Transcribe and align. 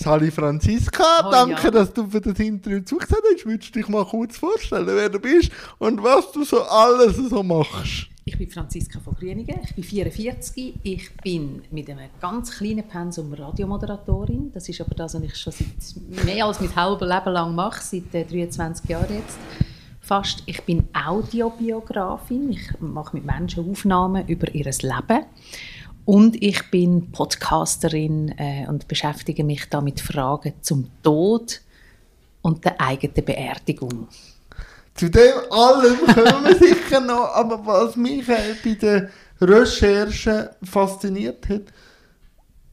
Sali 0.00 0.30
Franziska, 0.30 1.26
Oh, 1.26 1.30
danke, 1.32 1.64
ja. 1.64 1.70
dass 1.72 1.92
du 1.92 2.06
für 2.06 2.20
das 2.20 2.38
Interview 2.38 2.80
zugesagt 2.82 3.20
hast. 3.34 3.44
Würdest 3.44 3.74
du 3.74 3.80
dich 3.80 3.88
mal 3.88 4.04
kurz 4.04 4.36
vorstellen, 4.36 4.86
wer 4.86 5.08
du 5.08 5.18
bist 5.18 5.50
und 5.78 6.00
was 6.00 6.30
du 6.30 6.44
so 6.44 6.62
alles 6.62 7.16
so 7.16 7.42
machst? 7.42 8.06
Ich 8.24 8.38
bin 8.38 8.48
Franziska 8.48 9.00
von 9.00 9.14
Grüningen, 9.14 9.58
ich 9.64 9.74
bin 9.74 9.82
44, 9.82 10.74
ich 10.84 11.16
bin 11.16 11.62
mit 11.72 11.90
einem 11.90 12.10
ganz 12.20 12.52
kleinen 12.56 12.86
Pensum 12.86 13.32
Radiomoderatorin. 13.32 14.52
Das 14.52 14.68
ist 14.68 14.80
aber 14.80 14.94
das, 14.94 15.14
was 15.14 15.22
ich 15.22 15.34
schon 15.34 15.52
seit 15.52 16.24
mehr 16.24 16.46
als 16.46 16.60
mein 16.60 16.76
halbes 16.76 17.08
Leben 17.08 17.32
lang 17.32 17.54
mache, 17.56 17.82
seit 17.82 18.14
äh, 18.14 18.24
23 18.24 18.88
Jahren 18.88 19.12
jetzt. 19.12 19.36
Fast. 20.00 20.44
Ich 20.46 20.62
bin 20.62 20.88
Audiobiografin, 20.92 22.50
ich 22.52 22.70
mache 22.80 23.16
mit 23.16 23.26
Menschen 23.26 23.68
Aufnahmen 23.68 24.28
über 24.28 24.54
ihr 24.54 24.64
Leben. 24.64 25.24
Und 26.08 26.42
ich 26.42 26.70
bin 26.70 27.12
Podcasterin 27.12 28.34
äh, 28.38 28.66
und 28.66 28.88
beschäftige 28.88 29.44
mich 29.44 29.68
da 29.68 29.82
mit 29.82 30.00
Fragen 30.00 30.54
zum 30.62 30.88
Tod 31.02 31.60
und 32.40 32.64
der 32.64 32.80
eigenen 32.80 33.26
Beerdigung. 33.26 34.08
Zu 34.94 35.10
dem 35.10 35.34
allem 35.50 35.98
kommen 35.98 36.44
wir 36.46 36.56
sicher 36.66 37.00
noch, 37.00 37.34
aber 37.34 37.66
was 37.66 37.96
mich 37.96 38.26
äh, 38.26 38.54
bei 38.64 38.72
der 38.72 39.10
Recherche 39.38 40.56
fasziniert 40.62 41.46
hat, 41.50 41.64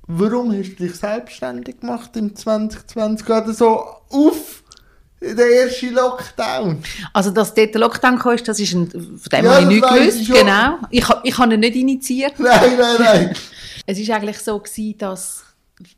warum 0.07 0.57
hast 0.57 0.79
du 0.79 0.85
dich 0.85 0.95
selbstständig 0.95 1.81
gemacht 1.81 2.15
im 2.15 2.38
2020, 2.38 3.26
gerade 3.26 3.54
so 3.54 3.84
auf 4.12 4.63
den 5.34 5.39
ersten 5.39 5.93
Lockdown? 5.93 6.84
Also, 7.13 7.31
dass 7.31 7.53
dort 7.53 7.73
der 7.73 7.81
Lockdown 7.81 8.20
kam, 8.20 8.38
das 8.43 8.59
ist 8.59 8.73
ein, 8.73 8.89
von 8.89 9.29
dem 9.31 9.45
Ja, 9.45 9.53
habe 9.53 9.61
ich 9.61 9.67
nichts 9.67 9.89
gewusst. 9.89 10.21
ich. 10.21 10.31
Genau. 10.31 10.77
Ich, 10.89 11.05
ich 11.23 11.38
habe 11.38 11.53
ihn 11.53 11.59
nicht 11.59 11.75
initiiert. 11.75 12.39
Nein, 12.39 12.77
nein, 12.77 12.95
nein. 12.99 13.35
Es 13.88 14.07
war 14.07 14.15
eigentlich 14.15 14.39
so, 14.39 14.57
gewesen, 14.57 14.98
dass 14.98 15.43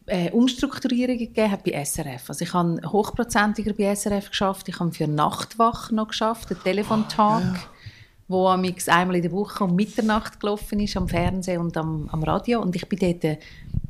äh, 0.07 0.31
Umstrukturierungen 0.31 1.19
gegeben 1.19 1.51
hat 1.51 1.63
bei 1.63 1.83
SRF. 1.83 2.29
Also 2.29 2.43
ich 2.43 2.53
habe 2.53 2.81
hochprozentiger 2.85 3.73
bei 3.73 3.93
SRF 3.95 4.29
geschafft. 4.29 4.67
Ich 4.67 4.79
habe 4.79 4.91
für 4.91 5.07
Nachtwach 5.07 5.91
noch 5.91 6.09
geschafft, 6.09 6.51
einen 6.51 6.63
Telefontag, 6.63 7.69
wo 8.27 8.47
amix 8.47 8.89
einmal 8.89 9.17
in 9.17 9.21
der 9.21 9.31
Woche 9.31 9.63
um 9.63 9.75
Mitternacht 9.75 10.39
gelaufen 10.39 10.79
ist 10.79 10.97
am 10.97 11.07
Fernsehen 11.07 11.61
und 11.61 11.77
am, 11.77 12.09
am 12.11 12.23
Radio. 12.23 12.61
Und 12.61 12.75
ich 12.75 12.87
bin 12.89 12.99
dort 12.99 13.23
äh, 13.23 13.37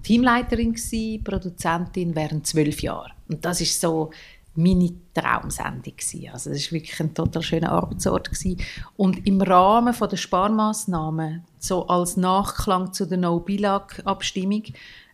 Teamleiterin 0.04 0.74
gsi, 0.74 1.22
Produzentin 1.24 2.16
während 2.16 2.46
zwölf 2.46 2.82
Jahren. 2.82 3.14
Und 3.30 3.44
das 3.44 3.62
ist 3.62 3.80
so 3.80 4.12
meine 4.58 4.92
Traumsendung 5.14 5.96
gsi. 5.96 6.30
Also 6.32 6.50
das 6.50 6.60
ist 6.60 6.72
wirklich 6.72 7.00
ein 7.00 7.14
total 7.14 7.42
schöner 7.42 7.72
Arbeitsort 7.72 8.32
gsi. 8.32 8.58
Und 8.96 9.26
im 9.26 9.42
Rahmen 9.42 9.94
von 9.94 10.10
der 10.10 10.18
Sparmaßnahmen, 10.18 11.46
so 11.60 11.88
als 11.88 12.18
Nachklang 12.18 12.92
zu 12.92 13.06
der 13.06 13.20
No-Bilag-Abstimmung, 13.20 14.64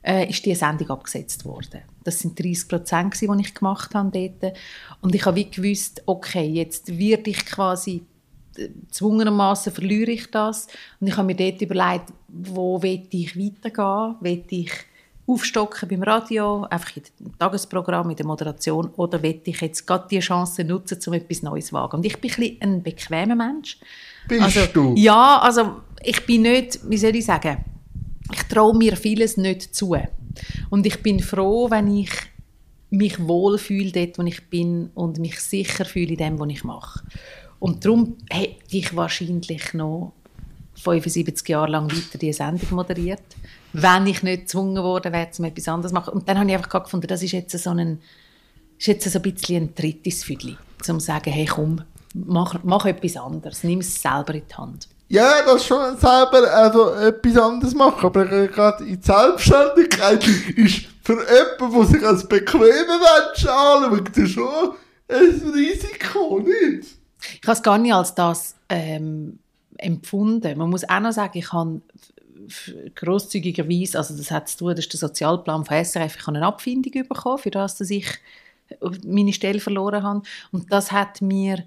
äh, 0.02 0.30
ist 0.30 0.45
die 0.45 0.55
Sendung 0.55 0.89
abgesetzt 0.89 1.45
worden. 1.45 1.81
Das 2.03 2.19
sind 2.19 2.39
30 2.39 2.67
Prozent, 2.67 3.21
die 3.21 3.27
ich 3.41 3.53
gemacht 3.53 3.94
habe 3.94 4.11
dort. 4.11 4.53
Und 5.02 5.14
ich 5.14 5.25
habe 5.25 5.38
wie 5.38 5.49
gewusst, 5.49 6.02
okay, 6.05 6.45
jetzt 6.45 6.97
werde 6.97 7.30
ich 7.30 7.45
quasi 7.45 8.05
zwungenermaßen 8.91 9.73
verliere 9.73 10.11
ich 10.11 10.30
das. 10.31 10.67
Und 10.99 11.08
ich 11.08 11.17
habe 11.17 11.27
mir 11.27 11.36
dort 11.36 11.61
überlegt, 11.61 12.14
wo 12.27 12.80
ich 12.83 13.38
weitergehen? 13.38 14.16
Will 14.21 14.44
aufstocken 15.25 15.88
beim 15.88 16.03
Radio, 16.03 16.63
einfach 16.69 16.91
im 16.97 17.38
Tagesprogramm, 17.38 18.09
in 18.09 18.16
der 18.16 18.25
Moderation, 18.25 18.89
oder 18.97 19.21
will 19.21 19.39
ich 19.45 19.61
jetzt 19.61 19.88
gerade 19.88 20.07
die 20.09 20.19
Chance 20.19 20.63
nutzen, 20.63 20.99
um 21.07 21.13
etwas 21.13 21.43
Neues 21.43 21.67
zu 21.67 21.73
wagen? 21.73 21.97
Und 21.97 22.05
ich 22.05 22.19
bin 22.19 22.31
ein, 22.38 22.57
ein 22.59 22.83
bequemer 22.83 23.35
Mensch. 23.35 23.77
Bist 24.27 24.41
also, 24.41 24.65
du? 24.73 24.93
Ja, 24.97 25.39
also 25.39 25.81
ich 26.03 26.25
bin 26.25 26.41
nicht, 26.41 26.80
wie 26.89 26.97
soll 26.97 27.15
ich 27.15 27.25
sagen, 27.25 27.63
ich 28.31 28.43
traue 28.43 28.75
mir 28.75 28.97
vieles 28.97 29.38
nicht 29.38 29.73
zu. 29.73 29.95
Und 30.69 30.85
ich 30.85 31.02
bin 31.02 31.19
froh, 31.19 31.69
wenn 31.69 31.95
ich 31.95 32.11
mich 32.89 33.19
wohlfühle 33.19 33.91
dort, 33.91 34.19
wo 34.19 34.23
ich 34.23 34.49
bin 34.49 34.89
und 34.93 35.19
mich 35.19 35.39
sicher 35.39 35.85
fühle 35.85 36.11
in 36.11 36.17
dem, 36.17 36.39
was 36.39 36.49
ich 36.49 36.63
mache. 36.63 37.03
Und 37.59 37.85
darum 37.85 38.17
hätte 38.30 38.58
ich 38.71 38.95
wahrscheinlich 38.95 39.73
noch 39.73 40.14
75 40.75 41.48
Jahre 41.48 41.71
lang 41.71 41.89
weiter 41.92 42.17
diese 42.17 42.37
Sendung 42.37 42.75
moderiert, 42.75 43.23
wenn 43.73 44.08
ich 44.08 44.23
nicht 44.23 44.44
gezwungen 44.44 44.82
worden 44.84 45.11
wäre, 45.11 45.30
um 45.38 45.45
etwas 45.45 45.67
anderes 45.67 45.92
zu 45.92 45.95
machen. 45.95 46.14
Und 46.14 46.30
dann 46.30 46.39
habe 46.39 46.50
ich 46.50 46.56
einfach 46.56 46.84
gefunden, 46.84 47.08
das 47.08 47.23
ist 47.23 47.32
jetzt 47.32 47.58
so 47.58 47.72
ein, 47.72 48.00
ist 48.78 48.88
jetzt 48.88 49.11
so 49.11 49.20
ein 49.20 49.22
bisschen 49.22 49.64
ein 49.64 49.76
drittes 49.76 50.23
Füdli, 50.23 50.58
um 50.88 51.00
zu 51.00 51.06
sagen, 51.06 51.32
hey 51.32 51.45
komm, 51.45 51.82
mach, 52.14 52.56
mach 52.64 52.86
etwas 52.86 53.17
anderes, 53.17 53.64
nimm 53.64 53.80
es 53.80 54.02
selber 54.02 54.36
in 54.36 54.44
die 54.48 54.56
Hand. 54.56 54.88
Ja, 55.10 55.44
das 55.45 55.66
schon 55.66 55.98
selber 55.98 56.52
also 56.52 56.94
etwas 56.94 57.38
anderes 57.38 57.76
machen, 57.76 58.06
aber 58.06 58.26
gerade 58.48 58.84
in 58.84 59.00
die 59.00 59.06
Selbstständigkeit 59.06 60.26
ist 60.55 60.86
für 61.04 61.14
jemanden, 61.14 61.78
der 61.78 61.86
sich 61.86 62.08
als 62.08 62.28
bequemer 62.28 63.00
Mensch 63.00 63.45
anschaut, 63.45 64.30
schon 64.30 64.73
ein 65.08 65.52
Risiko, 65.54 66.40
nicht? 66.40 66.98
Ich 67.42 67.48
habe 67.48 67.54
es 67.54 67.64
gar 67.64 67.78
nicht 67.78 67.94
als 67.94 68.16
das 68.16 68.55
ähm, 68.70 69.40
empfunden. 69.78 70.58
Man 70.58 70.70
muss 70.70 70.88
auch 70.88 71.00
noch 71.00 71.11
sagen, 71.11 71.38
ich 71.38 71.52
habe 71.52 71.82
grosszügigerweise, 72.95 73.98
also 73.98 74.15
das 74.15 74.31
hat 74.31 74.49
zu 74.49 74.58
tun, 74.59 74.70
das 74.76 74.80
ist 74.86 74.93
der 74.93 74.99
Sozialplan 74.99 75.65
von 75.65 75.83
SRF, 75.83 76.15
ich 76.15 76.27
habe 76.27 76.37
eine 76.37 76.45
Abfindung 76.45 76.92
bekommen, 77.08 77.37
für 77.37 77.52
das, 77.52 77.77
dass 77.77 77.89
ich 77.89 78.08
meine 79.05 79.33
Stelle 79.33 79.59
verloren 79.59 80.04
habe. 80.04 80.21
Und 80.52 80.71
das 80.71 80.92
hat 80.92 81.21
mir 81.21 81.64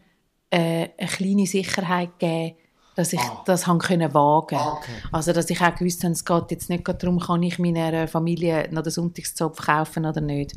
äh, 0.51 0.89
eine 0.99 1.09
kleine 1.09 1.47
Sicherheit 1.47 2.19
gegeben, 2.19 2.57
dass 2.95 3.13
ich 3.13 3.21
Ah. 3.21 3.43
das 3.45 3.67
haben 3.67 3.79
können 3.79 4.13
wagen. 4.15 4.57
Okay. 4.57 4.93
Also 5.13 5.33
dass 5.33 5.51
ich 5.51 5.61
auch 5.61 5.75
gewusst 5.75 6.03
habe, 6.03 6.13
es 6.13 6.25
geht 6.25 6.51
jetzt 6.51 6.71
nicht 6.71 6.89
darum, 6.89 7.21
kann 7.21 7.43
ich 7.43 7.59
meiner 7.59 8.09
Familie 8.09 8.69
noch 8.73 8.83
den 8.83 8.91
Sonntagszopf 8.93 9.59
kaufen 9.67 10.07
oder 10.07 10.21
nicht. 10.23 10.55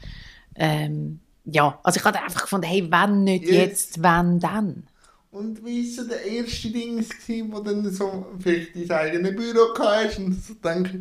Ähm, 0.55 1.19
ja, 1.45 1.79
also 1.83 1.99
ich 1.99 2.05
habe 2.05 2.21
einfach 2.21 2.43
gefunden, 2.43 2.67
hey, 2.67 2.89
wenn 2.89 3.23
nicht 3.25 3.43
Jetzt. 3.45 3.53
jetzt, 3.97 4.03
wenn 4.03 4.39
dann? 4.39 4.83
Und 5.31 5.63
wie 5.63 5.85
war 5.85 6.03
so 6.03 6.09
der 6.09 6.23
erste 6.25 6.69
Ding, 6.69 6.97
gewesen, 6.97 7.51
wo 7.53 7.59
dann 7.59 7.89
so 7.91 8.25
vielleicht 8.39 8.75
dein 8.75 8.91
eigenes 8.91 9.35
Büro 9.35 9.73
hast 9.77 10.17
und 10.17 10.33
so 10.43 10.55
denkst, 10.55 10.91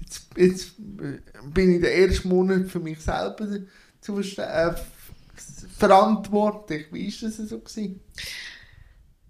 jetzt, 0.00 0.26
jetzt 0.36 0.72
bin 0.78 1.74
ich 1.74 1.80
der 1.80 1.94
erste 1.94 2.28
Monat 2.28 2.68
für 2.68 2.80
mich 2.80 3.00
selber 3.00 3.48
zu 4.00 4.18
äh, 4.20 4.74
verantwortlich. 5.78 6.86
Wie 6.92 7.06
war 7.10 7.28
das 7.30 7.36
so? 7.36 7.58
Gewesen? 7.60 8.00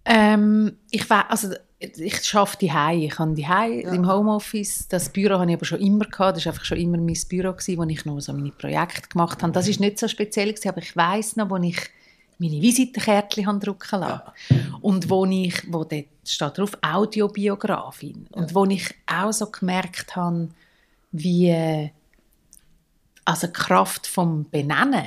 Ähm, 0.04 0.76
ich 0.90 1.08
we- 1.08 1.30
also 1.30 1.54
ich 1.80 2.34
arbeite 2.34 2.58
die 2.58 3.04
Ich 3.06 3.18
habe 3.18 3.34
die 3.34 3.42
Ja. 3.42 3.92
im 3.92 4.08
Homeoffice. 4.10 4.88
Das 4.88 5.10
Büro 5.10 5.34
habe 5.38 5.50
ich 5.50 5.56
aber 5.56 5.64
schon 5.66 5.80
immer 5.80 6.04
gehabt. 6.06 6.36
Das 6.36 6.46
war 6.46 6.52
einfach 6.52 6.64
schon 6.64 6.78
immer 6.78 6.98
mein 6.98 7.16
Büro 7.28 7.52
gewesen, 7.52 7.78
wo 7.78 7.84
ich 7.84 8.04
noch 8.04 8.18
so 8.20 8.32
meine 8.32 8.50
Projekte 8.50 9.08
gemacht 9.08 9.40
habe. 9.42 9.52
Das 9.52 9.68
ist 9.68 9.78
nicht 9.78 9.98
so 9.98 10.08
speziell 10.08 10.52
gewesen, 10.52 10.68
aber 10.70 10.78
ich 10.78 10.96
weiß 10.96 11.36
noch, 11.36 11.50
wo 11.50 11.56
ich 11.58 11.78
meine 12.38 12.60
Visitenkärtchen 12.62 13.58
drucken 13.60 14.00
lassen 14.00 14.22
und 14.80 15.08
wo 15.10 15.24
ich, 15.26 15.54
wo 15.72 15.84
dort 15.84 16.06
steht 16.24 16.58
drauf 16.58 16.72
Audiobiografin 16.82 18.26
und 18.32 18.54
wo 18.54 18.64
ich 18.66 18.94
auch 19.06 19.32
so 19.32 19.46
gemerkt 19.50 20.14
habe, 20.16 20.48
wie 21.12 21.90
also 23.24 23.46
die 23.46 23.52
Kraft 23.52 24.06
vom 24.06 24.48
Benennen, 24.50 25.06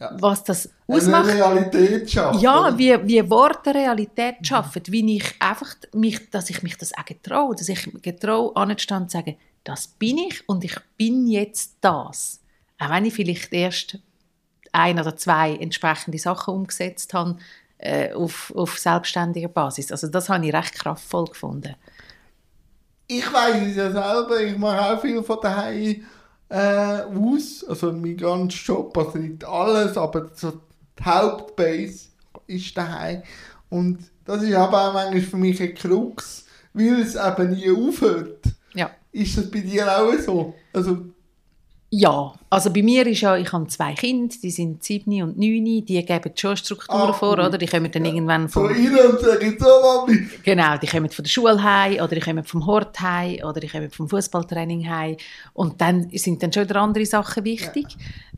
Ja. 0.00 0.16
was 0.20 0.42
das 0.44 0.68
Eine 0.86 0.96
ausmacht. 0.98 1.26
Realität 1.28 2.10
schaffen. 2.10 2.40
Ja, 2.40 2.76
wie, 2.78 2.96
wie 3.06 3.30
Worte 3.30 3.74
Realität 3.74 4.36
schaffen, 4.46 4.82
wie 4.88 5.16
ich 5.16 5.34
einfach 5.40 5.74
mich, 5.92 6.30
dass 6.30 6.50
ich 6.50 6.62
mich 6.62 6.76
das 6.78 6.96
auch 6.96 7.04
getraue, 7.04 7.54
dass 7.54 7.68
ich 7.68 7.88
getraue, 8.02 8.54
anzustehen 8.56 9.02
und 9.02 9.10
zu 9.10 9.18
sagen, 9.18 9.36
das 9.64 9.86
bin 9.86 10.18
ich 10.18 10.48
und 10.48 10.64
ich 10.64 10.76
bin 10.96 11.26
jetzt 11.26 11.76
das. 11.80 12.40
Auch 12.78 12.90
wenn 12.90 13.04
ich 13.04 13.14
vielleicht 13.14 13.52
erst 13.52 13.98
ein 14.72 14.98
oder 14.98 15.16
zwei 15.16 15.54
entsprechende 15.54 16.18
Sachen 16.18 16.54
umgesetzt 16.54 17.14
habe 17.14 17.38
äh, 17.78 18.12
auf, 18.12 18.52
auf 18.54 18.78
selbstständiger 18.78 19.48
Basis. 19.48 19.92
Also 19.92 20.08
das 20.08 20.28
habe 20.28 20.46
ich 20.46 20.54
recht 20.54 20.74
kraftvoll 20.74 21.26
gefunden. 21.26 21.74
Ich 23.06 23.32
weiß 23.32 23.68
es 23.68 23.76
ja 23.76 23.90
selber, 23.90 24.40
ich 24.40 24.58
mache 24.58 24.94
auch 24.94 25.00
viel 25.00 25.22
von 25.22 25.38
daheim 25.40 26.04
äh, 26.48 27.02
aus. 27.02 27.64
Also 27.68 27.92
mein 27.92 28.16
ganzer 28.16 28.56
Job, 28.56 28.96
also 28.98 29.18
nicht 29.18 29.44
alles, 29.44 29.96
aber 29.96 30.28
so 30.34 30.60
die 30.98 31.04
Hauptbase 31.04 32.08
ist 32.46 32.76
daheim. 32.76 33.22
Und 33.70 33.98
das 34.24 34.42
ist 34.42 34.54
aber 34.54 34.88
auch 34.88 34.94
manchmal 34.94 35.22
für 35.22 35.36
mich 35.36 35.62
ein 35.62 35.74
Krux, 35.74 36.44
weil 36.74 37.00
es 37.00 37.14
eben 37.14 37.50
nie 37.50 37.70
aufhört. 37.70 38.44
Ja. 38.74 38.90
Ist 39.12 39.38
das 39.38 39.50
bei 39.50 39.60
dir 39.60 39.86
auch 39.90 40.12
so? 40.18 40.54
Also, 40.72 41.06
Ja, 41.90 42.34
also 42.50 42.70
bei 42.70 42.82
mir 42.82 43.06
ist 43.06 43.22
ja, 43.22 43.34
ich 43.36 43.50
habe 43.50 43.66
zwei 43.68 43.94
Kinder, 43.94 44.34
die 44.42 44.50
sind 44.50 44.84
sieben 44.84 45.22
und 45.22 45.38
neun, 45.38 45.64
die 45.64 46.04
geben 46.04 46.32
schon 46.34 46.54
Strukturen 46.54 47.00
Ah, 47.00 47.12
vor, 47.14 47.32
oder? 47.32 47.56
Die 47.56 47.66
kommen 47.66 47.90
dann 47.90 48.04
irgendwann 48.04 48.46
so 48.46 48.60
vom, 48.60 48.66
rein 48.66 48.94
und 48.94 49.20
sagen, 49.20 49.56
so 49.58 49.66
Mami. 49.66 50.28
Genau, 50.42 50.76
die 50.76 50.86
kommen 50.86 51.08
von 51.08 51.22
der 51.22 51.30
Schule 51.30 51.62
heim 51.62 51.94
oder 51.94 52.08
die 52.08 52.20
kommen 52.20 52.44
vom 52.44 52.66
Hort 52.66 53.00
heim 53.00 53.38
oder 53.42 53.60
die 53.60 53.68
kommen 53.68 53.90
vom 53.90 54.06
Fußballtraining 54.06 54.86
heim 54.86 55.16
und 55.54 55.80
dann 55.80 56.10
sind 56.12 56.42
dann 56.42 56.52
schon 56.52 56.64
wieder 56.64 56.76
andere 56.76 57.06
Sachen 57.06 57.44
wichtig. 57.44 57.86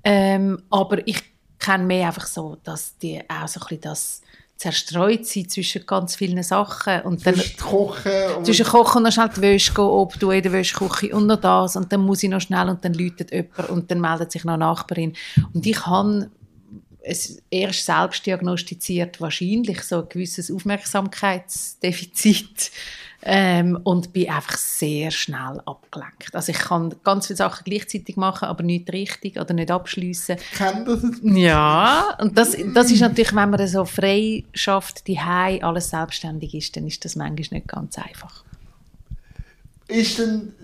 Ähm, 0.05 0.63
aber 0.71 1.07
ich 1.09 1.21
kenne 1.59 1.85
mehr 1.85 2.07
einfach 2.07 2.27
so, 2.27 2.57
dass 2.63 2.97
die 2.99 3.21
auch 3.29 3.49
so 3.49 3.61
ein 3.61 3.67
bisschen 3.67 3.81
das 3.81 4.23
zerstreut 4.61 5.27
sein 5.27 5.49
zwischen 5.49 5.87
ganz 5.87 6.17
vielen 6.17 6.43
Sachen. 6.43 7.01
Und 7.03 7.25
dann, 7.27 7.35
Zwischen 7.35 7.57
Kochen 7.57 8.13
und... 8.37 8.45
zwischen 8.45 8.67
Kochen 8.67 8.99
und 8.99 9.05
noch 9.05 9.13
schnell 9.13 9.31
die 9.35 9.41
Wäsche 9.41 9.73
gehen, 9.73 9.85
ob 9.85 10.21
du 10.21 10.31
in 10.33 10.43
der 10.43 10.53
Wäschküche 10.53 11.17
und 11.17 11.27
noch 11.27 11.41
das 11.41 11.77
und 11.77 11.91
dann 11.91 12.03
muss 12.03 12.23
ich 12.23 12.29
noch 12.29 12.43
schnell 12.43 12.69
und 12.69 12.85
dann 12.85 12.93
läutet 12.93 13.33
jemand 13.33 13.71
und 13.71 13.91
dann 13.91 14.03
meldet 14.03 14.33
sich 14.33 14.45
noch 14.45 14.53
eine 14.53 14.67
Nachbarin. 14.67 15.15
Und 15.55 15.65
ich 15.65 15.87
habe 15.87 16.29
es 17.03 17.41
erst 17.51 17.87
selbst 17.87 18.27
diagnostiziert, 18.27 19.19
wahrscheinlich 19.19 19.83
so 19.83 20.03
ein 20.03 20.09
gewisses 20.11 20.51
Aufmerksamkeitsdefizit 20.51 22.71
ähm, 23.23 23.79
und 23.85 24.13
bin 24.13 24.31
einfach 24.31 24.57
sehr 24.57 25.11
schnell 25.11 25.61
abgelenkt. 25.67 26.35
Also 26.35 26.53
ich 26.53 26.59
kann 26.59 26.95
ganz 27.05 27.27
viele 27.27 27.37
Sachen 27.37 27.65
gleichzeitig 27.65 28.17
machen, 28.17 28.49
aber 28.49 28.63
nicht 28.63 28.91
richtig 28.93 29.39
oder 29.39 29.53
nicht 29.53 29.71
abschließen. 29.71 30.37
Ich 30.39 30.59
kenne 30.59 30.85
das. 30.85 31.03
Ja, 31.23 32.17
und 32.21 32.37
das, 32.39 32.57
das 32.75 32.91
ist 32.91 33.01
natürlich, 33.01 33.35
wenn 33.35 33.51
man 33.51 33.67
so 33.67 33.85
frei 33.85 34.45
schafft, 34.55 35.07
die 35.07 35.19
alles 35.19 35.91
selbstständig 35.91 36.55
ist, 36.55 36.77
dann 36.77 36.87
ist 36.87 37.05
das 37.05 37.17
manchmal 37.17 37.59
nicht 37.59 37.69
ganz 37.69 37.99
einfach. 37.99 38.45
Ist 39.87 40.19
denn 40.19 40.55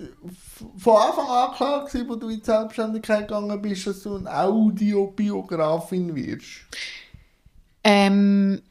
von 0.78 0.96
Anfang 0.96 1.28
an 1.28 1.54
klar 1.54 1.84
gewesen, 1.84 2.08
wo 2.08 2.14
du 2.14 2.28
in 2.28 2.38
die 2.38 2.44
Selbstständigkeit 2.44 3.26
gegangen 3.26 3.60
bist, 3.60 3.86
dass 3.86 4.02
du 4.02 4.16
eine 4.16 4.32
Audiobiografin 4.32 6.14
wirst? 6.14 6.66
Ähm, 7.82 8.62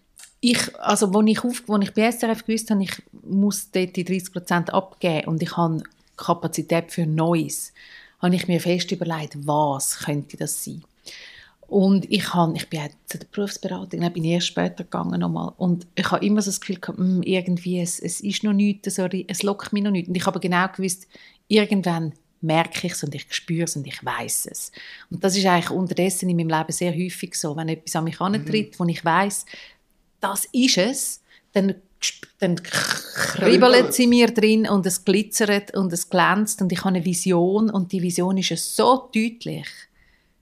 ich, 0.51 0.79
also, 0.79 1.07
als 1.11 1.27
ich, 1.27 1.43
auf, 1.43 1.63
als 1.67 1.83
ich 1.83 1.93
bei 1.93 2.11
SRF 2.11 2.45
gewusst 2.45 2.69
habe, 2.69 2.83
ich 2.83 2.91
muss 3.23 3.71
dort 3.71 3.95
die 3.95 4.05
30% 4.05 4.69
abgeben 4.69 5.27
und 5.27 5.41
ich 5.41 5.57
habe 5.57 5.81
Kapazität 6.17 6.91
für 6.91 7.07
Neues, 7.07 7.73
habe 8.21 8.35
ich 8.35 8.47
mir 8.47 8.59
fest 8.59 8.91
überlegt, 8.91 9.35
was 9.45 9.99
könnte 9.99 10.37
das 10.37 10.63
sein. 10.63 10.83
Und 11.67 12.09
ich, 12.11 12.31
habe, 12.33 12.55
ich 12.55 12.69
bin 12.69 12.79
zu 13.07 13.17
der 13.17 13.25
Berufsberatung, 13.31 14.01
dann 14.01 14.13
bin 14.13 14.23
ich 14.23 14.31
erst 14.33 14.47
später 14.47 14.83
gegangen 14.83 15.19
nochmal. 15.19 15.53
Und 15.57 15.87
ich 15.95 16.11
habe 16.11 16.23
immer 16.23 16.43
so 16.43 16.49
das 16.49 16.61
Gefühl 16.61 16.79
gehabt, 16.79 16.99
hm, 16.99 17.23
irgendwie, 17.23 17.79
es, 17.79 17.99
es 17.99 18.21
ist 18.21 18.43
noch 18.43 18.53
nichts, 18.53 18.93
sorry, 18.95 19.25
es 19.27 19.41
lockt 19.41 19.73
mich 19.73 19.81
noch 19.81 19.91
nicht. 19.91 20.07
Und 20.07 20.15
ich 20.15 20.25
habe 20.27 20.39
genau 20.39 20.67
gewusst, 20.67 21.07
irgendwann 21.47 22.13
merke 22.41 22.85
ich 22.85 22.93
es 22.93 23.03
und 23.03 23.15
ich 23.15 23.25
spüre 23.29 23.63
es 23.63 23.75
und 23.75 23.87
ich 23.87 24.05
weiß 24.05 24.47
es. 24.51 24.71
Und 25.09 25.23
das 25.23 25.35
ist 25.35 25.45
eigentlich 25.47 25.71
unterdessen 25.71 26.29
in 26.29 26.37
meinem 26.37 26.49
Leben 26.49 26.71
sehr 26.71 26.93
häufig 26.93 27.33
so, 27.33 27.55
wenn 27.55 27.69
etwas 27.69 27.95
an 27.95 28.03
mich 28.03 28.19
herantritt, 28.19 28.73
mhm. 28.73 28.83
wo 28.83 28.85
ich 28.85 29.03
weiß, 29.03 29.45
das 30.25 30.45
ist 30.51 30.77
es, 30.77 31.21
dann, 31.53 31.75
dann 32.39 32.61
kribbelt 32.61 33.93
sie 33.93 34.07
mir 34.07 34.27
drin 34.27 34.67
und 34.67 34.85
es 34.85 35.05
glitzert 35.05 35.75
und 35.75 35.93
es 35.93 36.09
glänzt 36.09 36.61
und 36.61 36.71
ich 36.71 36.79
habe 36.79 36.89
eine 36.89 37.05
Vision 37.05 37.69
und 37.69 37.91
die 37.91 38.01
Vision 38.01 38.37
ist 38.37 38.75
so 38.75 39.09
deutlich, 39.13 39.67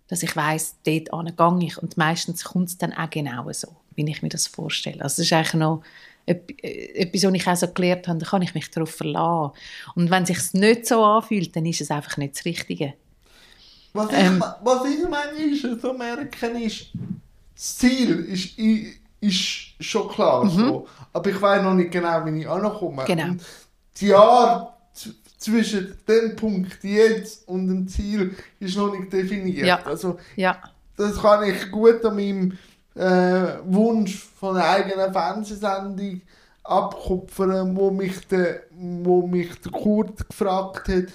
dass 0.07 0.23
ich 0.23 0.35
weiß, 0.35 0.77
dort 0.85 1.09
gehe 1.37 1.67
ich 1.67 1.77
und 1.77 1.97
meistens 1.97 2.43
kommt 2.43 2.69
es 2.69 2.77
dann 2.77 2.93
auch 2.93 3.09
genau 3.09 3.51
so, 3.51 3.67
wie 3.95 4.09
ich 4.09 4.21
mir 4.21 4.29
das 4.29 4.47
vorstelle. 4.47 5.01
Also 5.01 5.21
das 5.21 5.25
ist 5.25 5.33
eigentlich 5.33 5.53
noch 5.53 5.83
etwas, 6.25 7.23
was 7.23 7.33
ich 7.33 7.47
auch 7.47 7.55
so 7.55 7.67
gelernt 7.67 8.07
habe, 8.07 8.19
da 8.19 8.25
kann 8.25 8.41
ich 8.41 8.53
mich 8.53 8.71
darauf 8.71 8.91
verlassen. 8.91 9.51
Und 9.95 10.09
wenn 10.09 10.23
es 10.23 10.29
sich 10.29 10.53
nicht 10.53 10.87
so 10.87 11.03
anfühlt, 11.03 11.53
dann 11.55 11.65
ist 11.65 11.81
es 11.81 11.91
einfach 11.91 12.15
nicht 12.17 12.35
das 12.35 12.45
Richtige. 12.45 12.93
Was 13.91 14.11
ich, 14.11 14.17
ähm, 14.17 14.43
was 14.63 14.85
ich 14.85 15.01
manchmal 15.07 15.79
so 15.79 15.93
merke, 15.93 16.47
ist, 16.59 16.87
das 17.55 17.77
Ziel 17.77 18.19
ist 18.25 18.57
ist 19.23 19.83
schon 19.83 20.09
klar 20.09 20.43
mhm. 20.43 20.49
so. 20.49 20.87
Aber 21.11 21.29
ich 21.29 21.41
weiß 21.41 21.63
noch 21.63 21.73
nicht 21.73 21.91
genau, 21.91 22.25
wie 22.25 22.41
ich 22.41 22.49
ankomme. 22.49 23.03
Genau. 23.05 23.35
Die 23.97 24.07
Jahre 24.07 24.69
zwischen 25.37 25.97
dem 26.07 26.35
Punkt 26.35 26.83
jetzt 26.83 27.47
und 27.47 27.67
dem 27.67 27.87
Ziel 27.87 28.35
ist 28.59 28.77
noch 28.77 28.97
nicht 28.97 29.11
definiert. 29.11 29.67
Ja. 29.67 29.83
Also, 29.83 30.17
ja. 30.35 30.57
Das 30.95 31.21
kann 31.21 31.43
ich 31.43 31.71
gut 31.71 32.03
an 32.05 32.15
meinem 32.15 32.57
äh, 32.95 33.59
Wunsch 33.65 34.23
von 34.39 34.55
einer 34.55 34.69
eigenen 34.69 35.11
Fernsehsendung 35.11 36.21
abkupfern, 36.63 37.75
wo 37.75 37.91
mich 37.91 38.25
der, 38.27 38.63
wo 38.71 39.27
mich 39.27 39.49
der 39.61 39.71
Kurt 39.71 40.29
gefragt 40.29 40.87
hat, 40.87 41.05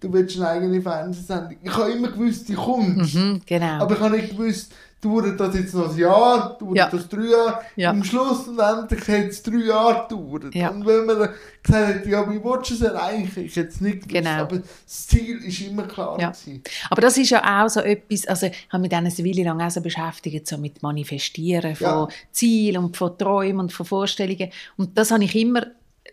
du 0.00 0.12
willst 0.12 0.36
eine 0.36 0.48
eigene 0.48 0.80
Fernsehsendung. 0.80 1.56
Ich 1.62 1.76
habe 1.76 1.90
immer 1.90 2.08
gewusst, 2.08 2.48
die 2.48 2.54
kommt. 2.54 3.14
Mhm, 3.14 3.40
genau. 3.44 3.82
Aber 3.82 3.94
ich 3.94 4.00
habe 4.00 4.16
nicht 4.16 4.30
gewusst, 4.30 4.72
dauert 5.00 5.38
das 5.38 5.54
jetzt 5.54 5.74
noch 5.74 5.90
ein 5.90 5.96
Jahr, 5.96 6.58
dauert 6.58 6.76
ja. 6.76 6.88
das 6.88 7.08
drei 7.08 7.26
Jahre. 7.26 7.60
Ja. 7.76 7.90
Am 7.90 8.02
Schluss 8.02 8.48
und 8.48 8.58
endlich 8.58 9.00
hat 9.00 9.30
es 9.30 9.42
drei 9.42 9.64
Jahre 9.66 10.06
gedauert. 10.08 10.54
Ja. 10.54 10.70
Und 10.70 10.86
wenn 10.86 11.06
man 11.06 11.28
gesagt 11.62 11.96
hat, 11.96 12.06
ja, 12.06 12.28
wie 12.30 12.42
willst 12.42 12.70
du 12.70 12.74
es 12.74 12.82
erreichen, 12.82 13.44
ich 13.44 13.54
jetzt 13.54 13.80
nicht 13.80 14.08
gewusst, 14.08 14.24
genau. 14.24 14.42
aber 14.42 14.58
das 14.58 15.06
Ziel 15.06 15.38
ist 15.38 15.60
immer 15.60 15.84
klar 15.84 16.18
ja. 16.20 16.30
gewesen. 16.30 16.62
Aber 16.90 17.00
das 17.00 17.16
ist 17.16 17.30
ja 17.30 17.64
auch 17.64 17.68
so 17.68 17.80
etwas, 17.80 18.26
also 18.26 18.46
ich 18.46 18.68
habe 18.70 18.80
mich 18.80 18.90
dann 18.90 19.06
eine 19.06 19.18
Weile 19.18 19.44
lang 19.44 19.60
auch 19.60 19.70
so 19.70 19.80
beschäftigt, 19.80 20.46
so 20.46 20.58
mit 20.58 20.82
Manifestieren 20.82 21.76
von 21.76 21.86
ja. 21.86 22.08
Zielen 22.32 22.84
und 22.84 22.96
von 22.96 23.16
Träumen 23.16 23.60
und 23.60 23.72
von 23.72 23.86
Vorstellungen. 23.86 24.50
Und 24.76 24.98
das 24.98 25.10
habe 25.10 25.22
ich 25.22 25.34
immer 25.36 25.66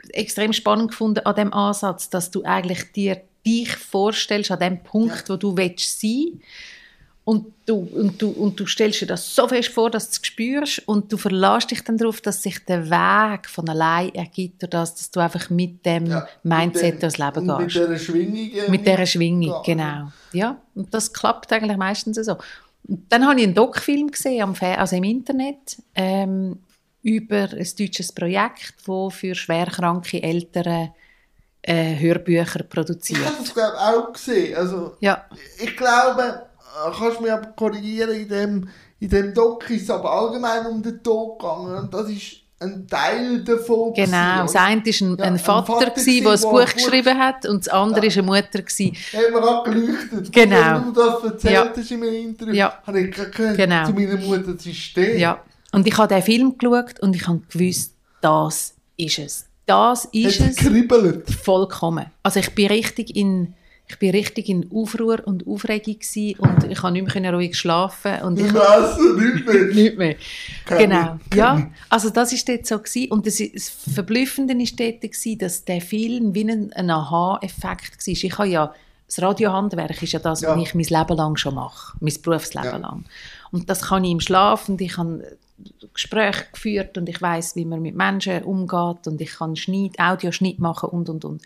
extrem 0.09 0.53
spannend 0.53 0.91
gefunden 0.91 1.25
an 1.25 1.35
dem 1.35 1.53
Ansatz, 1.53 2.09
dass 2.09 2.29
du 2.29 2.43
eigentlich 2.43 2.91
dir 2.91 3.21
dich 3.45 3.75
vorstellst 3.75 4.51
an 4.51 4.59
dem 4.59 4.83
Punkt, 4.83 5.27
ja. 5.27 5.33
wo 5.33 5.37
du 5.37 5.55
willst 5.55 6.01
sein 6.01 6.41
und 7.25 7.53
du, 7.65 7.77
und, 7.77 8.21
du, 8.21 8.29
und 8.29 8.59
du 8.59 8.67
stellst 8.67 9.01
dir 9.01 9.07
das 9.07 9.33
so 9.33 9.47
fest 9.47 9.69
vor, 9.69 9.89
dass 9.89 10.11
du 10.11 10.19
es 10.21 10.27
spürst 10.27 10.87
und 10.87 11.11
du 11.11 11.17
verlässt 11.17 11.71
dich 11.71 11.83
dann 11.83 11.97
darauf, 11.97 12.21
dass 12.21 12.43
sich 12.43 12.63
der 12.65 12.87
Weg 12.87 13.49
von 13.49 13.67
allein 13.67 14.13
ergibt, 14.13 14.63
oder 14.63 14.79
das, 14.81 14.93
dass 14.93 15.09
du 15.09 15.19
einfach 15.19 15.49
mit 15.49 15.83
dem 15.83 16.05
ja, 16.05 16.27
Mindset 16.43 17.01
durchs 17.01 17.17
Leben 17.17 17.47
gehst. 17.47 17.59
Mit 17.59 17.73
dieser 17.73 17.97
Schwingung. 17.97 18.51
Mit 18.69 18.85
dieser 18.85 19.05
Schwingung, 19.07 19.63
genau. 19.65 20.11
Ja, 20.33 20.61
und 20.75 20.93
das 20.93 21.11
klappt 21.11 21.51
eigentlich 21.51 21.77
meistens 21.77 22.17
so. 22.17 22.37
Und 22.87 23.05
dann 23.09 23.25
habe 23.25 23.39
ich 23.39 23.45
einen 23.47 23.55
Doc-Film 23.55 24.11
gesehen, 24.11 24.55
also 24.61 24.95
im 24.95 25.03
Internet, 25.03 25.77
ähm, 25.95 26.59
über 27.01 27.49
ein 27.51 27.67
deutsches 27.79 28.11
Projekt, 28.11 28.75
das 28.85 29.13
für 29.15 29.33
schwerkranke 29.33 30.21
Eltern 30.21 30.89
äh, 31.67 31.97
Hörbücher 31.99 32.63
produziert. 32.63 33.19
Ich 33.19 33.25
habe 33.25 33.37
das 33.39 33.53
glaube 33.53 33.77
auch 33.77 34.13
gesehen. 34.13 34.55
Also, 34.55 34.95
ja. 34.99 35.25
Ich 35.59 35.75
glaube 35.75 36.41
kannst 36.97 37.21
mich 37.21 37.31
aber 37.31 37.47
korrigieren, 37.47 38.15
in 38.15 38.29
dem, 38.29 38.69
in 38.99 39.09
dem 39.09 39.33
Doc 39.33 39.69
ist 39.69 39.83
es 39.83 39.89
aber 39.89 40.11
allgemein 40.11 40.65
um 40.67 40.81
den 40.81 41.01
Tod 41.01 41.39
gegangen 41.39 41.77
und 41.77 41.93
das 41.93 42.09
ist 42.09 42.37
ein 42.59 42.87
Teil 42.87 43.43
davon. 43.43 43.93
Genau, 43.93 44.43
das 44.43 44.55
eine 44.55 44.81
war 44.81 45.01
ein, 45.01 45.17
ja, 45.17 45.25
ein 45.25 45.39
Vater, 45.39 45.93
ein 45.93 46.05
der 46.05 46.31
ein 46.31 46.39
Buch, 46.41 46.51
Buch 46.51 46.73
geschrieben 46.73 47.17
hat 47.17 47.45
und 47.45 47.65
das 47.65 47.73
andere 47.73 48.07
ja. 48.07 48.15
war 48.15 48.23
eine 48.23 48.43
Mutter. 48.43 48.61
Gewesen. 48.61 48.95
Haben 49.13 49.33
wir 49.33 49.43
auch 49.43 49.63
geleuchtet. 49.63 50.31
Genau. 50.31 50.75
Wenn 50.75 50.83
du 50.85 50.91
das 50.93 51.23
erzählt 51.23 51.53
ja. 51.53 51.73
hast 51.75 51.91
in 51.91 51.99
meinem 51.99 52.15
Interview, 52.15 52.53
ja. 52.53 52.81
habe 52.85 52.99
ich 53.01 53.11
gehört, 53.11 53.57
genau. 53.57 53.85
zu 53.85 53.93
meiner 53.93 54.17
Mutter, 54.17 54.53
ist 54.53 54.97
der. 54.97 55.17
Ja, 55.17 55.41
und 55.73 55.85
ich 55.85 55.97
habe 55.97 56.13
den 56.13 56.23
Film 56.23 56.57
geschaut 56.57 56.99
und 57.01 57.15
ich 57.15 57.27
habe 57.27 57.41
gewusst, 57.49 57.93
das 58.21 58.73
ist 58.95 59.19
es. 59.19 59.45
Das 59.65 60.05
ist 60.05 60.39
es. 60.39 60.57
Kribbelt. 60.57 61.29
Vollkommen. 61.29 62.05
Also 62.23 62.39
ich 62.39 62.53
bin 62.53 62.67
richtig 62.67 63.15
in 63.15 63.55
ich 63.87 63.99
bin 63.99 64.09
richtig 64.11 64.49
in 64.49 64.71
Aufruhr 64.73 65.21
und 65.25 65.45
Aufregung 65.45 65.99
gewesen 65.99 66.39
und 66.39 66.63
ich 66.63 66.79
konnte 66.79 67.01
nicht 67.01 67.15
mehr 67.15 67.33
ruhig 67.33 67.55
schlafen. 67.55 68.19
Und 68.23 68.39
ich 68.39 68.51
Messen, 68.51 69.15
nicht 69.15 69.45
mehr. 69.45 69.65
nicht 69.73 69.97
mehr. 69.97 70.15
Genau. 70.65 71.19
Ja, 71.35 71.69
also 71.87 72.09
das 72.09 72.31
war 72.31 72.55
dort 72.55 72.65
so 72.65 72.79
gewesen. 72.79 73.11
Und 73.11 73.27
das, 73.27 73.37
das 73.37 73.69
Verblüffende 73.69 74.55
war 74.55 74.65
dort, 74.75 75.01
gewesen, 75.01 75.37
dass 75.37 75.65
der 75.65 75.81
Film 75.81 76.33
wie 76.33 76.49
ein, 76.49 76.73
ein 76.73 76.89
Aha-Effekt 76.89 78.07
war. 78.07 78.11
Ich 78.11 78.37
habe 78.39 78.47
ja, 78.47 78.73
das 79.05 79.21
Radiohandwerk 79.21 80.01
ist 80.01 80.13
ja 80.13 80.19
das, 80.19 80.41
ja. 80.41 80.55
was 80.55 80.63
ich 80.63 80.73
mein 80.73 80.85
Leben 80.85 81.17
lang 81.17 81.37
schon 81.37 81.53
mache. 81.53 81.95
Mein 81.99 82.15
Berufsleben 82.23 82.71
ja. 82.71 82.77
lang. 82.77 83.05
Und 83.51 83.69
das 83.69 83.83
kann 83.83 84.03
ich 84.03 84.11
im 84.11 84.19
Schlaf 84.19 84.67
und 84.67 84.81
ich 84.81 84.97
habe 84.97 85.37
Gespräche 85.93 86.45
geführt 86.51 86.97
und 86.97 87.07
ich 87.07 87.21
weiß, 87.21 87.55
wie 87.55 87.65
man 87.65 87.81
mit 87.81 87.95
Menschen 87.95 88.43
umgeht 88.43 89.07
und 89.07 89.21
ich 89.21 89.35
kann 89.35 89.55
Schnitt, 89.55 89.99
Audioschnitt 89.99 90.59
machen 90.59 90.89
und, 90.89 91.09
und, 91.09 91.23
und. 91.23 91.41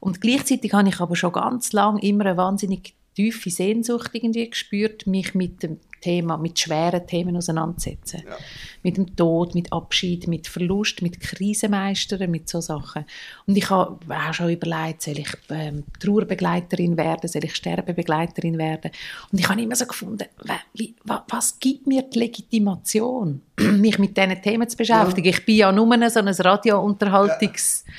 Und 0.00 0.20
gleichzeitig 0.20 0.72
habe 0.72 0.88
ich 0.88 1.00
aber 1.00 1.14
schon 1.14 1.32
ganz 1.32 1.72
lange 1.72 2.02
immer 2.02 2.26
eine 2.26 2.36
wahnsinnig 2.36 2.94
tiefe 3.14 3.50
Sehnsucht 3.50 4.10
irgendwie 4.14 4.50
gespürt, 4.50 5.06
mich 5.06 5.34
mit 5.34 5.62
dem 5.62 5.78
Thema, 6.02 6.36
mit 6.36 6.58
schweren 6.58 7.06
Themen 7.06 7.34
auseinandersetzen. 7.36 8.22
Ja. 8.28 8.36
Mit 8.82 8.98
dem 8.98 9.16
Tod, 9.16 9.54
mit 9.54 9.72
Abschied, 9.72 10.28
mit 10.28 10.48
Verlust, 10.48 11.00
mit 11.00 11.20
Krisenmeistern, 11.20 12.30
mit 12.30 12.48
so 12.48 12.60
Sachen. 12.60 13.06
Und 13.46 13.56
ich 13.56 13.70
habe 13.70 13.98
auch 14.08 14.34
schon 14.34 14.50
überlegt, 14.50 15.02
soll 15.02 15.20
ich 15.20 15.30
ähm, 15.48 15.84
Trauerbegleiterin 15.98 16.96
werden, 16.98 17.28
soll 17.28 17.44
ich 17.44 17.54
Sterbebegleiterin 17.54 18.58
werden? 18.58 18.90
Und 19.30 19.40
ich 19.40 19.48
habe 19.48 19.62
immer 19.62 19.76
so 19.76 19.86
gefunden, 19.86 20.26
wie, 20.74 20.94
was 21.04 21.58
gibt 21.58 21.86
mir 21.86 22.02
die 22.02 22.18
Legitimation, 22.18 23.40
mich 23.58 23.98
mit 23.98 24.16
diesen 24.16 24.42
Themen 24.42 24.68
zu 24.68 24.76
beschäftigen? 24.76 25.28
Ja. 25.28 25.34
Ich 25.34 25.44
bin 25.46 25.56
ja 25.56 25.72
nur 25.72 26.10
so 26.10 26.18
ein 26.18 26.28
Radiounterhaltungs- 26.28 27.84
ja 27.86 27.92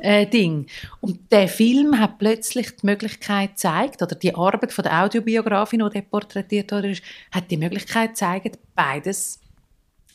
äh, 0.00 0.26
Ding. 0.26 0.66
Und 1.00 1.32
der 1.32 1.48
Film 1.48 1.98
hat 1.98 2.18
plötzlich 2.18 2.76
die 2.76 2.86
Möglichkeit 2.86 3.50
gezeigt, 3.50 4.02
oder 4.02 4.14
die 4.14 4.34
Arbeit 4.34 4.72
von 4.72 4.82
der 4.82 5.02
Audiobiografin, 5.02 5.88
die 5.94 6.02
porträtiert 6.02 6.72
wurde, 6.72 6.94
hat 7.30 7.50
die 7.50 7.56
Möglichkeit 7.56 8.10
gezeigt, 8.10 8.58
beides 8.74 9.40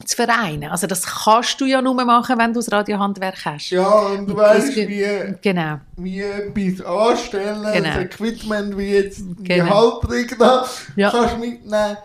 zu 0.03 0.15
vereinen. 0.15 0.69
Also 0.69 0.87
das 0.87 1.05
kannst 1.05 1.59
du 1.61 1.65
ja 1.65 1.81
nur 1.81 1.93
machen, 1.93 2.37
wenn 2.37 2.53
du 2.53 2.59
das 2.59 2.71
Radiohandwerk 2.71 3.45
hast. 3.45 3.69
Ja, 3.69 3.87
und 3.87 4.27
du 4.27 4.35
weißt, 4.35 4.75
wie, 4.75 5.35
genau. 5.41 5.79
wie 5.95 6.21
etwas 6.21 6.85
anstellen, 6.85 7.63
genau. 7.73 7.89
das 7.89 7.97
Equipment, 7.97 8.77
wie 8.77 8.91
jetzt 8.91 9.19
die 9.19 9.43
genau. 9.43 10.01
Halterung 10.01 10.37
da, 10.37 10.67
ja. 10.97 11.11
kannst 11.11 11.39
mitnehmen. 11.39 11.97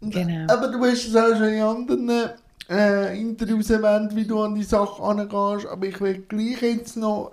Genau. 0.00 0.52
Aber 0.52 0.68
du 0.68 0.84
hast 0.84 1.06
es 1.06 1.16
auch 1.16 1.36
schon 1.36 1.48
in 1.48 1.62
anderen 1.62 2.30
äh, 2.68 3.18
Interviews 3.20 3.70
erwähnt, 3.70 4.14
wie 4.16 4.26
du 4.26 4.40
an 4.42 4.54
die 4.54 4.62
Sache 4.62 5.02
angehst, 5.02 5.66
aber 5.66 5.86
ich 5.86 6.00
will 6.00 6.24
gleich 6.28 6.62
jetzt 6.62 6.96
noch 6.96 7.32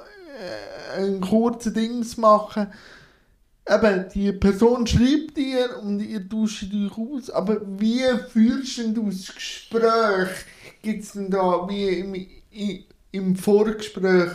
äh, 0.97 1.01
ein 1.01 1.21
kurzes 1.21 1.73
Dings 1.73 2.17
machen. 2.17 2.67
Eben, 3.69 4.05
die 4.13 4.33
Person 4.33 4.87
schreibt 4.87 5.37
dir 5.37 5.79
und 5.81 5.99
ihr 5.99 6.27
tauscht 6.27 6.65
euch 6.73 6.97
aus, 6.97 7.29
aber 7.29 7.61
wie 7.79 8.01
führst 8.29 8.79
denn 8.79 8.93
du 8.93 9.09
das 9.09 9.33
Gespräch? 9.33 10.45
Gibt 10.81 11.03
es 11.03 11.13
denn 11.13 11.29
da 11.29 11.67
wie 11.69 11.87
im, 11.87 12.27
im 13.11 13.35
Vorgespräch 13.35 14.31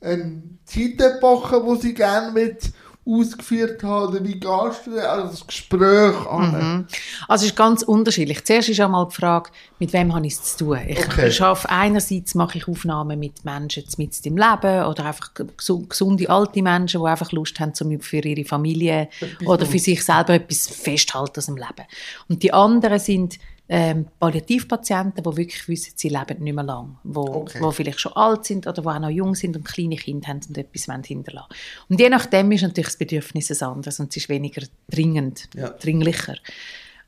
eine 0.00 0.42
Zeitepoche, 0.64 1.62
die 1.62 1.80
sie 1.80 1.94
gerne 1.94 2.34
wird 2.34 2.70
ausgeführt 3.06 3.82
haben 3.82 4.08
oder 4.14 4.24
wie 4.24 4.38
gehst 4.38 4.86
du 4.86 4.98
an 5.10 5.28
das 5.30 5.46
Gespräch 5.46 6.14
an? 6.26 6.52
Mhm. 6.52 6.86
Also 7.28 7.44
es 7.44 7.50
ist 7.52 7.56
ganz 7.56 7.82
unterschiedlich. 7.82 8.44
Zuerst 8.44 8.68
ist 8.68 8.78
einmal 8.80 9.08
die 9.08 9.14
Frage, 9.14 9.50
mit 9.78 9.92
wem 9.92 10.14
habe 10.14 10.26
ich 10.26 10.34
es 10.34 10.56
zu 10.56 10.64
tun. 10.66 10.78
Ich 10.86 10.98
Okay. 11.06 11.32
schaffe 11.32 11.68
einerseits 11.70 12.34
mache 12.34 12.58
ich 12.58 12.68
Aufnahmen 12.68 13.18
mit 13.18 13.44
Menschen 13.44 13.84
mit 13.96 14.14
im 14.26 14.36
Leben 14.36 14.84
oder 14.84 15.06
einfach 15.06 15.32
gesu- 15.34 15.88
gesunde 15.88 16.28
alte 16.28 16.62
Menschen, 16.62 17.00
die 17.00 17.06
einfach 17.08 17.32
Lust 17.32 17.58
haben, 17.58 17.74
zum 17.74 17.98
für 18.00 18.18
ihre 18.24 18.44
Familie 18.44 19.08
oder 19.46 19.64
für 19.66 19.78
sich 19.78 20.04
selber 20.04 20.34
etwas 20.34 20.68
festhalten 20.68 21.38
aus 21.38 21.46
dem 21.46 21.56
Leben. 21.56 21.86
Und 22.28 22.42
die 22.42 22.52
anderen 22.52 22.98
sind 22.98 23.38
ähm, 23.72 24.06
Palliativpatienten, 24.18 25.22
die 25.22 25.36
wirklich 25.36 25.68
wissen, 25.68 25.92
sie 25.94 26.08
leben 26.08 26.42
nicht 26.42 26.54
mehr 26.54 26.64
lang, 26.64 26.98
wo, 27.04 27.20
Okay. 27.20 27.58
wo 27.60 27.70
vielleicht 27.70 28.00
schon 28.00 28.12
alt 28.14 28.44
sind 28.44 28.66
oder 28.66 28.82
die 28.82 28.88
auch 28.88 28.98
noch 28.98 29.08
jung 29.10 29.36
sind 29.36 29.56
und 29.56 29.64
kleine 29.64 29.94
Kinder 29.96 30.26
haben 30.28 30.40
und 30.48 30.58
etwas 30.58 30.88
wollen 30.88 31.04
hinterlassen 31.04 31.52
Und 31.88 32.00
je 32.00 32.08
nachdem 32.08 32.50
ist 32.50 32.62
natürlich 32.62 32.88
das 32.88 32.96
Bedürfnis 32.96 33.50
ein 33.62 33.68
anderes 33.68 34.00
und 34.00 34.10
es 34.10 34.16
ist 34.16 34.28
weniger 34.28 34.62
dringend, 34.90 35.48
Ja. 35.54 35.68
dringlicher. 35.70 36.34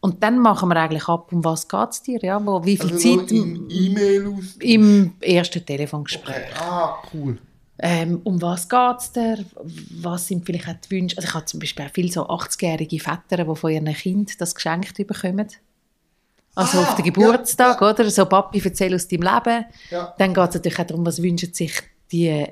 Und 0.00 0.22
dann 0.22 0.38
machen 0.38 0.68
wir 0.68 0.76
eigentlich 0.76 1.08
ab, 1.08 1.32
um 1.32 1.44
was 1.44 1.66
geht 1.66 1.90
es 1.90 2.02
dir, 2.02 2.20
ja? 2.22 2.44
Wo, 2.44 2.64
wie 2.64 2.76
viel 2.76 2.92
Also 2.92 3.16
Zeit 3.18 3.32
im 3.32 3.68
E-Mail 3.68 4.28
aus. 4.28 4.56
im 4.60 5.14
ersten 5.20 5.64
Telefongespräch. 5.66 6.36
Okay. 6.36 6.60
Ah, 6.60 6.94
cool. 7.12 7.38
Ähm, 7.78 8.20
um 8.22 8.40
was 8.40 8.68
geht 8.68 8.98
es 9.00 9.12
dir? 9.12 9.44
Was 10.00 10.28
sind 10.28 10.44
vielleicht 10.46 10.68
auch 10.68 10.74
die 10.88 10.90
Wünsche? 10.92 11.16
Also 11.16 11.26
ich 11.28 11.34
habe 11.34 11.44
zum 11.46 11.58
Beispiel 11.58 11.86
auch 11.86 11.90
viele 11.92 12.12
so 12.12 12.28
80-jährige 12.28 13.00
Väter, 13.00 13.44
die 13.44 13.56
von 13.56 13.70
ihren 13.72 13.92
Kind 13.94 14.40
das 14.40 14.54
geschenkt 14.54 14.96
bekommen. 14.96 15.48
Also 16.54 16.78
Ah, 16.78 16.82
auf 16.82 16.94
den 16.96 17.04
Geburtstag, 17.04 17.80
oder? 17.80 18.10
So, 18.10 18.26
Papi, 18.26 18.60
erzähl 18.62 18.94
aus 18.94 19.08
deinem 19.08 19.22
Leben. 19.22 19.64
Ja. 19.90 20.14
Dann 20.18 20.34
geht 20.34 20.48
es 20.48 20.54
natürlich 20.54 20.78
auch 20.78 20.86
darum, 20.86 21.06
was 21.06 21.22
wünschen 21.22 21.52
sich 21.54 21.72
die 22.10 22.46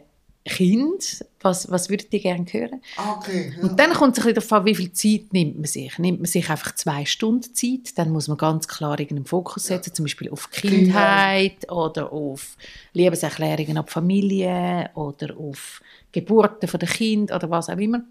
Kinder? 0.44 1.04
Was, 1.42 1.70
was 1.70 1.90
würden 1.90 2.06
die 2.10 2.20
gerne 2.20 2.46
hören? 2.50 2.80
Ah, 2.96 3.12
okay. 3.18 3.52
Ja. 3.56 3.62
Und 3.62 3.78
dann 3.78 3.92
kommt 3.92 4.16
es 4.16 4.24
ein 4.24 4.32
bisschen 4.32 4.48
darauf 4.48 4.52
an, 4.52 4.64
wie 4.66 4.74
viel 4.74 4.92
Zeit 4.92 5.32
nimmt 5.32 5.56
man 5.56 5.64
sich. 5.66 5.98
Nimmt 5.98 6.20
man 6.20 6.26
sich 6.26 6.48
einfach 6.48 6.74
zwei 6.74 7.04
Stunden 7.04 7.54
Zeit, 7.54 7.96
dann 7.98 8.10
muss 8.10 8.28
man 8.28 8.38
ganz 8.38 8.66
klar 8.66 8.98
irgendeinen 8.98 9.26
Fokus 9.26 9.64
setzen, 9.64 9.94
zum 9.94 10.06
Beispiel 10.06 10.30
auf 10.30 10.50
Kindheit 10.50 11.70
oder 11.70 12.12
auf 12.12 12.56
Liebeserklärungen 12.94 13.76
an 13.76 13.84
die 13.86 13.92
Familie 13.92 14.90
oder 14.94 15.36
auf 15.36 15.82
Geburten 16.12 16.68
von 16.68 16.80
der 16.80 16.88
Kind 16.88 17.32
oder 17.32 17.50
was 17.50 17.68
auch 17.68 17.78
immer. 17.78 18.02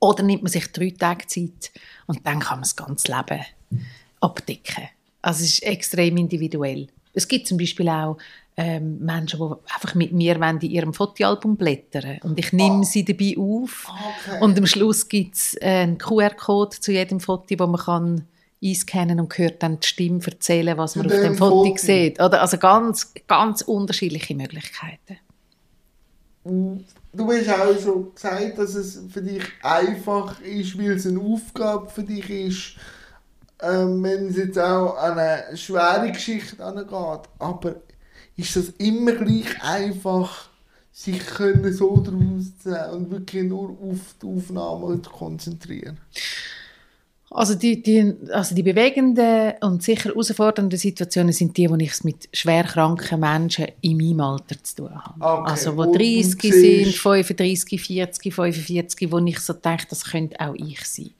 Oder 0.00 0.22
nimmt 0.24 0.42
man 0.42 0.50
sich 0.52 0.70
drei 0.72 0.90
Tage 0.90 1.26
Zeit 1.26 1.70
und 2.06 2.26
dann 2.26 2.40
kann 2.40 2.58
man 2.58 2.62
das 2.62 2.76
ganze 2.76 3.12
Leben 3.12 3.44
abdecken. 4.20 4.88
Also 5.24 5.42
es 5.44 5.54
ist 5.54 5.62
extrem 5.62 6.16
individuell. 6.16 6.86
Es 7.14 7.26
gibt 7.28 7.46
zum 7.46 7.56
Beispiel 7.58 7.88
auch 7.88 8.18
ähm, 8.56 8.98
Menschen, 8.98 9.38
die 9.40 9.72
einfach 9.74 9.94
mit 9.94 10.12
mir 10.12 10.38
wollen 10.40 10.58
in 10.60 10.70
ihrem 10.70 10.92
Fotoalbum 10.94 11.56
blättern 11.56 12.18
und 12.22 12.38
ich 12.38 12.52
nehme 12.52 12.84
sie 12.84 13.04
dabei 13.04 13.34
auf 13.38 13.86
Okay. 13.88 14.38
und 14.40 14.58
am 14.58 14.66
Schluss 14.66 15.08
gibt 15.08 15.34
es 15.36 15.56
einen 15.60 15.98
QR-Code 15.98 16.78
zu 16.78 16.92
jedem 16.92 17.20
Foto, 17.20 17.58
wo 17.58 17.66
man 17.66 17.80
kann 17.80 18.24
einscannen 18.62 19.18
und 19.20 19.36
hört 19.38 19.62
dann 19.62 19.80
die 19.80 19.86
Stimme 19.86 20.20
erzählen, 20.24 20.76
was 20.78 20.96
man 20.96 21.08
Zu 21.08 21.14
auf 21.16 21.20
dem 21.22 21.32
dem 21.32 21.38
Foto 21.38 21.64
Foto. 21.64 21.76
sieht. 21.78 22.20
Oder? 22.20 22.40
Also 22.40 22.58
ganz, 22.58 23.12
ganz 23.26 23.62
unterschiedliche 23.62 24.34
Möglichkeiten. 24.34 25.18
Du 26.44 27.32
hast 27.32 27.48
auch 27.48 27.80
schon 27.80 28.14
gesagt, 28.14 28.58
dass 28.58 28.74
es 28.74 29.00
für 29.10 29.22
dich 29.22 29.42
einfach 29.62 30.40
ist, 30.40 30.76
weil 30.78 30.92
es 30.92 31.06
eine 31.06 31.20
Aufgabe 31.20 31.88
für 31.88 32.02
dich 32.02 32.28
ist, 32.28 32.76
ähm, 33.64 34.02
wenn 34.02 34.28
es 34.28 34.36
jetzt 34.36 34.58
auch 34.58 34.96
an 34.96 35.18
eine 35.18 35.56
schwere 35.56 36.12
Geschichte 36.12 36.64
angeht. 36.64 37.28
Aber 37.38 37.76
ist 38.36 38.56
das 38.56 38.68
immer 38.78 39.12
gleich 39.12 39.62
einfach, 39.62 40.48
sich 40.92 41.24
können 41.26 41.72
so 41.72 41.96
daraus 41.98 42.58
zu 42.62 42.92
und 42.92 43.10
wirklich 43.10 43.44
nur 43.44 43.70
auf 43.70 44.14
die 44.22 44.26
Aufnahme 44.26 45.00
zu 45.02 45.10
konzentrieren? 45.10 45.98
Also 47.36 47.56
die, 47.56 47.82
die, 47.82 48.14
also 48.32 48.54
die 48.54 48.62
bewegenden 48.62 49.54
und 49.60 49.82
sicher 49.82 50.10
herausfordernden 50.10 50.78
Situationen 50.78 51.32
sind 51.32 51.56
die, 51.56 51.68
wo 51.68 51.74
ich 51.74 51.90
es 51.90 52.04
mit 52.04 52.28
schwerkranken 52.32 53.18
Menschen 53.18 53.66
in 53.80 53.96
meinem 53.96 54.20
Alter 54.20 54.62
zu 54.62 54.76
tun 54.76 54.90
habe. 54.94 55.14
Okay, 55.20 55.50
Also 55.50 55.72
wo 55.72 55.78
wo 55.78 55.84
du 55.86 55.98
30 55.98 56.40
sind, 56.40 56.52
siehst- 56.52 56.98
35, 56.98 57.80
40, 57.80 58.32
45, 58.32 59.10
wo 59.10 59.18
ich 59.18 59.40
so 59.40 59.52
denke, 59.52 59.86
das 59.90 60.04
könnte 60.04 60.38
auch 60.38 60.54
ich 60.54 60.84
sein. 60.84 61.10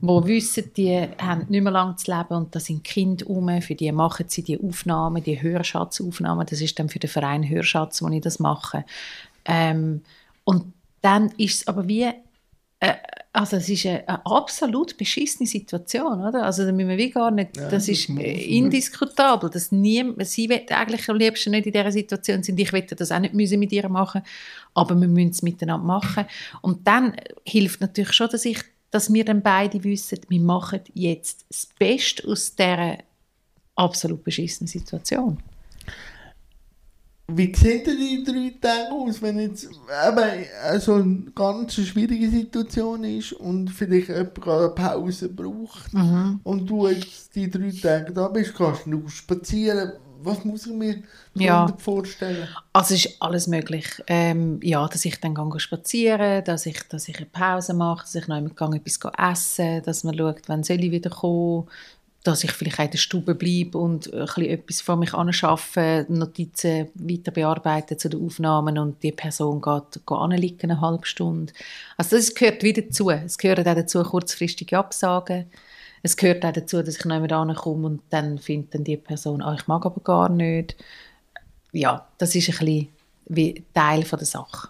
Wo 0.00 0.26
wissen, 0.26 0.68
die 0.76 1.06
haben 1.18 1.46
nicht 1.48 1.62
mehr 1.62 1.70
lange 1.72 1.94
zu 1.94 2.10
leben 2.10 2.34
und 2.34 2.52
da 2.52 2.58
sind 2.58 2.82
Kinder 2.82 3.24
rum, 3.26 3.48
für 3.62 3.76
die 3.76 3.92
machen 3.92 4.26
sie 4.28 4.42
die 4.42 4.60
Aufnahmen, 4.60 5.22
die 5.22 5.40
Hörschatzaufnahmen, 5.40 6.44
das 6.44 6.60
ist 6.60 6.76
dann 6.80 6.88
für 6.88 6.98
den 6.98 7.08
Verein 7.08 7.48
Hörschatz, 7.48 8.02
wo 8.02 8.08
ich 8.08 8.20
das 8.20 8.40
mache. 8.40 8.84
Ähm, 9.44 10.02
und 10.42 10.72
dann 11.02 11.30
ist 11.36 11.60
es 11.60 11.68
aber 11.68 11.86
wie 11.86 12.08
äh, 12.82 12.94
also 13.32 13.56
es 13.56 13.68
ist 13.68 13.86
eine, 13.86 14.06
eine 14.08 14.26
absolut 14.26 14.96
beschissene 14.98 15.46
Situation, 15.46 16.20
oder? 16.20 16.42
Also 16.44 16.66
da 16.66 16.72
müssen 16.72 16.88
wir 16.88 16.98
wie 16.98 17.10
gar 17.10 17.30
nicht, 17.30 17.56
Ja, 17.56 17.62
das 17.62 17.86
das 17.86 17.88
ist 17.88 18.08
äh, 18.10 18.56
indiskutabel, 18.56 19.48
dass 19.48 19.70
niemand, 19.70 20.26
sie 20.26 20.48
will 20.48 20.62
eigentlich 20.68 21.08
am 21.08 21.16
liebsten 21.16 21.52
nicht 21.52 21.66
in 21.66 21.72
dieser 21.72 21.92
Situation 21.92 22.42
sein, 22.42 22.58
ich 22.58 22.72
wette 22.72 22.96
das 22.96 23.12
auch 23.12 23.20
nicht 23.20 23.34
müssen 23.34 23.60
mit 23.60 23.72
ihr 23.72 23.88
machen, 23.88 24.22
aber 24.74 24.96
wir 25.00 25.06
müssen 25.06 25.30
es 25.30 25.42
miteinander 25.42 25.86
machen. 25.86 26.26
Und 26.60 26.86
dann 26.86 27.14
äh, 27.14 27.22
hilft 27.46 27.80
natürlich 27.80 28.12
schon, 28.12 28.28
dass 28.28 28.44
ich, 28.44 28.58
dass 28.90 29.12
wir 29.12 29.24
dann 29.24 29.42
beide 29.42 29.82
wissen, 29.84 30.18
wir 30.28 30.40
machen 30.40 30.80
jetzt 30.92 31.46
das 31.48 31.68
Beste 31.78 32.26
aus 32.26 32.54
dieser 32.56 32.98
absolut 33.76 34.24
beschissenen 34.24 34.66
Situation. 34.66 35.38
Wie 37.28 37.54
sehen 37.54 37.82
denn 37.86 37.96
die 37.96 38.24
drei 38.24 38.52
Tage 38.60 38.92
aus, 38.92 39.22
wenn 39.22 39.38
jetzt 39.38 39.64
eben 39.64 40.80
so 40.80 40.94
eine 40.94 41.22
ganz 41.34 41.74
schwierige 41.74 42.28
Situation 42.28 43.04
ist 43.04 43.32
und 43.34 43.68
vielleicht 43.70 44.08
jemand 44.08 44.46
eine 44.46 44.68
Pause 44.70 45.28
braucht 45.28 45.92
Mhm. 45.94 46.40
und 46.42 46.66
du 46.68 46.88
jetzt 46.88 47.34
die 47.34 47.48
drei 47.50 47.70
Tage 47.70 48.12
da 48.12 48.28
bist, 48.28 48.54
kannst 48.54 48.86
du 48.86 49.08
spazieren. 49.08 49.92
Was 50.24 50.44
muss 50.44 50.66
ich 50.66 50.72
mir 50.72 51.02
Ja. 51.34 51.66
vorstellen? 51.78 52.46
Also 52.72 52.94
es 52.94 53.06
ist 53.06 53.16
alles 53.20 53.46
möglich. 53.48 53.86
Ähm, 54.06 54.60
ja, 54.62 54.86
dass 54.86 55.04
ich 55.04 55.18
dann 55.20 55.34
gehe 55.34 55.58
spazieren, 55.60 56.44
dass 56.44 56.66
ich, 56.66 56.78
dass 56.88 57.08
ich 57.08 57.16
eine 57.16 57.26
Pause 57.26 57.74
mache, 57.74 58.02
dass 58.04 58.14
ich 58.14 58.28
noch 58.28 58.36
einmal 58.36 58.76
etwas 58.76 59.00
essen, 59.18 59.82
dass 59.84 60.04
man 60.04 60.16
schaut, 60.16 60.42
wann 60.46 60.62
soll 60.62 60.84
ich 60.84 60.90
wieder 60.92 61.10
kommen, 61.10 61.66
dass 62.24 62.44
ich 62.44 62.52
vielleicht 62.52 62.78
auch 62.78 62.84
in 62.84 62.90
der 62.92 62.98
Stube 62.98 63.34
bleibe 63.34 63.78
und 63.78 64.12
ein 64.12 64.44
etwas 64.44 64.80
von 64.80 65.00
mich 65.00 65.12
anschaffen, 65.12 66.06
Notizen 66.08 66.88
weiter 66.94 67.32
bearbeiten 67.32 67.98
zu 67.98 68.08
den 68.08 68.24
Aufnahmen 68.24 68.78
und 68.78 69.02
die 69.02 69.12
Person 69.12 69.60
geht, 69.60 70.06
geht 70.06 70.64
eine 70.64 70.80
halbe 70.80 71.06
Stunde. 71.06 71.52
Also 71.96 72.16
das 72.16 72.34
gehört 72.34 72.62
wieder 72.62 72.82
dazu. 72.82 73.10
Es 73.10 73.38
gehört 73.38 73.60
auch 73.60 73.74
dazu 73.74 74.02
kurzfristige 74.02 74.78
Absagen. 74.78 75.46
Es 76.04 76.16
gehört 76.16 76.44
auch 76.44 76.52
dazu, 76.52 76.82
dass 76.82 76.96
ich 76.96 77.04
noch 77.04 77.16
einmal 77.16 77.32
ankomme 77.32 77.86
und 77.86 78.02
dann 78.10 78.38
findet 78.38 78.74
dann 78.74 78.84
die 78.84 78.96
Person, 78.96 79.42
ah, 79.42 79.54
ich 79.58 79.66
mag 79.66 79.84
aber 79.84 80.00
gar 80.00 80.28
nicht 80.28 80.76
ja, 81.72 82.06
das 82.18 82.34
ist 82.34 82.48
ein 82.48 82.66
bisschen 82.66 82.88
wie 83.26 83.64
Teil 83.74 84.04
von 84.04 84.18
der 84.18 84.26
Sache. 84.26 84.68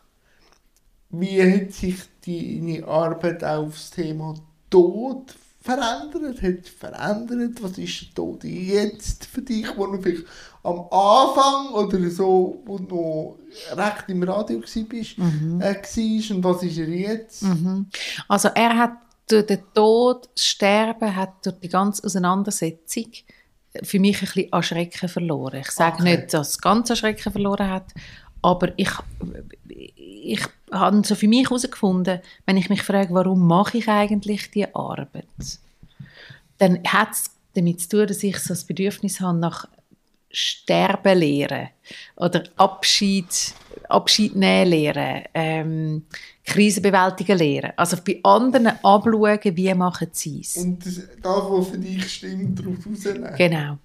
Wie 1.10 1.42
hat 1.42 1.72
sich 1.72 1.96
deine 2.24 2.86
Arbeit 2.86 3.44
aufs 3.44 3.90
Thema 3.90 4.34
Tod 4.70 5.34
verändert? 5.62 6.42
Hat 6.42 6.66
verändert? 6.68 7.62
Was 7.62 7.78
ist 7.78 8.02
der 8.08 8.14
Tod 8.14 8.44
jetzt 8.44 9.24
für 9.26 9.42
dich, 9.42 9.66
wo 9.76 9.86
du 9.86 10.00
vielleicht 10.02 10.24
am 10.62 10.80
Anfang 10.90 11.68
oder 11.74 12.10
so, 12.10 12.62
wo 12.64 12.78
du 12.78 12.84
noch 12.94 13.38
recht 13.76 14.04
im 14.08 14.22
Radio 14.24 14.60
warst, 14.60 14.88
bist, 14.88 15.18
Mhm. 15.18 15.60
äh, 15.60 15.74
warst, 15.74 16.30
und 16.30 16.44
was 16.44 16.62
ist 16.62 16.78
er 16.78 16.88
jetzt? 16.88 17.44
Also 18.28 18.48
er 18.54 18.76
hat 18.78 18.92
durch 19.28 19.46
den 19.46 19.60
Tod, 19.74 20.28
das 20.34 20.44
Sterben, 20.46 21.14
hat 21.16 21.44
durch 21.46 21.56
die 21.60 21.68
ganze 21.68 22.04
Auseinandersetzung 22.04 23.06
für 23.82 23.98
mich 24.00 24.16
ein 24.20 24.26
bisschen 24.26 24.52
an 24.52 24.62
Schrecken 24.62 25.08
verloren. 25.08 25.60
Ich 25.60 25.70
sage 25.70 26.02
Okay. 26.02 26.16
nicht, 26.16 26.34
dass 26.34 26.50
es 26.50 26.58
ganz 26.60 26.90
an 26.90 26.96
Schrecken 26.96 27.32
verloren 27.32 27.70
hat, 27.70 27.86
aber 28.42 28.72
ich, 28.76 28.90
ich 29.94 30.40
habe 30.72 31.02
so 31.04 31.14
für 31.14 31.28
mich 31.28 31.48
herausgefunden, 31.48 32.20
wenn 32.46 32.56
ich 32.56 32.68
mich 32.68 32.82
frage, 32.82 33.14
warum 33.14 33.46
mache 33.46 33.78
ich 33.78 33.88
eigentlich 33.88 34.50
die 34.50 34.72
Arbeit, 34.74 35.26
dann 36.58 36.80
hat 36.84 37.12
es 37.12 37.30
damit 37.54 37.80
zu 37.80 37.88
tun, 37.88 38.06
dass 38.06 38.22
ich 38.22 38.38
so 38.38 38.48
das 38.48 38.64
Bedürfnis 38.64 39.20
habe 39.20 39.38
nach 39.38 39.68
Sterben 40.34 41.18
lehren 41.18 41.68
oder 42.16 42.44
Abschied, 42.56 43.54
Abschied 43.88 44.34
nehmen 44.34 44.70
lehren, 44.70 45.24
ähm, 45.34 46.06
Krisen 46.44 46.82
bewältigen 46.82 47.36
lehren. 47.36 47.72
Also 47.76 47.98
bei 48.04 48.18
anderen 48.22 48.68
abschauen, 48.68 49.38
wie 49.44 49.74
machen 49.74 50.08
sie 50.12 50.40
es. 50.40 50.56
Und 50.56 50.84
das, 50.86 51.00
das, 51.22 51.44
was 51.44 51.68
für 51.68 51.78
dich 51.78 52.14
stimmt, 52.14 52.58
darauf 52.58 52.76
rausnehmen. 52.86 53.34
Genau. 53.36 53.78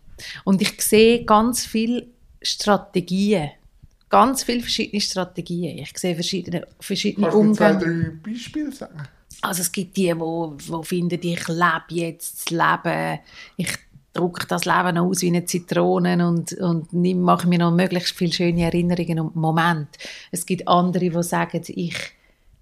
Und 0.46 0.62
ich 0.62 0.82
sehe 0.82 1.26
ganz 1.26 1.66
viele 1.66 2.08
Strategien. 2.42 3.52
Ganz 4.10 4.44
viele 4.44 4.62
verschiedene 4.62 5.02
Strategien. 5.02 5.78
Ich 5.80 5.98
sehe 5.98 6.16
verschiedene, 6.16 6.66
verschiedene 6.80 7.28
Kannst 7.28 7.38
du 7.44 7.54
zwei, 7.54 7.72
Umgänge. 7.76 8.04
drei 8.24 8.32
Beispiele 8.32 8.72
sagen? 8.72 9.04
Also 9.42 9.62
es 9.62 9.72
gibt 9.72 9.98
die, 9.98 10.18
wo, 10.18 10.56
wo 10.68 10.82
finden, 10.82 11.20
ich 11.22 11.48
lebe 11.48 11.84
jetzt 11.90 12.46
das 12.46 12.50
Leben, 12.50 13.20
ich 13.58 13.70
drücke 14.14 14.48
das 14.48 14.66
Leben 14.66 14.96
noch 14.96 15.06
aus 15.06 15.22
wie 15.22 15.28
eine 15.28 15.46
Zitrone 15.46 16.28
und, 16.28 16.54
und 16.54 16.92
nimm- 16.92 17.22
mache 17.22 17.48
mir 17.48 17.60
noch 17.60 17.72
möglichst 17.72 18.16
viele 18.16 18.34
schöne 18.34 18.64
Erinnerungen 18.64 19.20
und 19.20 19.36
Momente. 19.36 20.00
Es 20.32 20.46
gibt 20.46 20.68
andere, 20.68 21.10
die 21.12 21.24
sagen, 21.24 21.62
ich 21.68 21.96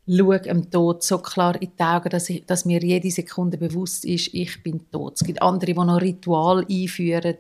schaue 0.08 0.40
dem 0.42 0.70
Tod 0.70 1.02
so 1.02 1.20
klar 1.20 1.60
in 1.62 1.72
die 1.80 1.84
Augen, 1.84 2.10
dass, 2.10 2.30
ich, 2.30 2.46
dass 2.46 2.66
mir 2.66 2.82
jede 2.82 3.10
Sekunde 3.10 3.58
bewusst 3.58 4.04
ist, 4.04 4.34
ich 4.34 4.62
bin 4.62 4.82
tot. 4.92 5.14
Es 5.16 5.26
gibt 5.26 5.42
andere, 5.42 5.74
die 5.74 5.80
noch 5.80 6.02
Ritual 6.02 6.66
einführen, 6.70 7.38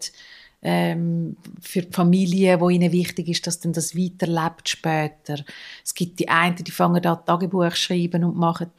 ähm, 0.67 1.37
für 1.61 1.83
Familie, 1.91 2.59
wo 2.59 2.69
ihnen 2.69 2.91
wichtig 2.91 3.27
ist, 3.27 3.45
dass 3.45 3.59
dann 3.59 3.71
das 3.71 3.95
weiterlebt 3.95 4.67
später. 4.67 5.45
Es 5.83 5.93
gibt 5.93 6.19
die 6.19 6.27
einen, 6.27 6.55
die 6.55 6.71
fangen 6.71 7.03
da 7.03 7.15
Tagebuch 7.15 7.75
schreiben 7.75 8.23
und 8.23 8.35
machen 8.35 8.71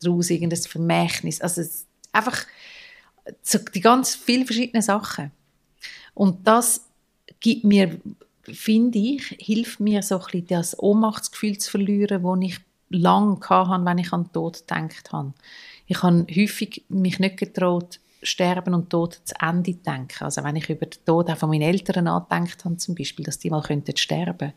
daraus 0.00 0.30
irgendein 0.30 0.62
Vermächtnis. 0.62 1.40
Also 1.40 1.62
es, 1.62 1.86
einfach 2.12 2.46
so 3.42 3.58
die 3.58 3.80
ganz 3.80 4.14
vielen 4.14 4.46
verschiedenen 4.46 4.82
Sachen. 4.82 5.32
Und 6.14 6.46
das 6.46 6.86
gibt 7.40 7.64
mir, 7.64 7.98
finde 8.44 8.98
ich, 9.00 9.36
hilft 9.40 9.80
mir 9.80 10.04
so 10.04 10.20
ein 10.20 10.24
bisschen 10.26 10.46
das 10.46 10.78
Ohnmachtsgefühl 10.78 11.58
zu 11.58 11.68
verlieren, 11.68 12.22
das 12.22 12.48
ich 12.48 12.60
lange 12.90 13.40
hatte, 13.40 13.84
wenn 13.84 13.98
ich 13.98 14.12
an 14.12 14.24
den 14.24 14.32
Tod 14.32 14.60
gedacht 14.60 15.12
habe. 15.12 15.34
Ich 15.88 16.00
habe 16.00 16.26
häufig 16.30 16.84
mich 16.88 17.18
nicht 17.18 17.38
getraut, 17.38 17.98
sterben 18.24 18.74
und 18.74 18.90
Tod 18.90 19.20
zu 19.24 19.34
Ende 19.40 19.74
denken. 19.74 20.24
Also 20.24 20.42
wenn 20.42 20.56
ich 20.56 20.68
über 20.68 20.86
den 20.86 21.04
Tod 21.04 21.30
auch 21.30 21.36
von 21.36 21.50
meinen 21.50 21.62
Eltern 21.62 22.04
nachgedacht 22.04 22.64
habe, 22.64 22.76
zum 22.76 22.94
Beispiel, 22.94 23.24
dass 23.24 23.38
die 23.38 23.50
mal 23.50 23.62
könnten 23.62 23.96
sterben 23.96 24.52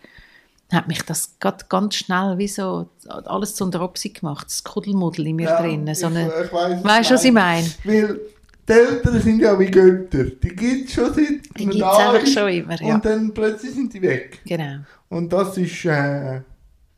hat 0.71 0.87
mich 0.87 1.01
das 1.03 1.37
grad 1.39 1.69
ganz 1.69 1.95
schnell 1.95 2.37
wie 2.37 2.47
so 2.47 2.89
alles 3.07 3.55
zu 3.55 3.65
einer 3.65 3.81
Opsi 3.81 4.09
gemacht, 4.09 4.47
das 4.47 4.63
Kuddelmuddel 4.63 5.27
in 5.27 5.37
mir 5.37 5.47
drin. 5.47 5.87
So 5.95 6.07
ich, 6.07 6.15
eine, 6.15 6.27
ich 6.43 6.51
weiss, 6.51 6.83
weißt 6.83 7.09
du, 7.09 7.13
was 7.13 7.23
ich 7.23 7.31
meine? 7.31 7.67
Weil 7.83 8.19
die 8.67 8.73
Eltern 8.73 9.21
sind 9.21 9.39
ja 9.39 9.57
wie 9.57 9.71
Götter. 9.71 10.25
Die 10.25 10.49
gibt 10.49 10.89
es 10.89 10.93
schon 10.93 11.13
seit 11.13 11.57
Die 11.57 11.65
gibt 11.65 11.75
es 11.75 11.83
einfach 11.83 12.27
schon 12.27 12.49
immer, 12.49 12.81
ja. 12.81 12.95
Und 12.95 13.05
dann 13.05 13.33
plötzlich 13.33 13.71
sind 13.71 13.93
die 13.93 14.01
weg. 14.01 14.41
Genau. 14.45 14.79
Und 15.07 15.31
das 15.31 15.57
ist, 15.57 15.85
äh, 15.85 16.41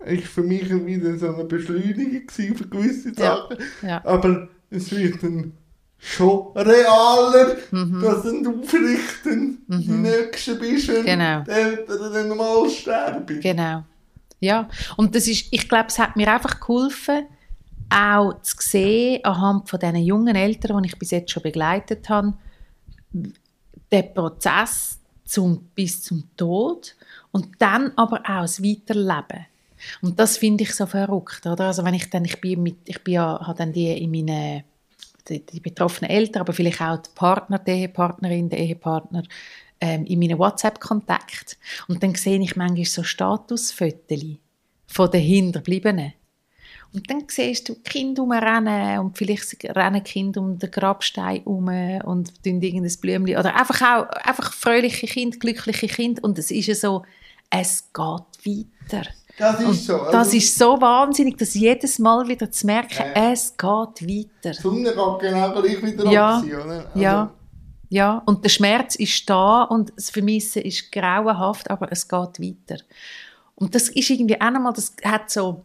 ist 0.05 0.27
für 0.27 0.41
mich 0.41 0.67
wieder 0.69 1.15
so 1.19 1.31
eine 1.31 1.43
Beschleunigung 1.43 2.27
für 2.27 2.67
gewisse 2.67 3.09
Ja. 3.09 3.15
Sachen. 3.15 3.57
Ja. 3.83 4.03
Aber 4.03 4.47
es 4.71 4.91
wird 4.91 5.21
dann 5.21 5.53
schon 5.99 6.51
realer, 6.55 7.57
dass 7.71 8.23
dann 8.23 8.47
aufrichten 8.47 9.63
die 9.67 9.89
Nächsten 9.91 10.59
bist, 10.59 10.89
Mhm. 10.89 11.05
Genau. 11.05 11.41
die 11.41 11.51
Eltern 11.51 12.13
dann 12.13 12.37
mal 12.37 12.69
sterben. 12.69 13.39
Genau. 13.41 13.83
Ja, 14.39 14.69
und 14.95 15.13
das 15.13 15.27
ist, 15.27 15.47
ich 15.51 15.67
glaube, 15.67 15.87
es 15.89 15.99
hat 15.99 16.15
mir 16.15 16.31
einfach 16.33 16.59
geholfen, 16.61 17.25
auch 17.89 18.41
zu 18.41 18.55
sehen, 18.59 19.23
anhand 19.25 19.69
von 19.69 19.79
diesen 19.79 19.97
jungen 19.97 20.35
Eltern, 20.35 20.81
die 20.83 20.89
ich 20.89 20.97
bis 20.97 21.11
jetzt 21.11 21.31
schon 21.31 21.43
begleitet 21.43 22.07
habe, 22.07 22.33
den 23.91 24.13
Prozess 24.13 24.99
zum, 25.25 25.69
bis 25.75 26.01
zum 26.03 26.23
Tod 26.37 26.95
und 27.31 27.49
dann 27.59 27.91
aber 27.95 28.21
auch 28.21 28.41
das 28.41 28.63
Weiterleben. 28.63 29.45
Und 30.01 30.19
das 30.19 30.37
finde 30.37 30.63
ich 30.63 30.73
so 30.75 30.85
verrückt, 30.85 31.45
oder? 31.45 31.65
Also 31.67 31.83
wenn 31.83 31.93
ich 31.93 32.09
dann, 32.09 32.25
ich 32.25 32.39
bin 32.39 32.63
mit, 32.63 32.77
ich 32.85 33.03
bin 33.03 33.15
ja, 33.15 33.39
habe 33.45 33.57
dann 33.57 33.71
die 33.73 33.91
in 33.91 34.11
meine, 34.11 34.63
die, 35.27 35.45
die 35.45 35.59
betroffenen 35.59 36.09
Eltern, 36.09 36.41
aber 36.41 36.53
vielleicht 36.53 36.81
auch 36.81 36.97
die 36.97 37.09
Partner, 37.15 37.59
die 37.59 37.71
Ehepartnerin, 37.71 38.49
der 38.49 38.59
Ehepartner, 38.59 39.23
ähm, 39.81 40.05
in 40.05 40.19
meinen 40.19 40.39
WhatsApp-Kontakt. 40.39 41.57
Und 41.87 42.03
dann 42.03 42.15
sehe 42.15 42.39
ich 42.39 42.55
manchmal 42.55 42.85
so 42.85 43.03
Statusfotos 43.03 44.39
von 44.87 45.11
den 45.11 45.21
Hinterbliebenen. 45.21 46.13
Und 46.91 47.09
dann 47.09 47.25
siehst 47.27 47.69
du 47.69 47.75
Kinder 47.75 48.23
rumrennen 48.23 48.99
und 48.99 49.17
vielleicht 49.17 49.63
rennen 49.63 50.03
Kinder 50.03 50.41
um 50.41 50.57
den 50.57 50.71
Grabstein 50.71 51.43
um 51.43 51.67
und 52.03 52.43
tun 52.43 52.61
irgendein 52.61 52.99
Blümchen. 52.99 53.37
Oder 53.37 53.55
einfach 53.55 53.81
auch 53.81 54.09
einfach 54.23 54.53
fröhliche 54.53 55.05
Kinder, 55.05 55.37
glückliche 55.37 55.87
Kinder. 55.87 56.23
Und 56.23 56.39
es 56.39 56.49
ist 56.49 56.65
ja 56.65 56.75
so, 56.75 57.03
es 57.51 57.91
geht 57.93 58.65
weiter. 58.91 59.09
Das 59.39 59.59
ist 59.61 59.85
so. 59.85 59.97
das 59.97 60.13
Also, 60.13 60.37
ist 60.37 60.57
so 60.57 60.81
wahnsinnig, 60.81 61.37
das 61.37 61.53
jedes 61.53 61.97
Mal 61.97 62.27
wieder 62.27 62.51
zu 62.51 62.65
merken, 62.65 62.93
Ja. 63.15 63.31
es 63.31 63.55
geht 63.55 63.67
weiter. 63.67 64.51
Die 64.51 64.53
Sonne 64.61 64.83
geht 64.93 65.19
genau 65.21 65.61
gleich 65.61 65.81
wieder 65.81 66.11
Ja. 66.11 66.37
ab. 66.37 66.43
Oder? 66.43 66.85
Also, 66.87 66.99
Ja, 66.99 67.31
ja. 67.89 68.21
Und 68.25 68.43
der 68.43 68.49
Schmerz 68.49 68.95
ist 68.95 69.29
da 69.29 69.63
und 69.63 69.93
das 69.95 70.09
Vermissen 70.09 70.61
ist 70.63 70.91
grauenhaft, 70.91 71.69
aber 71.71 71.91
es 71.91 72.07
geht 72.07 72.39
weiter. 72.39 72.81
Und 73.55 73.73
das 73.75 73.89
ist 73.89 74.09
irgendwie 74.09 74.39
auch 74.39 74.51
nochmal, 74.51 74.73
das 74.73 74.93
hat 75.03 75.29
so, 75.29 75.63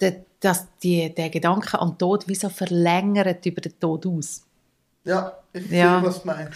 der, 0.00 0.24
das, 0.40 0.66
die, 0.82 1.14
der 1.14 1.30
Gedanke 1.30 1.78
an 1.80 1.90
den 1.90 1.98
Tod 1.98 2.26
wie 2.28 2.34
so 2.34 2.48
verlängert 2.48 3.46
über 3.46 3.60
den 3.60 3.78
Tod 3.80 4.04
aus. 4.06 4.42
Ja, 5.04 5.32
ich 5.52 5.70
Ja. 5.70 6.00
sehe, 6.00 6.08
was 6.08 6.20
du 6.22 6.26
meinst. 6.26 6.52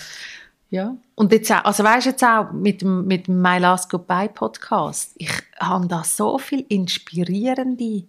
Ja. 0.70 0.96
Und 1.14 1.32
jetzt 1.32 1.50
auch, 1.50 1.64
also 1.64 1.82
weißt 1.82 2.06
du 2.06 2.10
jetzt 2.10 2.24
auch 2.24 2.52
mit 2.52 2.82
dem, 2.82 3.06
mit 3.06 3.26
dem 3.26 3.40
My 3.40 3.58
Last 3.58 3.90
Goodbye 3.90 4.28
Podcast, 4.28 5.14
ich 5.16 5.32
habe 5.58 5.88
da 5.88 6.04
so 6.04 6.38
viel 6.38 6.64
inspirierende 6.68 8.04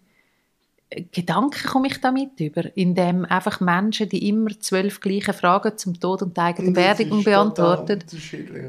äh, 0.90 1.04
Gedanken 1.12 1.68
komme 1.68 1.88
ich 1.88 2.02
damit 2.02 2.38
über, 2.40 2.76
indem 2.76 3.24
einfach 3.26 3.62
Menschen, 3.62 4.10
die 4.10 4.28
immer 4.28 4.50
zwölf 4.60 5.00
gleiche 5.00 5.32
Fragen 5.32 5.78
zum 5.78 5.98
Tod 5.98 6.22
und 6.22 6.36
die 6.36 6.42
eigene 6.42 6.68
Und 6.68 6.76
das 6.76 6.84
Beerdigung 6.84 7.24
beantworten, 7.24 8.04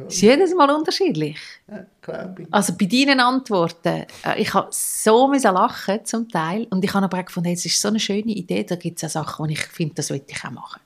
ist 0.06 0.22
jedes 0.22 0.54
Mal 0.54 0.70
unterschiedlich. 0.70 1.38
Ja. 1.68 2.34
Also 2.52 2.74
bei 2.78 2.86
deinen 2.86 3.18
Antworten, 3.18 4.06
äh, 4.24 4.40
ich 4.40 4.54
habe 4.54 4.68
so 4.70 5.26
müssen 5.26 5.52
lachen 5.52 6.04
zum 6.04 6.28
Teil 6.28 6.68
und 6.70 6.84
ich 6.84 6.94
habe 6.94 7.06
aber 7.06 7.18
auch 7.18 7.24
gefunden, 7.24 7.46
hey, 7.46 7.54
es 7.54 7.66
ist 7.66 7.80
so 7.80 7.88
eine 7.88 7.98
schöne 7.98 8.30
Idee, 8.30 8.62
da 8.62 8.76
gibt 8.76 9.02
es 9.02 9.16
auch 9.16 9.24
Sachen, 9.26 9.48
die 9.48 9.54
ich 9.54 9.62
finde, 9.62 9.94
das 9.94 10.10
will 10.10 10.22
ich 10.24 10.44
auch 10.44 10.50
machen. 10.52 10.80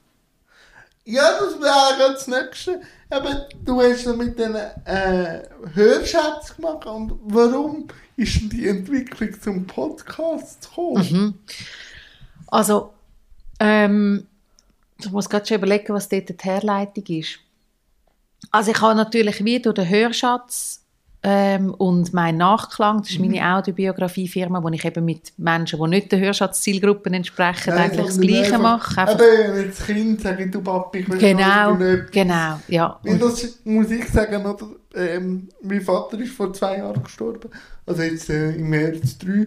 Ja, 1.04 1.38
das 1.38 1.60
wäre 1.60 2.12
das 2.12 2.26
Nächste. 2.26 2.80
Aber 3.10 3.48
du 3.64 3.80
hast 3.80 4.04
ja 4.04 4.12
mit 4.14 4.38
den 4.38 4.54
äh, 4.54 5.42
Hörschätzen 5.74 6.56
gemacht. 6.56 6.86
Und 6.86 7.18
warum 7.24 7.88
ist 8.16 8.40
denn 8.40 8.48
die 8.50 8.68
Entwicklung 8.68 9.40
zum 9.40 9.66
Podcast 9.66 10.68
gekommen? 10.68 11.08
Mhm. 11.10 11.34
Also, 12.46 12.94
ähm, 13.60 14.26
ich 14.98 15.10
muss 15.10 15.28
gerade 15.28 15.46
schon 15.46 15.58
überlegen, 15.58 15.94
was 15.94 16.08
dort 16.08 16.28
die 16.28 16.34
Herleitung 16.38 17.04
ist. 17.06 17.38
Also 18.50 18.70
ich 18.70 18.80
habe 18.80 18.94
natürlich 18.94 19.44
wie 19.44 19.60
durch 19.60 19.74
den 19.74 19.88
Hörschatz 19.88 20.83
ähm, 21.26 21.72
und 21.74 22.12
mein 22.12 22.36
Nachklang, 22.36 22.98
das 22.98 23.10
ist 23.10 23.18
Mhm. 23.18 23.30
meine 23.30 23.56
Audiobiografie-Firma, 23.56 24.62
wo 24.62 24.68
ich 24.68 24.84
eben 24.84 25.04
mit 25.04 25.32
Menschen, 25.38 25.80
die 25.82 25.88
nicht 25.88 26.12
den 26.12 26.20
Hörschatz-Zielgruppen 26.20 27.14
entsprechen, 27.14 27.70
Nein, 27.74 27.90
eigentlich 27.90 28.06
das 28.06 28.20
Gleiche 28.20 28.58
mache. 28.58 29.00
Einfach, 29.00 29.14
Eben, 29.20 29.54
wenn 29.56 29.68
das 29.68 29.86
Kind 29.86 30.20
sagt, 30.20 30.54
du 30.54 30.60
Papi, 30.60 30.98
ich 30.98 31.08
will 31.08 31.18
genau, 31.18 31.72
noch 31.74 31.80
irgendetwas. 31.80 32.10
genau, 32.12 32.60
ja. 32.68 33.00
Weil 33.02 33.18
das 33.18 33.58
muss 33.64 33.90
ich 33.90 34.06
sagen, 34.08 34.44
oder? 34.44 34.66
Ähm, 34.94 35.48
mein 35.62 35.80
Vater 35.80 36.20
ist 36.20 36.32
vor 36.34 36.52
zwei 36.52 36.76
Jahren 36.78 37.02
gestorben. 37.02 37.48
Also 37.86 38.02
jetzt 38.02 38.28
äh, 38.30 38.50
im 38.52 38.68
März 38.68 39.18
3. 39.18 39.46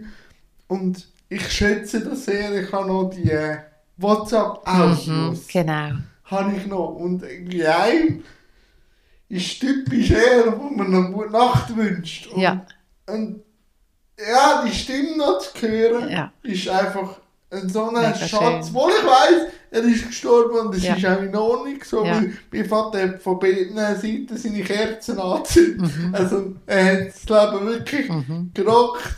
Und 0.67 1.07
ich 1.29 1.47
schätze 1.49 2.01
das 2.01 2.25
sehr. 2.25 2.53
Ich 2.61 2.71
habe 2.73 2.87
noch 2.87 3.09
die 3.11 3.29
äh, 3.31 3.55
Mhm, 3.99 4.03
WhatsApp-Audios. 4.03 5.47
genau. 5.51 5.89
habe 6.25 6.53
ich 6.57 6.65
noch. 6.67 6.89
Und 6.95 7.23
einem 7.23 8.23
ist 9.29 9.59
typisch 9.59 10.11
er, 10.11 10.57
wo 10.59 10.69
man 10.69 10.87
eine 10.93 11.11
gute 11.11 11.31
Nacht 11.31 11.75
wünscht. 11.75 12.27
Und, 12.27 12.41
Ja. 12.41 12.65
und 13.07 13.41
ja, 14.19 14.63
die 14.65 14.71
Stimme 14.73 15.17
noch 15.17 15.39
zu 15.39 15.67
hören, 15.67 16.09
Ja. 16.09 16.31
ist 16.43 16.67
einfach 16.69 17.19
ein 17.49 17.69
so 17.69 17.89
ein 17.89 18.15
Schatz. 18.15 18.73
Wo 18.73 18.89
ich 18.89 19.05
weiss, 19.05 19.51
er 19.71 19.83
ist 19.83 20.07
gestorben 20.07 20.57
und 20.67 20.75
es 20.75 20.83
Ja. 20.83 20.95
ist 20.95 21.05
auch 21.05 21.21
in 21.21 21.35
Ordnung 21.35 21.79
so, 21.83 22.05
Ja. 22.05 22.21
mein 22.51 22.65
Vater 22.65 23.01
hat 23.03 23.21
von 23.21 23.39
beiden 23.39 23.75
Seiten 23.75 24.35
seine 24.37 24.61
Kerzen 24.63 25.19
angezündet. 25.19 25.91
Mhm. 25.97 26.15
Also 26.15 26.55
er 26.65 26.85
hat 26.85 27.07
das 27.07 27.23
Leben 27.53 27.65
wirklich 27.67 28.09
gerockt. 28.53 29.15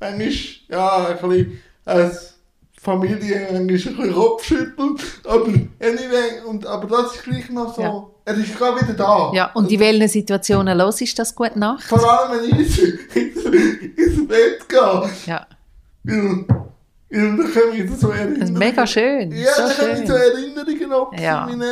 Manchmal, 0.00 0.30
ja, 0.68 1.06
ein 1.08 1.28
bisschen 1.28 1.60
als 1.84 2.37
Familie 2.92 3.40
manchmal 3.52 3.56
ein 3.56 3.66
bisschen 3.66 4.12
Kopfschütteln. 4.14 4.96
Aber 5.24 5.46
anyway, 5.80 6.40
und, 6.46 6.64
aber 6.66 6.86
das 6.88 7.14
ist 7.16 7.24
gleich 7.24 7.50
noch 7.50 7.74
so, 7.74 7.82
Ja. 7.82 8.06
er 8.24 8.34
ist 8.38 8.56
gerade 8.56 8.80
wieder 8.80 8.94
da. 8.94 9.30
Ja, 9.34 9.50
und 9.54 9.70
in 9.70 9.78
welchen 9.80 10.08
Situationen 10.08 10.76
los 10.78 11.00
ist 11.00 11.18
das 11.18 11.34
gut 11.34 11.54
Nacht? 11.56 11.82
Vor 11.84 12.02
allem, 12.10 12.40
wenn 12.40 12.60
ich 12.60 12.82
ins, 12.82 13.44
ins 13.44 14.28
Bett 14.28 14.68
gehe. 14.68 15.10
Ja, 15.26 15.46
Weil, 16.04 16.16
weil 16.16 16.44
dann 17.10 17.36
komme 17.38 17.74
ich 17.76 17.90
so 17.92 18.08
Erinnerungen. 18.10 18.40
das 18.40 18.50
ist 18.50 18.58
mega 18.58 18.86
schön. 18.86 19.32
Ja, 19.32 19.52
so 19.54 19.62
dann 19.62 19.76
komme 19.76 20.02
ich 20.02 20.08
so. 20.08 20.14
Erinnerungen 20.14 20.92
ab, 20.92 21.20
Ja. 21.20 21.46
von 21.48 21.62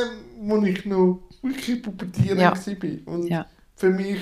wo 0.41 0.65
ich 0.67 0.85
noch 0.87 1.19
wirklich 1.43 1.83
pubertierend 1.83 2.41
Ja. 2.41 2.53
war. 2.55 3.15
Und 3.15 3.29
Ja. 3.29 3.47
für 3.75 3.91
mich 3.91 4.21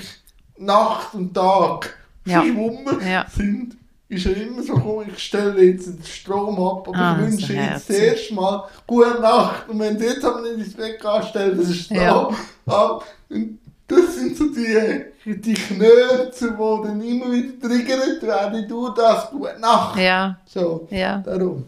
Nacht 0.57 1.13
und 1.13 1.33
Tag 1.33 1.97
verschwommen 2.25 2.99
Ja. 3.05 3.25
sind, 3.29 3.75
ist 4.15 4.25
er 4.25 4.37
immer 4.37 4.63
so 4.63 4.73
gekommen, 4.75 5.09
ich 5.13 5.23
stelle 5.23 5.61
jetzt 5.63 5.87
den 5.87 6.03
Strom 6.03 6.55
ab, 6.59 6.87
aber 6.87 6.97
Ah, 6.97 7.17
ich 7.19 7.25
wünsche 7.31 7.47
so 7.47 7.53
jetzt 7.53 7.87
zuerst 7.87 8.31
mal 8.31 8.63
gute 8.87 9.21
Nacht. 9.21 9.69
Und 9.69 9.79
wenn 9.79 9.97
du 9.97 10.03
jetzt 10.05 10.23
aber 10.25 10.41
nicht 10.41 10.57
ins 10.65 10.73
Bett 10.73 10.99
gehst, 10.99 11.29
stell 11.29 11.55
den 11.55 11.73
Strom 11.73 11.97
Ja. 11.97 12.29
ab. 12.65 13.05
Und 13.29 13.59
das 13.87 14.15
sind 14.15 14.35
so 14.35 14.45
die, 14.49 15.05
die 15.35 15.53
Knöpfe, 15.53 16.51
die 16.51 16.87
dann 16.87 17.01
immer 17.01 17.31
wieder 17.31 17.67
triggert 17.67 18.21
werden. 18.23 18.67
Du 18.67 18.89
das, 18.89 19.29
gute 19.29 19.59
Nacht. 19.59 19.99
Ja, 19.99 20.39
So, 20.45 20.87
ja. 20.89 21.19
darum. 21.19 21.65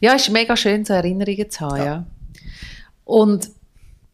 Ja, 0.00 0.14
es 0.14 0.22
ist 0.28 0.32
mega 0.32 0.56
schön, 0.56 0.84
so 0.84 0.92
Erinnerungen 0.92 1.48
zu 1.50 1.60
haben, 1.60 1.76
ja. 1.78 2.04
Und 3.04 3.50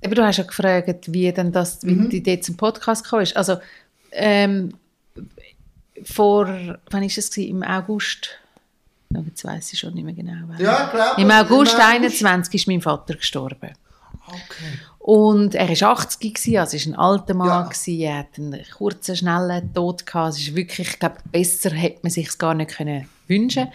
eben, 0.03 0.15
du 0.15 0.25
hast 0.25 0.37
ja 0.39 0.45
gefragt, 0.45 1.13
wie 1.13 1.33
denn 1.33 1.53
das, 1.53 1.83
wie 1.85 1.93
Mhm. 1.93 2.11
die 2.11 2.19
Idee 2.19 2.41
zum 2.41 2.57
Podcast 2.57 3.05
kam. 3.09 3.25
Also, 3.35 3.57
ähm, 4.13 4.75
vor, 6.05 6.79
wann 6.91 7.03
ist 7.03 7.19
es 7.19 7.31
gewesen? 7.31 7.51
Im 7.51 7.63
August? 7.63 8.31
Jetzt 9.27 9.45
weiss 9.45 9.73
ich 9.73 9.79
schon 9.79 9.95
nicht 9.95 10.05
mehr 10.05 10.15
genau. 10.15 10.33
wann. 10.47 10.61
Ja, 10.61 10.87
klar. 10.89 11.19
Im 11.19 11.31
August 11.31 11.77
21 11.79 12.55
ist 12.55 12.67
mein 12.69 12.81
Vater 12.81 13.15
gestorben. 13.15 13.73
Okay. 14.29 14.79
Und 15.01 15.55
er 15.57 15.69
war 15.69 15.91
80 15.93 16.35
gewesen, 16.35 16.59
also 16.59 16.77
er 16.77 16.87
war 16.87 16.93
ein 16.93 16.99
alter 16.99 17.35
Mann. 17.35 17.49
Ja. 17.49 17.63
gewesen. 17.63 18.01
Er 18.01 18.19
hat 18.19 18.39
einen 18.39 18.61
kurzen, 18.77 19.17
schnellen 19.17 19.75
Tod 19.75 20.07
gehabt. 20.07 20.35
Es 20.35 20.41
ist 20.41 20.55
wirklich, 20.55 20.91
ich 20.91 20.99
glaube, 20.99 21.17
besser 21.33 21.71
hätte 21.71 22.01
man 22.03 22.11
sich 22.11 22.39
gar 22.39 22.55
nicht 22.55 22.71
können 22.77 23.09
wünschen 23.27 23.69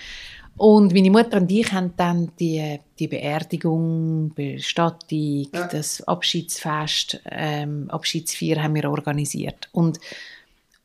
Und 0.58 0.94
meine 0.94 1.10
Mutter 1.10 1.38
und 1.38 1.52
ich 1.52 1.72
haben 1.74 1.94
dann 1.98 2.32
die, 2.40 2.80
die 3.00 3.08
Beerdigung, 3.08 4.32
Bestattung, 4.34 5.48
Ja. 5.54 5.68
das 5.68 6.02
Abschiedsfest, 6.08 7.20
ähm, 7.30 7.90
Abschiedsfeier 7.90 8.64
haben 8.64 8.76
wir 8.76 8.90
organisiert. 8.90 9.68
Und 9.74 10.00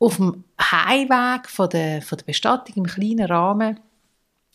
auf 0.01 0.17
dem 0.17 0.45
Heimweg 0.61 1.49
von 1.49 1.69
der, 1.69 2.03
von 2.03 2.19
der 2.19 2.25
Bestattung 2.25 2.75
im 2.77 2.87
kleinen 2.87 3.27
Rahmen 3.27 3.79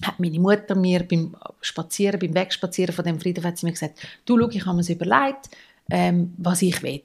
hat 0.03 0.19
meine 0.19 0.39
Mutter 0.39 0.75
mir 0.75 1.07
beim 1.07 1.37
Spazieren, 1.61 2.19
beim 2.19 2.33
Wegspazieren 2.33 2.93
von 2.93 3.05
dem 3.05 3.19
Friedhof 3.19 3.45
hat 3.45 3.57
sie 3.57 3.65
mir 3.65 3.71
gesagt, 3.71 3.99
du, 4.25 4.37
schau, 4.37 4.49
ich 4.49 4.65
habe 4.65 4.75
mir 4.75 4.89
überlegt, 4.89 5.49
ähm, 5.89 6.33
was 6.37 6.61
ich 6.61 6.83
will. 6.83 7.03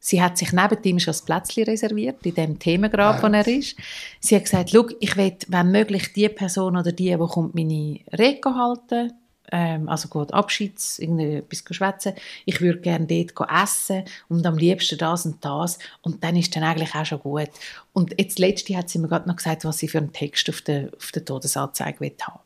Sie 0.00 0.20
hat 0.20 0.36
sich 0.36 0.52
neben 0.52 0.82
ihm 0.82 0.98
schon 0.98 1.14
ein 1.14 1.24
Plätzchen 1.24 1.64
reserviert, 1.64 2.26
in 2.26 2.34
dem 2.34 2.58
Themengrab, 2.58 3.22
wo 3.22 3.26
er 3.28 3.46
ist. 3.46 3.76
Sie 4.20 4.36
hat 4.36 4.44
gesagt, 4.44 4.70
schau, 4.70 4.86
ich 5.00 5.16
will, 5.16 5.34
wenn 5.48 5.70
möglich, 5.70 6.12
die 6.12 6.28
Person 6.28 6.76
oder 6.76 6.92
die, 6.92 7.16
die 7.16 7.16
kommt, 7.16 7.54
meine 7.54 8.00
Rede 8.12 8.54
halten, 8.54 9.14
ähm, 9.52 9.88
also 9.88 10.08
geht 10.08 10.32
Abschieds, 10.32 10.98
irgendwie 10.98 11.34
etwas 11.36 11.64
schwätzen. 11.70 12.14
Ich 12.44 12.60
würde 12.60 12.80
gerne 12.80 13.06
dort 13.06 13.50
essen 13.62 14.04
und 14.28 14.46
am 14.46 14.56
liebsten 14.56 14.98
das 14.98 15.26
und 15.26 15.44
das. 15.44 15.78
Und 16.02 16.24
dann 16.24 16.36
ist 16.36 16.54
dann 16.56 16.62
eigentlich 16.62 16.94
auch 16.94 17.06
schon 17.06 17.20
gut. 17.20 17.50
Und 17.92 18.14
jetzt 18.18 18.38
letzte 18.38 18.76
hat 18.76 18.88
sie 18.88 18.98
mir 18.98 19.08
gerade 19.08 19.28
noch 19.28 19.36
gesagt, 19.36 19.64
was 19.64 19.78
sie 19.78 19.88
für 19.88 19.98
einen 19.98 20.12
Text 20.12 20.48
auf 20.48 20.62
der, 20.62 20.90
auf 20.96 21.12
der 21.12 21.24
Todesanzeige 21.24 22.00
will 22.00 22.14
haben. 22.22 22.40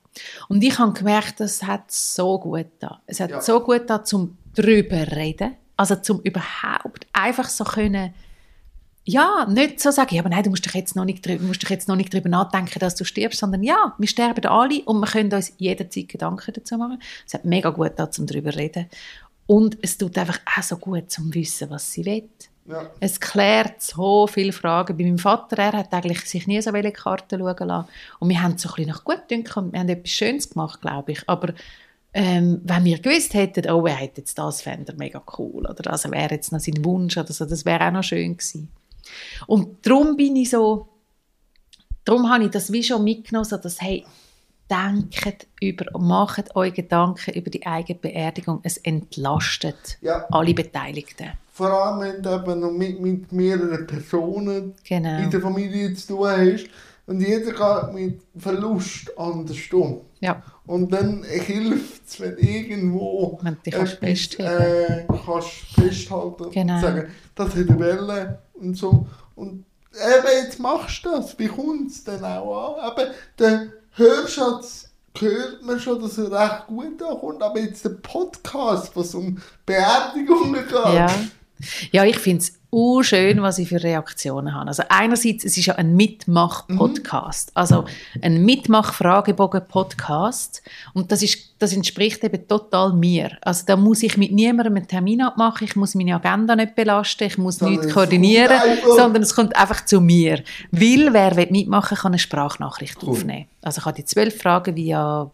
Und 0.49 0.63
ich 0.63 0.79
habe 0.79 0.93
gemerkt, 0.93 1.41
das 1.41 1.63
hat 1.63 1.91
so 1.91 2.39
gut 2.39 2.67
da. 2.81 3.01
Es 3.07 3.21
hat 3.21 3.31
Ja. 3.31 3.41
so 3.41 3.61
gut 3.61 3.89
da, 3.89 4.03
zum 4.03 4.37
drüber 4.55 5.07
reden. 5.13 5.57
Also 5.77 5.95
zum 5.97 6.21
überhaupt 6.23 7.07
einfach 7.13 7.49
so 7.49 7.63
können, 7.65 8.13
ja, 9.09 9.47
nicht 9.49 9.81
so 9.81 9.91
sagen, 9.91 10.15
ja, 10.15 10.21
aber 10.21 10.29
nein, 10.29 10.43
du 10.43 10.51
musst 10.51 10.67
dich 10.67 10.75
jetzt 10.75 10.95
noch 10.95 11.07
nicht, 11.07 11.27
drü- 11.27 11.41
musst 11.41 11.63
dich 11.63 11.71
jetzt 11.71 11.89
noch 11.89 11.97
nicht 11.97 12.13
darüber 12.13 12.29
nachdenken, 12.29 12.79
dass 12.79 12.95
du 12.95 13.05
stirbst, 13.05 13.41
sondern 13.41 13.63
ja, 13.63 13.95
wir 13.97 14.07
sterben 14.07 14.45
alle 14.45 14.83
und 14.83 15.01
wir 15.01 15.07
können 15.07 15.33
uns 15.33 15.55
jederzeit 15.57 16.11
Gedanken 16.11 16.53
dazu 16.53 16.77
machen. 16.77 17.01
Es 17.27 17.33
hat 17.33 17.47
mega 17.47 17.71
gut 17.71 17.93
da, 17.97 18.11
zum 18.11 18.27
drüber 18.27 18.55
reden. 18.55 18.87
Und 19.47 19.79
es 19.81 19.97
tut 19.97 20.19
einfach 20.19 20.39
auch 20.45 20.63
so 20.63 20.77
gut, 20.77 21.11
zum 21.11 21.33
wissen, 21.33 21.71
was 21.71 21.91
sie 21.91 22.05
will. 22.05 22.29
Ja. 22.67 22.91
Es 23.01 23.19
klärt 23.19 23.81
so 23.81 24.27
viele 24.27 24.53
Fragen. 24.53 24.95
Bei 24.99 25.05
meinem 25.05 25.19
Vater, 25.19 25.57
er 25.57 25.73
hat 25.73 25.95
eigentlich 25.95 26.21
sich 26.27 26.47
nie 26.47 26.61
so 26.61 26.71
viele 26.73 26.93
Karten 26.93 27.39
schauen 27.39 27.67
lassen. 27.67 27.89
Und 28.19 28.29
wir 28.29 28.43
haben 28.43 28.59
so 28.59 28.69
ein 28.69 28.75
bisschen 28.75 28.91
nach 28.91 29.05
Gutdünken 29.05 29.65
und 29.65 29.73
wir 29.73 29.81
haben 29.81 29.89
etwas 29.89 30.11
Schönes 30.11 30.51
gemacht, 30.51 30.83
glaube 30.83 31.13
ich. 31.13 31.23
Aber 31.27 31.55
ähm, 32.13 32.61
wenn 32.63 32.85
wir 32.85 32.99
gewusst 32.99 33.33
hätten, 33.33 33.71
oh, 33.71 33.87
er 33.87 33.95
hätte 33.95 34.21
jetzt 34.21 34.37
das, 34.37 34.61
fände 34.61 34.93
er 34.93 34.99
mega 34.99 35.23
cool. 35.39 35.65
Oder 35.65 35.83
das 35.83 36.11
wäre 36.11 36.35
jetzt 36.35 36.53
noch 36.53 36.61
sein 36.61 36.85
Wunsch 36.85 37.17
oder 37.17 37.33
so, 37.33 37.47
das 37.47 37.65
wäre 37.65 37.87
auch 37.87 37.93
noch 37.93 38.05
schön 38.05 38.37
gewesen. 38.37 38.69
Und 39.47 39.87
darum 39.87 40.17
bin 40.17 40.37
ich 40.37 40.51
so, 40.51 40.89
darum 42.05 42.31
habe 42.31 42.45
ich 42.45 42.51
das 42.51 42.73
wie 42.73 42.83
schon 42.83 43.05
mitgenommen, 43.05 43.45
so 43.45 43.57
dass, 43.57 43.81
hey, 43.81 44.05
denkt 44.71 45.47
über, 45.61 45.87
macht 45.99 46.55
euch 46.55 46.75
Gedanken 46.75 47.33
über 47.35 47.51
die 47.51 47.67
eigene 47.67 47.99
Beerdigung. 47.99 48.61
Es 48.63 48.77
entlastet 48.79 49.99
Ja. 50.01 50.27
alle 50.31 50.53
Beteiligten. 50.55 51.33
Vor 51.53 51.71
allem, 51.71 52.01
wenn 52.01 52.23
du 52.23 52.35
eben 52.35 52.61
noch 52.61 52.71
mit, 52.71 53.01
mit 53.01 53.33
mehreren 53.33 53.87
Personen 53.87 54.75
Genau. 54.85 55.19
in 55.23 55.31
der 55.31 55.41
Familie 55.41 55.93
zu 55.95 56.09
tun 56.09 56.29
hast 56.29 56.67
und 57.09 57.21
jeder 57.21 57.53
geht 57.53 57.95
mit 57.95 58.21
Verlust 58.37 59.11
anders 59.19 59.57
um. 59.73 60.03
Ja. 60.21 60.43
Und 60.67 60.93
dann 60.93 61.25
hilft 61.25 62.07
es, 62.07 62.21
wenn 62.21 62.37
irgendwo 62.39 63.39
Wenn 63.43 63.57
du 63.65 63.71
kannst 63.71 63.95
etwas, 63.95 63.99
festheben. 64.01 64.47
äh, 64.47 65.05
kannst 65.27 65.49
festhalten 65.75 66.51
Genau. 66.51 66.75
und 66.75 66.81
sagen, 66.81 67.09
das 67.35 67.49
hat 67.51 67.57
eine 67.69 67.79
Welle 67.81 68.39
und 68.55 68.77
so. 68.77 69.07
Und 69.35 69.65
eben, 69.95 70.45
jetzt 70.45 70.59
machst 70.61 71.05
du 71.05 71.11
das. 71.11 71.39
Wie 71.39 71.49
kommt 71.49 71.91
es 71.91 72.05
denn 72.05 72.23
auch 72.25 72.77
an? 72.79 72.93
Eben, 72.99 73.11
der 73.39 73.67
Hörschatz 73.93 74.91
hört 75.19 75.63
man 75.65 75.81
schon, 75.81 76.01
dass 76.01 76.19
er 76.19 76.31
recht 76.31 76.67
gut 76.69 77.03
ankommt, 77.03 77.43
aber 77.43 77.59
jetzt 77.61 77.85
der 77.85 77.91
Podcast, 77.91 78.95
was 78.95 79.15
um 79.15 79.39
Beerdigungen 79.67 80.65
geht. 80.67 80.73
Ja, 80.95 81.07
ja 81.93 82.05
ich 82.05 82.19
finde 82.19 82.43
es 82.43 82.59
schön, 83.03 83.43
was 83.43 83.59
ich 83.59 83.69
für 83.69 83.83
Reaktionen 83.83 84.55
habe. 84.55 84.69
Also 84.69 84.85
einerseits, 84.89 85.45
es 85.45 85.57
ist 85.57 85.67
ja 85.67 85.75
ein 85.77 85.97
Mitmach-Podcast, 85.97 87.51
also 87.55 87.87
ein 88.21 88.45
Mitmach-Fragebogen-Podcast 88.45 90.63
und 90.93 91.11
das, 91.11 91.23
ist, 91.23 91.55
das 91.59 91.73
entspricht 91.73 92.23
eben 92.25 92.47
total 92.47 92.93
mir. 92.93 93.39
Also 93.41 93.65
da 93.67 93.75
muss 93.77 94.03
ich 94.03 94.19
mit 94.19 94.33
niemandem 94.33 94.77
einen 94.77 94.87
Termin 94.87 95.23
abmachen, 95.23 95.67
ich 95.67 95.77
muss 95.77 95.95
meine 95.95 96.17
Agenda 96.17 96.55
nicht 96.57 96.75
belasten, 96.75 97.25
ich 97.25 97.39
muss 97.39 97.57
Sondern 97.57 97.81
nichts 97.81 97.95
koordinieren, 97.95 98.61
sondern 98.97 99.23
es 99.23 99.35
kommt 99.35 99.57
einfach 99.57 99.87
zu 99.87 100.03
mir. 100.03 100.43
Weil, 100.71 101.09
wer 101.13 101.37
will 101.37 101.49
mitmachen 101.51 101.97
kann 101.97 102.13
eine 102.13 102.19
Sprachnachricht 102.19 102.99
Cool. 103.03 103.09
aufnehmen. 103.11 103.47
Also 103.63 103.79
ich 103.79 103.85
kann 103.85 103.95
die 103.95 104.05
zwölf 104.05 104.39
Fragen 104.41 104.77
via 104.77 105.31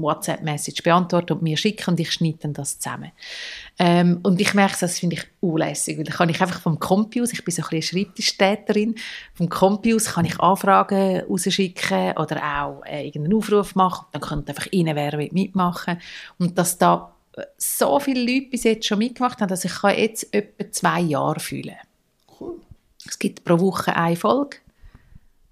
WhatsApp-Message 0.00 0.82
beantworten 0.82 1.34
und 1.34 1.42
mir 1.42 1.56
schicken 1.56 1.90
und 1.90 2.00
ich 2.00 2.12
schneide 2.12 2.38
dann 2.42 2.52
das 2.52 2.78
zusammen. 2.78 3.12
Ähm, 3.78 4.20
und 4.22 4.40
ich 4.40 4.54
merke, 4.54 4.76
das 4.80 4.98
finde 4.98 5.16
ich 5.16 5.24
unlässig, 5.40 5.96
weil 5.96 6.04
dann 6.04 6.14
kann 6.16 6.28
ich 6.28 6.40
einfach 6.40 6.60
vom 6.60 6.78
Kompi 6.78 7.22
aus, 7.22 7.32
ich 7.32 7.44
bin 7.44 7.54
so 7.54 7.62
ein 7.62 7.68
bisschen 7.68 7.98
Schreibtischtäterin, 7.98 8.94
vom 9.34 9.48
Kompi 9.48 9.94
aus 9.94 10.06
kann 10.06 10.24
ich 10.24 10.38
Anfragen 10.40 11.20
rausschicken 11.20 12.16
oder 12.16 12.42
auch 12.42 12.84
äh, 12.84 13.06
irgendeinen 13.06 13.38
Aufruf 13.38 13.74
machen, 13.74 14.06
dann 14.12 14.22
könnt 14.22 14.48
einfach 14.48 14.66
rein, 14.72 14.90
wer 14.94 15.12
will 15.12 15.30
mitmachen. 15.32 16.00
Und 16.38 16.58
dass 16.58 16.78
da 16.78 17.14
äh, 17.36 17.42
so 17.56 17.98
viele 18.00 18.20
Leute 18.20 18.50
bis 18.50 18.64
jetzt 18.64 18.86
schon 18.86 18.98
mitgemacht 18.98 19.40
haben, 19.40 19.48
dass 19.48 19.64
ich 19.64 19.74
kann 19.74 19.96
jetzt 19.96 20.32
etwa 20.34 20.70
zwei 20.70 21.00
Jahre 21.00 21.40
fühlen. 21.40 21.76
Cool. 22.40 22.60
Es 23.06 23.18
gibt 23.18 23.44
pro 23.44 23.58
Woche 23.60 23.94
eine 23.94 24.16
Folge. 24.16 24.58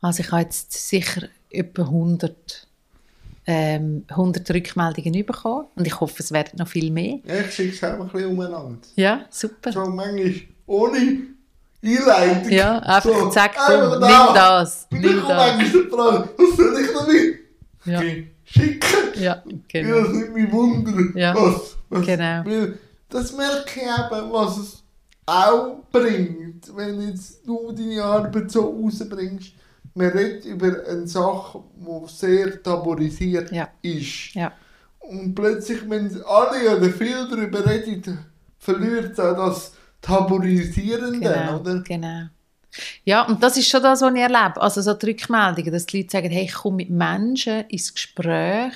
Also 0.00 0.22
ich 0.22 0.32
habe 0.32 0.42
jetzt 0.42 0.72
sicher 0.72 1.28
etwa 1.50 1.82
100, 1.82 2.66
ähm, 3.46 4.04
100 4.08 4.48
Rückmeldungen 4.50 5.26
bekommen 5.26 5.66
und 5.74 5.86
ich 5.86 6.00
hoffe, 6.00 6.16
es 6.22 6.30
werden 6.32 6.58
noch 6.58 6.68
viel 6.68 6.90
mehr. 6.90 7.18
Ja, 7.24 7.40
ich 7.40 7.52
schicke 7.54 7.74
es 7.74 7.82
einfach 7.84 8.04
ein 8.06 8.10
bisschen 8.12 8.30
umeinander. 8.30 8.78
Ja, 8.96 9.24
super. 9.30 9.72
So 9.72 9.86
manchmal 9.86 10.34
ohne 10.66 10.98
Einleitung. 11.84 12.52
Ja, 12.52 12.78
einfach 12.78 13.02
so, 13.18 13.28
zack, 13.30 13.54
da. 13.56 13.98
nimm 13.98 14.34
das, 14.34 14.86
nimm 14.92 15.02
kommt 15.02 15.30
das. 15.30 15.36
manchmal 15.58 15.82
die 15.82 15.88
Frage, 15.90 16.28
was 16.38 16.56
soll 16.56 16.80
ich 16.80 16.92
damit? 16.92 17.38
Ja. 17.84 17.98
Okay, 17.98 18.28
Schicken. 18.44 18.80
Ja, 19.16 19.22
Ja. 19.22 19.42
genau. 19.68 20.00
Das 20.02 20.08
nimmt 20.12 20.34
mich 20.34 20.52
Wunder. 20.52 21.18
Ja. 21.18 21.34
Was, 21.34 21.76
was, 21.88 22.06
Genau. 22.06 22.44
Das 23.08 23.32
merke 23.36 23.64
ich 23.76 23.82
eben, 23.82 24.32
was 24.32 24.56
es 24.58 24.82
auch 25.26 25.78
bringt, 25.90 26.74
wenn 26.76 27.08
jetzt 27.08 27.46
du 27.46 27.72
deine 27.72 28.02
Arbeit 28.04 28.50
so 28.50 28.60
rausbringst. 28.82 29.52
Man 29.94 30.08
redet 30.08 30.44
über 30.46 30.68
eine 30.88 31.06
Sache, 31.06 31.62
die 31.76 32.08
sehr 32.08 32.62
tabuisiert 32.62 33.50
Ja. 33.52 33.68
ist. 33.82 34.34
Ja, 34.34 34.52
Und 35.00 35.34
plötzlich, 35.34 35.88
wenn 35.88 36.06
alle 36.24 36.76
oder 36.76 36.88
viel 36.90 37.28
darüber 37.28 37.64
reden, 37.66 38.18
verliert 38.58 39.12
es 39.12 39.20
auch 39.20 39.36
das 39.36 39.72
Tabuisierende, 40.00 41.20
genau, 41.20 41.58
oder? 41.60 41.80
genau. 41.82 42.22
Ja, 43.04 43.26
und 43.26 43.42
das 43.42 43.56
ist 43.58 43.68
schon 43.68 43.82
das, 43.82 44.00
was 44.00 44.14
ich 44.14 44.20
erlebe. 44.20 44.60
Also 44.60 44.80
so 44.80 44.94
die 44.94 45.06
Rückmeldungen, 45.06 45.72
dass 45.72 45.86
die 45.86 45.98
Leute 45.98 46.10
sagen, 46.12 46.30
hey, 46.30 46.44
ich 46.44 46.54
komme 46.54 46.76
mit 46.76 46.90
Menschen 46.90 47.64
ins 47.68 47.92
Gespräch 47.92 48.72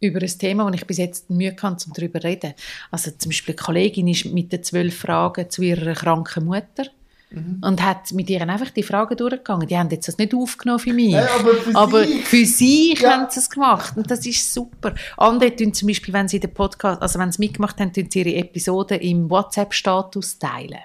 über 0.00 0.20
ein 0.22 0.26
Thema, 0.38 0.64
das 0.70 0.80
ich 0.80 0.86
bis 0.86 0.96
jetzt 0.96 1.28
Mühe 1.28 1.54
hatte, 1.60 1.86
um 1.86 1.92
darüber 1.92 2.20
zu 2.20 2.26
reden. 2.26 2.54
Also 2.90 3.10
zum 3.10 3.28
Beispiel 3.30 3.54
eine 3.54 3.62
Kollegin 3.62 4.08
ist 4.08 4.24
mit 4.24 4.50
den 4.52 4.62
zwölf 4.62 4.96
Fragen 4.98 5.50
zu 5.50 5.60
ihrer 5.62 5.92
kranken 5.92 6.46
Mutter 6.46 6.84
Mhm. 7.32 7.58
und 7.62 7.80
hat 7.84 8.10
mit 8.12 8.28
ihr 8.28 8.40
einfach 8.42 8.70
die 8.70 8.82
Fragen 8.82 9.16
durchgegangen. 9.16 9.68
Die 9.68 9.78
haben 9.78 9.88
jetzt 9.90 10.08
das 10.08 10.18
nicht 10.18 10.34
aufgenommen 10.34 10.80
für 10.80 10.92
mich. 10.92 11.14
Hey, 11.14 11.26
aber 11.38 11.54
für 11.54 11.76
aber 11.76 12.04
sich- 12.04 12.24
für 12.24 12.44
sich 12.44 13.00
Ja. 13.00 13.12
haben 13.12 13.26
sie 13.30 13.38
es 13.38 13.48
gemacht 13.48 13.96
und 13.96 14.10
das 14.10 14.26
ist 14.26 14.52
super. 14.52 14.94
Andere 15.16 15.54
tun 15.54 15.72
zum 15.72 15.86
Beispiel, 15.88 16.12
wenn 16.12 16.26
sie 16.26 16.40
den 16.40 16.52
Podcast, 16.52 17.00
also 17.00 17.18
wenn 17.20 17.30
sie 17.30 17.38
mitgemacht 17.40 17.78
haben, 17.78 17.92
tun 17.92 18.08
sie 18.10 18.22
ihre 18.22 18.34
Episoden 18.34 18.98
im 19.00 19.30
WhatsApp-Status 19.30 20.38
teilen. 20.38 20.80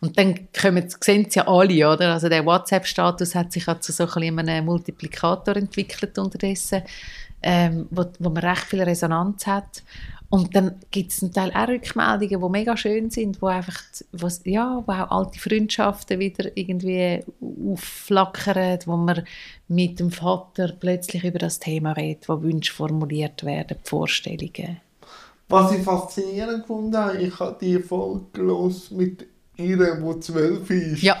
Und 0.00 0.18
dann 0.18 0.48
kommen, 0.58 0.86
sehen 1.00 1.26
es 1.28 1.34
ja 1.34 1.46
alle, 1.46 1.92
oder? 1.92 2.12
Also 2.14 2.28
der 2.28 2.44
WhatsApp-Status 2.46 3.34
hat 3.34 3.52
sich 3.52 3.66
halt 3.66 3.82
zu 3.82 3.92
so 3.92 4.06
ein 4.08 4.38
einem 4.38 4.64
Multiplikator 4.64 5.56
entwickelt 5.56 6.18
unterdessen, 6.18 6.82
ähm, 7.42 7.86
wo, 7.90 8.04
wo 8.18 8.30
man 8.30 8.42
recht 8.44 8.64
viel 8.64 8.82
Resonanz 8.82 9.46
hat. 9.46 9.82
Und 10.28 10.56
dann 10.56 10.74
gibt 10.90 11.12
es 11.12 11.18
zum 11.18 11.32
Teil 11.32 11.52
auch 11.54 11.68
Rückmeldungen, 11.68 12.40
die 12.40 12.48
mega 12.50 12.76
schön 12.76 13.10
sind, 13.10 13.40
wo 13.40 13.46
einfach, 13.46 13.80
was, 14.12 14.40
ja, 14.44 14.82
wo 14.84 14.92
auch 14.92 15.10
alte 15.10 15.38
Freundschaften 15.38 16.18
wieder 16.18 16.50
irgendwie 16.56 17.22
aufflackern, 17.40 18.80
wo 18.86 18.96
man 18.96 19.24
mit 19.68 20.00
dem 20.00 20.10
Vater 20.10 20.74
plötzlich 20.78 21.24
über 21.24 21.38
das 21.38 21.60
Thema 21.60 21.92
redet, 21.92 22.28
wo 22.28 22.42
Wünsche 22.42 22.72
formuliert 22.72 23.44
werden, 23.44 23.76
Vorstellungen. 23.84 24.80
Was 25.48 25.72
ich 25.72 25.82
faszinierend 25.82 26.62
gefunden 26.62 26.96
habe, 26.96 27.18
ich 27.18 27.38
habe 27.38 27.56
die 27.60 27.78
Folge 27.78 28.42
los 28.42 28.90
mit 28.90 29.26
ihr, 29.56 29.76
die 29.76 30.20
zwölf 30.20 30.68
ist. 30.70 31.02
Ja. 31.02 31.16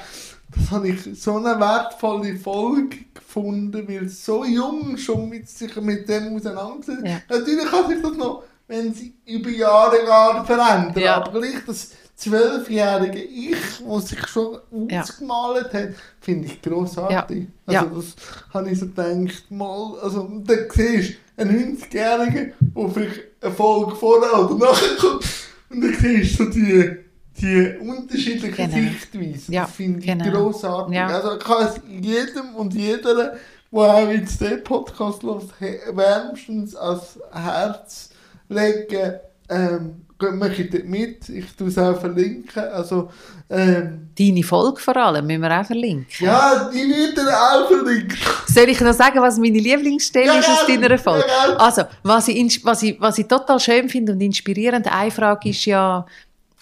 Das 0.54 0.70
habe 0.70 0.88
ich 0.88 1.20
so 1.20 1.36
eine 1.36 1.60
wertvolle 1.60 2.36
Folge 2.36 2.96
gefunden, 3.14 3.86
weil 3.88 4.08
so 4.08 4.44
jung 4.44 4.96
schon 4.96 5.28
mit 5.28 5.48
sich 5.48 5.74
mit 5.76 6.08
dem 6.08 6.34
auseinandersetzt. 6.34 7.04
Ja. 7.04 7.20
Natürlich 7.28 7.66
kann 7.66 7.88
sich 7.88 8.02
das 8.02 8.16
noch, 8.16 8.42
wenn 8.68 8.92
sie 8.92 9.14
über 9.26 9.48
Jahre 9.50 10.04
gar 10.04 10.44
verändern, 10.44 10.94
Ja. 11.02 11.16
aber 11.22 11.40
gleich 11.40 11.54
das 11.66 11.90
zwölfjährige 12.16 13.20
Ich, 13.22 13.56
das 13.86 14.08
sich 14.08 14.26
schon 14.26 14.58
Ja. 14.88 15.02
ausgemalt 15.02 15.72
hat, 15.72 15.88
finde 16.20 16.46
ich 16.48 16.60
grossartig. 16.62 17.46
Ja. 17.68 17.82
Also 17.82 17.96
das 17.96 18.14
habe 18.52 18.70
ich 18.70 18.78
so 18.78 18.86
gedacht, 18.86 19.50
mal, 19.50 19.98
also 20.02 20.22
dann 20.44 20.66
siehst 20.74 21.14
du 21.36 21.42
einen 21.42 21.76
90-Jährigen, 21.76 22.52
der 22.74 22.88
vielleicht 22.90 23.20
eine 23.42 23.52
Folge 23.54 23.94
vorher 23.96 24.38
oder 24.50 24.66
nachher 24.66 24.96
kommt 24.96 25.24
und 25.70 25.80
dann 25.82 25.94
siehst 25.94 26.38
du 26.40 26.44
so 26.44 26.50
die, 26.50 26.96
die 27.40 27.76
unterschiedlichen 27.80 28.70
Genau. 28.70 28.88
Sichtweisen. 28.90 29.52
Ja, 29.54 29.62
das 29.64 29.72
finde 29.72 29.98
ich 30.00 30.06
genau. 30.06 30.30
grossartig. 30.30 30.94
Ja. 30.96 31.06
Also 31.08 31.36
ich 31.36 31.44
kann 31.44 31.66
es 31.66 31.80
jedem 32.00 32.54
und 32.56 32.72
jeder, 32.74 33.14
der 33.14 33.36
auch 33.72 34.08
jetzt 34.08 34.40
den 34.40 34.64
Podcast 34.64 35.22
hört, 35.22 35.44
wärmstens 35.92 36.74
ans 36.74 37.18
Herz 37.30 38.08
legen. 38.48 39.14
Ähm, 39.48 40.06
dort 40.18 40.84
mit, 40.86 41.28
ich 41.28 41.56
tue 41.56 41.68
es 41.68 41.78
auch 41.78 42.00
verlinken. 42.00 42.62
Also, 42.72 43.10
ähm, 43.50 44.08
Deine 44.18 44.42
Folge 44.42 44.80
vor 44.80 44.96
allem 44.96 45.26
müssen 45.26 45.42
wir 45.42 45.60
auch 45.60 45.64
verlinken. 45.64 46.06
ja, 46.26 46.70
die 46.72 46.88
wird 46.88 47.16
dann 47.18 47.28
auch 47.28 47.68
verlinkt. 47.68 48.16
Soll 48.46 48.68
ich 48.68 48.80
noch 48.80 48.94
sagen, 48.94 49.20
was 49.20 49.38
meine 49.38 49.58
Lieblingsstelle 49.58 50.26
Ja, 50.26 50.38
ist 50.38 50.48
aus 50.48 50.66
deiner 50.66 50.98
Folge? 50.98 51.26
Ja, 51.28 51.56
also, 51.56 51.82
was 52.02 52.28
ich, 52.28 52.64
was, 52.64 52.82
ich, 52.82 53.00
was 53.00 53.18
ich 53.18 53.26
total 53.26 53.60
schön 53.60 53.88
finde 53.88 54.12
und 54.12 54.20
inspirierend, 54.20 54.90
eine 54.92 55.10
Frage 55.10 55.50
ist 55.50 55.64
ja, 55.66 56.04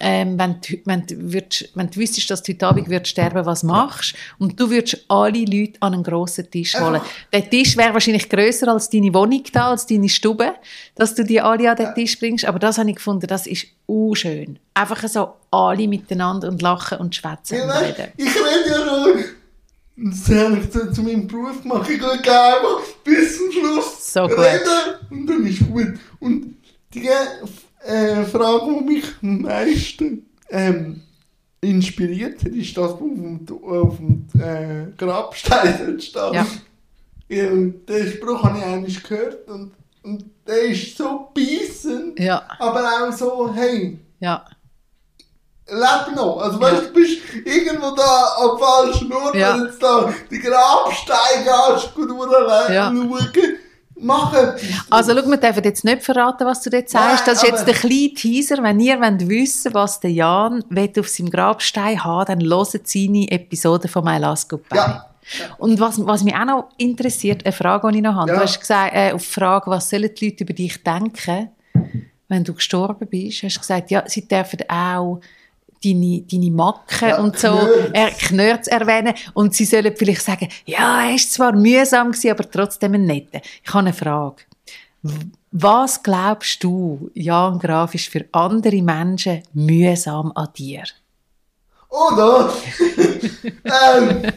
ähm, 0.01 0.39
wenn, 0.39 0.57
du, 0.61 0.77
wenn, 0.87 1.07
du 1.07 1.33
würdest, 1.33 1.69
wenn 1.75 1.89
du 1.89 1.97
wüsstest, 2.01 2.29
dass 2.31 2.43
du 2.43 2.53
heute 2.53 2.67
Abend 2.67 2.91
würdest 2.91 3.13
sterben 3.13 3.47
was 3.47 3.63
machst 3.63 4.15
und 4.39 4.59
du 4.59 4.69
würdest 4.69 5.05
alle 5.09 5.45
Leute 5.45 5.75
an 5.81 5.95
einen 5.95 6.03
grossen 6.03 6.51
Tisch 6.51 6.75
holen. 6.75 6.97
Einfach- 6.97 7.09
Der 7.33 7.49
Tisch 7.49 7.77
wäre 7.77 7.95
wahrscheinlich 7.95 8.29
grösser 8.29 8.69
als 8.69 8.91
deine 8.91 9.15
Wohnung 9.15 9.45
da, 9.53 9.71
als 9.71 9.87
deine 9.87 10.09
Stube, 10.09 10.55
dass 10.97 11.15
du 11.15 11.25
die 11.25 11.41
alle 11.41 11.71
an 11.71 11.77
den 11.77 11.95
Tisch 11.95 12.19
bringst. 12.19 12.45
Aber 12.45 12.59
das 12.59 12.77
habe 12.79 12.91
ich 12.91 12.97
gefunden, 12.97 13.27
das 13.29 13.47
ist 13.47 13.67
schön. 14.15 14.59
Einfach 14.75 15.07
so 15.09 15.35
alle 15.53 15.87
miteinander 15.87 16.49
und 16.49 16.61
lachen 16.61 16.99
und 16.99 17.15
schwätzen 17.15 17.59
Ja, 17.59 17.63
und 17.65 17.69
weißt, 17.71 17.99
reden. 17.99 18.13
ich 18.17 18.27
rede 18.27 18.69
ja 18.69 18.85
schon. 18.85 19.25
Das 19.97 20.29
habe 20.37 20.59
ich 20.59 20.71
zu, 20.73 20.93
zu 20.93 21.03
meinem 21.05 21.29
Beruf 21.29 21.63
gemacht. 21.63 21.89
Ich 21.89 22.01
gehe 22.01 22.11
einfach 22.11 22.81
bis 23.05 23.37
zum 23.39 23.53
Schluss 23.53 24.13
So 24.13 24.23
gut. 24.27 24.39
reden 24.39 24.95
und 25.11 25.27
dann 25.29 25.47
ist 25.47 25.61
gut. 25.71 25.95
Und 26.19 26.57
die 26.93 27.09
äh, 27.85 28.25
Frage, 28.25 28.67
die 28.81 28.85
mich 28.85 29.05
am 29.23 29.43
meisten 29.43 30.27
ähm, 30.51 31.03
inspiriert 31.61 32.43
hat, 32.45 32.53
ist 32.53 32.77
das, 32.77 32.85
was 32.85 32.93
auf 32.93 32.99
dem, 32.99 33.47
auf 33.65 33.97
dem 33.97 34.27
äh, 34.41 34.87
Grabstein 34.97 35.99
steht. 36.01 36.15
Ja. 36.35 36.47
Ja, 37.29 37.51
und 37.51 37.87
den 37.89 38.07
Spruch 38.13 38.43
habe 38.43 38.59
ich 38.59 38.65
eigentlich 38.65 39.03
gehört 39.03 39.49
und, 39.49 39.73
und 40.03 40.25
der 40.47 40.61
ist 40.65 40.97
so 40.97 41.31
beißend, 41.35 42.21
Ja, 42.21 42.47
aber 42.59 42.85
auch 42.85 43.13
so, 43.13 43.51
hey, 43.55 43.99
ja. 44.21 44.45
leb 45.67 46.15
noch. 46.15 46.37
Also 46.39 46.61
weißt 46.61 46.83
du, 46.83 46.87
du 46.89 46.93
bist 46.93 47.19
irgendwo 47.45 47.97
da 47.97 48.27
am 48.43 48.59
falschen 48.59 49.11
Ort, 49.13 49.35
Ja. 49.35 49.57
wenn 49.57 49.65
jetzt 49.65 49.83
da 49.83 50.13
die 50.31 50.39
Grabsteine 50.39 51.81
gut 51.95 52.11
durchlaufen, 52.11 52.75
Ja. 52.75 52.93
schauen, 52.93 53.57
mach 53.97 54.35
etwas. 54.35 54.63
Also, 54.91 55.17
schau, 55.17 55.31
wir 55.31 55.37
dürfen 55.37 55.65
jetzt 55.65 55.85
nicht 55.85 56.03
verraten, 56.03 56.47
was 56.47 56.63
du 56.63 56.71
dort 56.71 56.89
sagst. 56.89 57.27
Nein, 57.27 57.35
das 57.35 57.43
ist 57.43 57.49
jetzt 57.49 57.67
der 57.67 57.75
kleine 57.75 58.15
Teaser. 58.15 58.63
Wenn 58.63 58.81
ihr 58.81 59.01
wollt 59.01 59.29
wissen 59.29 59.75
was 59.75 60.01
der 60.01 60.11
Jan 60.11 60.65
will 60.69 60.91
auf 60.99 61.09
seinem 61.09 61.31
Grabstein 61.31 62.03
haben 62.03 62.27
dann 62.27 62.43
hört 62.43 62.87
seine 62.87 63.31
Episode 63.31 63.89
von 63.89 64.05
«My 64.05 64.19
Last 64.19 64.49
Goodbye». 64.49 64.77
Ja. 64.77 65.11
Und 65.59 65.81
was, 65.81 66.05
was 66.05 66.23
mich 66.23 66.35
auch 66.35 66.45
noch 66.45 66.69
interessiert, 66.77 67.45
eine 67.45 67.53
Frage, 67.53 67.91
die 67.91 67.99
ich 67.99 68.03
noch 68.03 68.15
habe. 68.15 68.31
Ja. 68.31 68.37
Du 68.37 68.43
hast 68.43 68.61
gesagt, 68.61 68.95
äh, 68.95 69.13
auf 69.13 69.23
die 69.23 69.33
Frage, 69.33 69.71
was 69.71 69.89
sollen 69.89 70.11
die 70.15 70.27
Leute 70.27 70.45
über 70.45 70.53
dich 70.53 70.83
denken, 70.83 71.51
wenn 72.29 72.45
du 72.45 72.55
gestorben 72.55 73.09
bist, 73.09 73.43
hast 73.43 73.57
du 73.57 73.61
gesagt, 73.61 73.91
ja, 73.91 74.05
sie 74.07 74.27
dürfen 74.27 74.61
auch 74.69 75.21
deine, 75.85 76.23
deine 76.23 76.51
Macken 76.51 77.09
Ja, 77.09 77.21
und 77.21 77.39
so 77.39 77.59
er, 77.93 78.11
Knurz 78.11 78.67
erwähnen 78.67 79.15
und 79.35 79.55
sie 79.55 79.65
sollen 79.65 79.95
vielleicht 79.97 80.23
sagen, 80.23 80.49
ja, 80.65 81.05
er 81.05 81.15
ist 81.15 81.33
zwar 81.33 81.53
mühsam 81.53 82.13
gewesen, 82.13 82.31
aber 82.31 82.51
trotzdem 82.51 82.95
ein 82.95 83.05
netter. 83.05 83.41
Ich 83.63 83.69
habe 83.69 83.81
eine 83.81 83.93
Frage. 83.93 84.43
Was 85.53 86.03
glaubst 86.03 86.65
du, 86.65 87.11
Jan 87.15 87.59
Graf, 87.59 87.95
ist 87.95 88.09
für 88.09 88.25
andere 88.33 88.83
Menschen 88.83 89.43
mühsam 89.53 90.33
an 90.35 90.49
dir? 90.57 90.85
Oder? 91.89 92.53
ähm, 93.65 94.33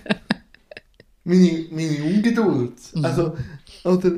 meine, 1.23 1.65
meine 1.71 2.03
Ungeduld. 2.03 2.73
Mhm. 2.93 3.05
Also, 3.05 3.33
oder 3.83 4.11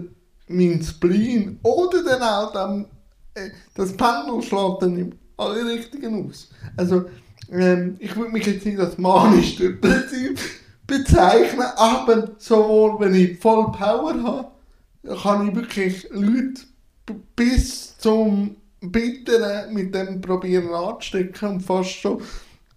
mein 0.47 0.83
Spleen. 0.83 1.59
Oder 1.63 2.03
dann 2.03 2.21
auch 2.21 2.51
dann, 2.51 2.85
äh, 3.33 3.49
das 3.75 3.95
Pendel 3.95 4.41
schlägt 4.41 4.81
dann 4.81 4.97
in 4.97 5.15
alle 5.39 5.65
Richtungen 5.65 6.27
aus. 6.27 6.49
Also, 6.77 7.05
ähm, 7.51 7.95
ich 7.99 8.15
würde 8.15 8.31
mich 8.31 8.45
jetzt 8.45 8.65
nicht 8.65 8.79
als 8.79 8.97
manisch 8.97 9.57
bezeichnen, 10.87 11.65
aber 11.75 12.31
sowohl 12.37 12.99
wenn 12.99 13.15
ich 13.15 13.39
voll 13.39 13.71
Power 13.71 14.21
habe, 14.23 15.19
kann 15.21 15.47
ich 15.47 15.55
wirklich 15.55 16.07
Leute 16.11 16.61
bis 17.35 17.97
zum 17.97 18.55
Bitteren 18.81 19.73
mit 19.73 19.93
dem 19.93 20.21
probieren 20.21 20.73
anzustecken 20.73 21.49
und 21.49 21.61
fast 21.61 21.91
schon 21.91 22.21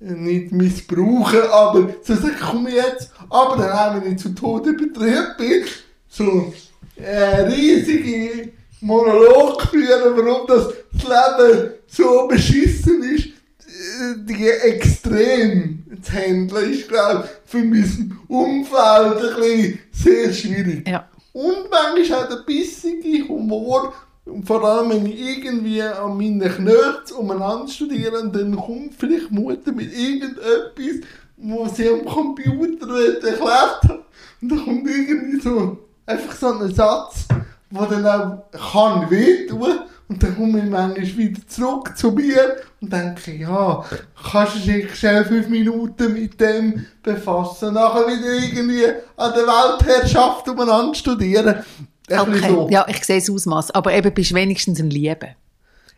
äh, 0.00 0.12
nicht 0.12 0.52
missbrauchen, 0.52 1.42
aber 1.50 1.88
so 2.02 2.14
sagen, 2.14 2.36
komm 2.40 2.68
jetzt, 2.68 3.12
aber 3.30 3.56
dann 3.56 3.70
auch, 3.72 3.94
wenn 4.02 4.12
ich 4.12 4.18
zu 4.18 4.34
Tode 4.34 4.72
betrübt 4.72 5.36
bin, 5.38 5.64
so 6.08 6.52
äh, 6.96 7.42
riesige 7.42 8.50
Monolog 8.80 9.62
führen, 9.62 10.16
warum 10.16 10.46
das 10.46 10.72
Leben 10.92 11.70
so 11.92 12.26
beschissen 12.26 13.02
ist, 13.02 13.26
äh, 13.26 14.16
die 14.24 14.48
extrem 14.48 15.84
zu 16.00 16.12
handeln, 16.12 16.72
ist, 16.72 16.88
glaube 16.88 17.24
ich, 17.24 17.50
für 17.50 17.64
mein 17.64 18.18
Umfeld 18.28 19.16
ein 19.16 19.36
bisschen 19.36 19.78
sehr 19.92 20.32
schwierig. 20.32 20.88
Ja. 20.88 21.08
Und 21.32 21.70
manchmal 21.70 22.24
auch 22.24 22.28
der 22.28 22.42
bissige 22.46 23.28
Humor, 23.28 23.92
und 24.24 24.46
vor 24.46 24.62
allem 24.64 24.90
wenn 24.90 25.06
ich 25.06 25.20
irgendwie 25.20 25.82
an 25.82 26.16
meinen 26.16 26.40
Knöpfen 26.40 27.16
umeinander 27.16 27.68
studiere, 27.68 28.28
dann 28.28 28.56
kommt 28.56 28.94
vielleicht 28.96 29.30
Mutter 29.30 29.72
mit 29.72 29.92
irgendetwas, 29.92 31.08
wo 31.36 31.66
sie 31.68 31.88
am 31.88 32.04
Computer 32.04 32.86
erklärt 33.04 33.82
hat. 33.84 34.04
Und 34.40 34.48
dann 34.48 34.64
kommt 34.64 34.88
irgendwie 34.88 35.40
so, 35.40 35.78
einfach 36.06 36.34
so 36.34 36.52
ein 36.52 36.74
Satz, 36.74 37.26
der 37.70 37.86
dann 37.86 38.06
auch 38.06 38.72
kann 38.72 39.10
wehtun. 39.10 39.80
Und 40.08 40.22
dann 40.22 40.36
komme 40.36 40.58
ich 40.58 40.70
manchmal 40.70 41.16
wieder 41.16 41.40
zurück 41.46 41.96
zu 41.96 42.10
mir 42.12 42.56
und 42.80 42.92
denke, 42.92 43.34
ja, 43.34 43.84
kannst 44.30 44.56
du 44.56 44.72
dich 44.72 44.94
schnell 44.94 45.24
fünf 45.24 45.48
Minuten 45.48 46.12
mit 46.12 46.38
dem 46.40 46.84
befassen, 47.02 47.74
nachher 47.74 48.06
wieder 48.06 48.34
irgendwie 48.34 48.84
an 49.16 49.32
der 49.32 49.46
Weltherrschaft 49.46 50.48
umeinander 50.48 50.94
studieren. 50.94 51.64
Ein 52.10 52.20
Okay. 52.20 52.48
so. 52.48 52.68
Ja, 52.70 52.84
ich 52.88 53.04
sehe 53.04 53.20
das 53.20 53.30
Ausmaß. 53.30 53.70
Aber 53.70 53.92
eben 53.92 54.12
bist 54.12 54.32
du 54.32 54.34
wenigstens 54.34 54.80
ein 54.80 54.90
Liebe. 54.90 55.36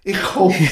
Ich 0.06 0.34
hoffe 0.34 0.62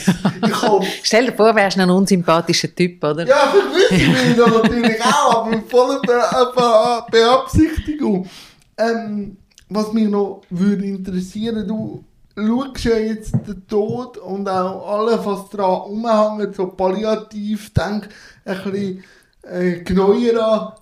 Ich 0.47 0.63
hoffe 0.63 0.87
Stell 1.03 1.27
dir 1.27 1.33
vor, 1.33 1.55
wärst 1.57 1.79
du 1.79 1.81
ein 1.83 1.91
unsympathischer 1.91 2.73
Typ, 2.75 3.03
oder? 3.03 3.27
Ja, 3.27 3.51
vergessen 3.51 4.13
will 4.15 4.31
ich 4.31 4.37
das 4.37 4.63
natürlich 4.63 5.03
auch, 5.03 5.37
aber 5.47 5.51
mit 5.51 5.71
voller 5.71 6.01
Be 6.01 7.05
Beabsichtigung. 7.11 8.29
Ähm, 8.77 9.39
was 9.71 9.93
mich 9.95 10.09
noch 10.09 10.43
würde 10.51 10.85
interessieren, 10.85 11.67
du 11.67 12.05
schaust 12.37 12.85
ja 12.85 12.97
jetzt 12.97 13.35
den 13.47 13.67
Tod 13.67 14.19
und 14.19 14.49
auch 14.49 14.87
alles, 14.87 15.25
was 15.25 15.51
daran 15.51 15.91
umhängt, 15.91 16.57
so 16.57 16.69
palliativ, 16.69 17.73
denk 17.75 18.09
ein 18.45 18.63
bisschen 18.63 19.05
äh, 19.43 19.81
genauer 19.81 20.43
an. 20.43 20.73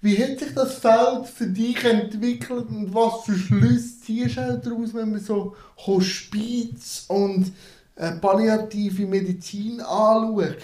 Wie 0.00 0.16
hat 0.16 0.38
sich 0.38 0.54
das 0.54 0.74
Feld 0.74 1.26
für 1.26 1.46
dich 1.46 1.82
entwickelt 1.84 2.68
und 2.68 2.94
was 2.94 3.24
für 3.24 3.36
Schlüsse 3.36 4.00
ziehst 4.00 4.36
du 4.36 4.40
auch 4.40 4.60
daraus, 4.60 4.94
wenn 4.94 5.10
man 5.10 5.20
so 5.20 5.56
Hospiz 5.86 7.04
und 7.08 7.52
äh, 7.96 8.12
palliative 8.12 9.06
Medizin 9.06 9.80
anschaut? 9.80 10.56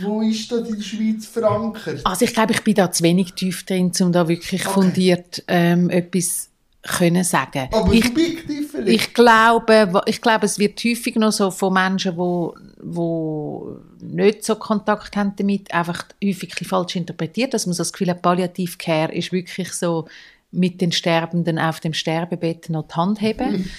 Wo 0.00 0.22
ist 0.22 0.50
das 0.50 0.68
in 0.68 0.76
der 0.76 0.82
Schweiz 0.82 1.26
verankert? 1.26 2.00
Also 2.04 2.24
ich 2.24 2.32
glaube, 2.32 2.52
ich 2.52 2.64
bin 2.64 2.74
da 2.74 2.90
zu 2.90 3.04
wenig 3.04 3.34
tief 3.34 3.64
drin, 3.64 3.92
um 4.00 4.10
da 4.10 4.26
wirklich 4.26 4.66
okay. 4.66 4.72
fundiert 4.72 5.44
ähm, 5.46 5.90
etwas 5.90 6.49
können 6.82 7.24
sagen. 7.24 7.68
Aber 7.72 7.92
ich, 7.92 8.06
subjektiv 8.06 8.70
vielleicht? 8.70 8.88
Ich 8.88 9.14
glaube, 9.14 10.02
ich 10.06 10.20
glaube, 10.20 10.46
es 10.46 10.58
wird 10.58 10.82
häufig 10.82 11.16
noch 11.16 11.32
so 11.32 11.50
von 11.50 11.74
Menschen, 11.74 12.16
wo, 12.16 12.54
wo 12.82 13.76
nicht 14.00 14.44
so 14.44 14.54
Kontakt 14.54 15.16
haben 15.16 15.34
damit, 15.36 15.72
einfach 15.74 16.04
häufig 16.24 16.54
falsch 16.66 16.96
interpretiert, 16.96 17.52
dass 17.52 17.66
man 17.66 17.74
so 17.74 17.82
das 17.82 17.92
Gefühl 17.92 18.10
hat, 18.10 18.22
Palliativ 18.22 18.78
Care 18.78 19.12
ist 19.12 19.32
wirklich 19.32 19.72
so 19.72 20.06
mit 20.52 20.80
den 20.80 20.90
Sterbenden 20.90 21.58
auf 21.58 21.80
dem 21.80 21.92
Sterbebett 21.92 22.70
noch 22.70 22.88
die 22.88 22.94
Hand 22.94 23.20
heben. 23.20 23.52
Mhm. 23.52 23.70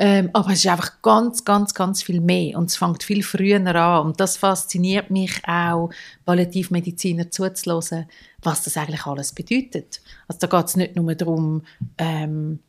Ähm, 0.00 0.30
aber 0.32 0.52
es 0.52 0.60
ist 0.60 0.70
einfach 0.70 1.02
ganz, 1.02 1.44
ganz, 1.44 1.74
ganz 1.74 2.04
viel 2.04 2.20
mehr 2.20 2.56
und 2.56 2.66
es 2.66 2.76
fängt 2.76 3.02
viel 3.02 3.24
früher 3.24 3.56
an 3.56 4.06
und 4.06 4.20
das 4.20 4.36
fasziniert 4.36 5.10
mich 5.10 5.42
auch, 5.44 5.90
Palliativmediziner 6.24 7.32
zuzulassen, 7.32 8.06
was 8.40 8.62
das 8.62 8.76
eigentlich 8.76 9.06
alles 9.06 9.32
bedeutet. 9.32 10.00
Also 10.28 10.38
da 10.38 10.46
geht 10.46 10.68
es 10.68 10.76
nicht 10.76 10.94
nur 10.94 11.12
darum, 11.16 11.62
ähm, 11.98 12.60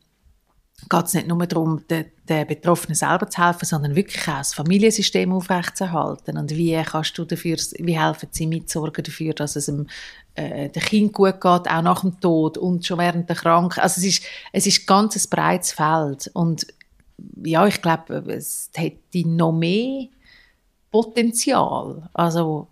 geht 0.88 1.06
es 1.06 1.14
nicht 1.14 1.28
nur 1.28 1.46
darum, 1.46 1.86
den, 1.88 2.06
den 2.28 2.48
Betroffenen 2.48 2.96
selber 2.96 3.30
zu 3.30 3.46
helfen, 3.46 3.64
sondern 3.64 3.94
wirklich 3.94 4.26
auch 4.26 4.38
das 4.38 4.54
Familiensystem 4.54 5.32
aufrechtzuerhalten. 5.32 6.36
Und 6.36 6.50
wie 6.50 6.82
kannst 6.82 7.16
du 7.16 7.24
dafür, 7.24 7.58
wie 7.78 7.96
helfen 7.96 8.28
sie 8.32 8.48
mitsorgen 8.48 9.04
dafür, 9.04 9.34
dass 9.34 9.54
es 9.54 9.66
dem, 9.66 9.86
äh, 10.34 10.68
dem 10.68 10.82
Kind 10.82 11.12
gut 11.12 11.40
geht, 11.40 11.44
auch 11.44 11.82
nach 11.82 12.00
dem 12.00 12.18
Tod 12.20 12.58
und 12.58 12.84
schon 12.84 12.98
während 12.98 13.28
der 13.28 13.36
Krankheit. 13.36 13.84
Also 13.84 14.00
es 14.00 14.06
ist, 14.06 14.22
es 14.52 14.66
ist 14.66 14.86
ganz 14.88 15.14
ein 15.14 15.30
breites 15.30 15.70
Feld 15.70 16.28
und 16.34 16.66
ja, 17.44 17.66
ich 17.66 17.80
glaube, 17.82 18.24
es 18.28 18.70
hätte 18.74 19.28
noch 19.28 19.52
mehr 19.52 20.08
Potenzial. 20.90 22.08
Also, 22.12 22.68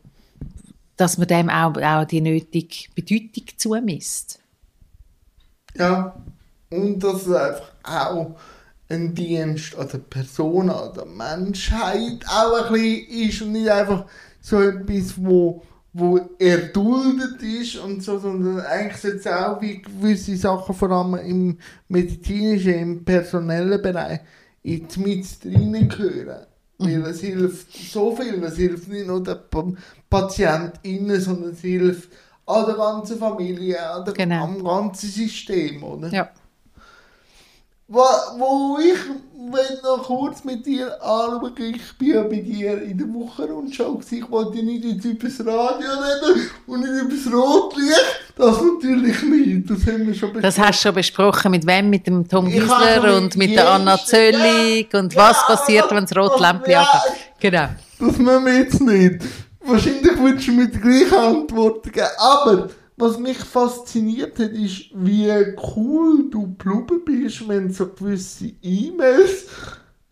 dass 0.96 1.18
man 1.18 1.28
dem 1.28 1.48
auch, 1.48 1.76
auch 1.76 2.04
die 2.04 2.20
nötige 2.20 2.88
Bedeutung 2.94 3.44
zumisst. 3.56 4.40
Ja, 5.76 6.16
und 6.70 6.98
dass 7.02 7.26
es 7.26 7.34
einfach 7.34 7.72
auch 7.84 8.36
ein 8.88 9.14
Dienst 9.14 9.76
an 9.76 9.88
der 9.88 9.98
Person, 9.98 10.70
an 10.70 10.94
der 10.94 11.04
Menschheit 11.04 12.24
auch 12.26 12.64
ein 12.64 12.72
bisschen 12.72 13.28
ist 13.28 13.42
und 13.42 13.52
nicht 13.52 13.70
einfach 13.70 14.06
so 14.40 14.60
etwas, 14.60 15.14
wo, 15.16 15.62
wo 15.92 16.18
erduldet 16.38 17.42
ist 17.42 17.76
und 17.76 18.02
so, 18.02 18.18
sondern 18.18 18.60
eigentlich 18.60 19.00
sollte 19.00 19.18
es 19.18 19.26
auch 19.26 19.60
wie 19.60 19.82
gewisse 19.82 20.36
Sachen, 20.36 20.74
vor 20.74 20.90
allem 20.90 21.14
im 21.14 21.58
medizinischen, 21.88 22.74
im 22.74 23.04
personellen 23.04 23.80
Bereich, 23.80 24.20
in 24.62 24.88
die 24.88 25.00
Mitte 25.00 25.48
reingehören. 25.48 26.46
Weil 26.78 27.02
es 27.06 27.20
hilft 27.20 27.72
so 27.72 28.14
viel. 28.14 28.42
Es 28.44 28.56
hilft 28.56 28.88
nicht 28.88 29.06
nur 29.06 29.22
den 29.22 29.76
PatientInnen, 30.08 31.20
sondern 31.20 31.50
es 31.50 31.60
hilft 31.60 32.10
an 32.46 32.66
der 32.66 32.76
ganzen 32.76 33.18
Familie, 33.18 33.90
an 33.90 34.04
der, 34.04 34.14
genau. 34.14 34.44
am 34.44 34.64
ganzen 34.64 35.08
System. 35.08 35.82
Oder? 35.82 36.08
Ja. 36.08 36.30
Wo, 37.90 38.02
wo 38.36 38.78
ich 38.78 38.98
noch 39.82 40.02
kurz 40.02 40.44
mit 40.44 40.66
dir 40.66 41.02
anschauen, 41.02 41.54
ich 41.56 41.96
bin 41.96 42.08
ja 42.08 42.22
bei 42.22 42.40
dir 42.40 42.82
in 42.82 42.98
der 42.98 43.06
Wochenrundschau, 43.14 43.98
ich 44.10 44.30
wollte 44.30 44.62
nicht 44.62 44.84
jetzt 44.84 45.06
über 45.06 45.26
das 45.26 45.40
Radio 45.40 45.88
reden 45.88 46.50
und 46.66 46.80
nicht 46.80 47.02
über 47.02 47.14
das 47.14 47.32
Rotlicht, 47.32 48.04
das 48.36 48.60
natürlich 48.60 49.22
nicht, 49.22 49.70
das 49.70 49.86
haben 49.86 50.06
wir 50.06 50.12
schon 50.12 50.34
besprochen. 50.34 50.42
Das 50.42 50.58
hast 50.58 50.80
du 50.80 50.88
schon 50.88 50.94
besprochen, 50.96 51.50
mit 51.50 51.66
wem? 51.66 51.88
Mit 51.88 52.06
dem 52.06 52.28
Tom 52.28 52.50
Gisler 52.50 53.16
und 53.16 53.34
mit 53.38 53.56
der 53.56 53.70
Anna 53.70 53.96
Zöllig 54.04 54.92
ja, 54.92 55.00
und 55.00 55.16
was 55.16 55.38
ja, 55.48 55.56
passiert, 55.56 55.90
wenn 55.90 56.04
das 56.04 56.14
Rotlämpchen 56.14 56.72
ja, 56.72 57.02
Genau. 57.40 57.68
Das 58.00 58.18
machen 58.18 58.44
wir 58.44 58.54
jetzt 58.54 58.82
nicht. 58.82 59.24
Wahrscheinlich 59.64 60.18
würdest 60.18 60.46
du 60.46 60.52
mir 60.52 60.68
die 60.68 60.78
gleiche 60.78 61.18
Antwort 61.18 61.82
geben, 61.84 62.06
aber 62.18 62.68
was 62.98 63.18
mich 63.18 63.38
fasziniert 63.38 64.38
hat, 64.38 64.50
ist, 64.50 64.90
wie 64.92 65.30
cool 65.76 66.28
du 66.30 66.54
geblieben 66.56 67.04
bist, 67.04 67.48
wenn 67.48 67.70
so 67.70 67.88
gewisse 67.88 68.52
E-Mails 68.60 69.46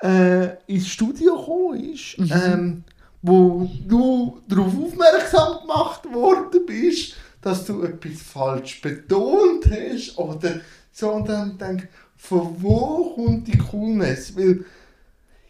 äh, 0.02 0.56
ins 0.66 0.88
Studio 0.88 1.36
gekommen 1.36 1.92
ist, 1.92 2.18
mhm. 2.18 2.30
ähm, 2.32 2.84
wo 3.22 3.68
du 3.86 4.40
darauf 4.48 4.72
aufmerksam 4.78 5.60
gemacht 5.62 6.12
worden 6.12 6.60
bist, 6.64 7.14
dass 7.40 7.64
du 7.64 7.82
etwas 7.82 8.22
falsch 8.22 8.80
betont 8.80 9.66
hast 9.70 10.16
oder 10.18 10.60
so 10.92 11.10
und 11.10 11.28
dann 11.28 11.58
denk, 11.58 11.88
von 12.16 12.56
wo 12.58 13.14
kommt 13.14 13.46
die 13.48 13.58
Coolness? 13.58 14.36
Weil, 14.36 14.64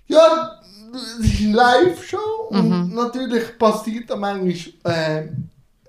ja, 0.06 0.60
es 0.94 1.24
ist 1.24 1.40
eine 1.40 1.52
Live-Show 1.54 2.50
mhm. 2.50 2.58
und 2.58 2.94
natürlich 2.94 3.58
passiert 3.58 4.08
da 4.10 4.16
manchmal 4.16 4.54
äh, 4.84 5.28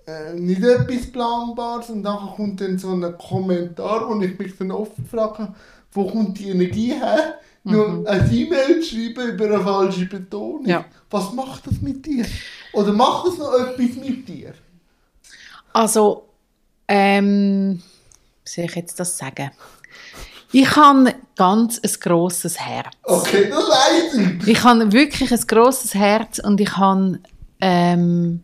äh, 0.08 0.34
nicht 0.34 0.64
etwas 0.64 1.12
Planbares 1.12 1.90
und 1.90 2.04
dann 2.04 2.18
kommt 2.36 2.62
dann 2.62 2.80
so 2.80 2.92
ein 2.94 3.18
Kommentar, 3.18 4.08
wo 4.08 4.20
ich 4.22 4.40
mich 4.40 4.58
dann 4.58 4.72
oft 4.72 4.94
frage, 5.12 5.54
wo 5.92 6.10
kommt 6.10 6.40
die 6.40 6.50
Energie 6.50 6.94
her? 6.94 7.40
Mhm. 7.64 7.72
Nur 7.72 8.10
ein 8.10 8.34
E-Mail 8.34 8.82
schreiben 8.82 9.34
über 9.34 9.46
eine 9.46 9.60
falsche 9.60 10.06
Betonung. 10.06 10.66
Ja. 10.66 10.86
Was 11.10 11.34
macht 11.34 11.68
das 11.68 11.82
mit 11.82 12.06
dir? 12.06 12.26
Oder 12.72 12.94
macht 12.94 13.28
das 13.28 13.38
noch 13.38 13.54
etwas 13.54 13.96
mit 13.98 14.28
dir? 14.28 14.54
Also, 15.74 16.30
ähm, 16.88 17.82
wie 18.46 18.50
soll 18.50 18.66
ich 18.66 18.76
jetzt 18.76 19.00
das 19.02 19.18
sagen? 19.18 19.52
Ich 20.54 20.74
habe 20.78 21.16
ganz 21.36 21.82
ein 21.84 21.92
grosses 22.00 22.58
Herz. 22.58 22.94
Okay, 23.04 23.50
das 23.50 23.60
weiß 23.60 24.14
ich. 24.14 24.48
Ich 24.48 24.64
habe 24.64 24.90
wirklich 24.94 25.34
ein 25.34 25.48
grosses 25.48 25.94
Herz 25.94 26.40
und 26.40 26.62
ich 26.62 26.78
habe 26.78 27.20
ähm, 27.60 28.44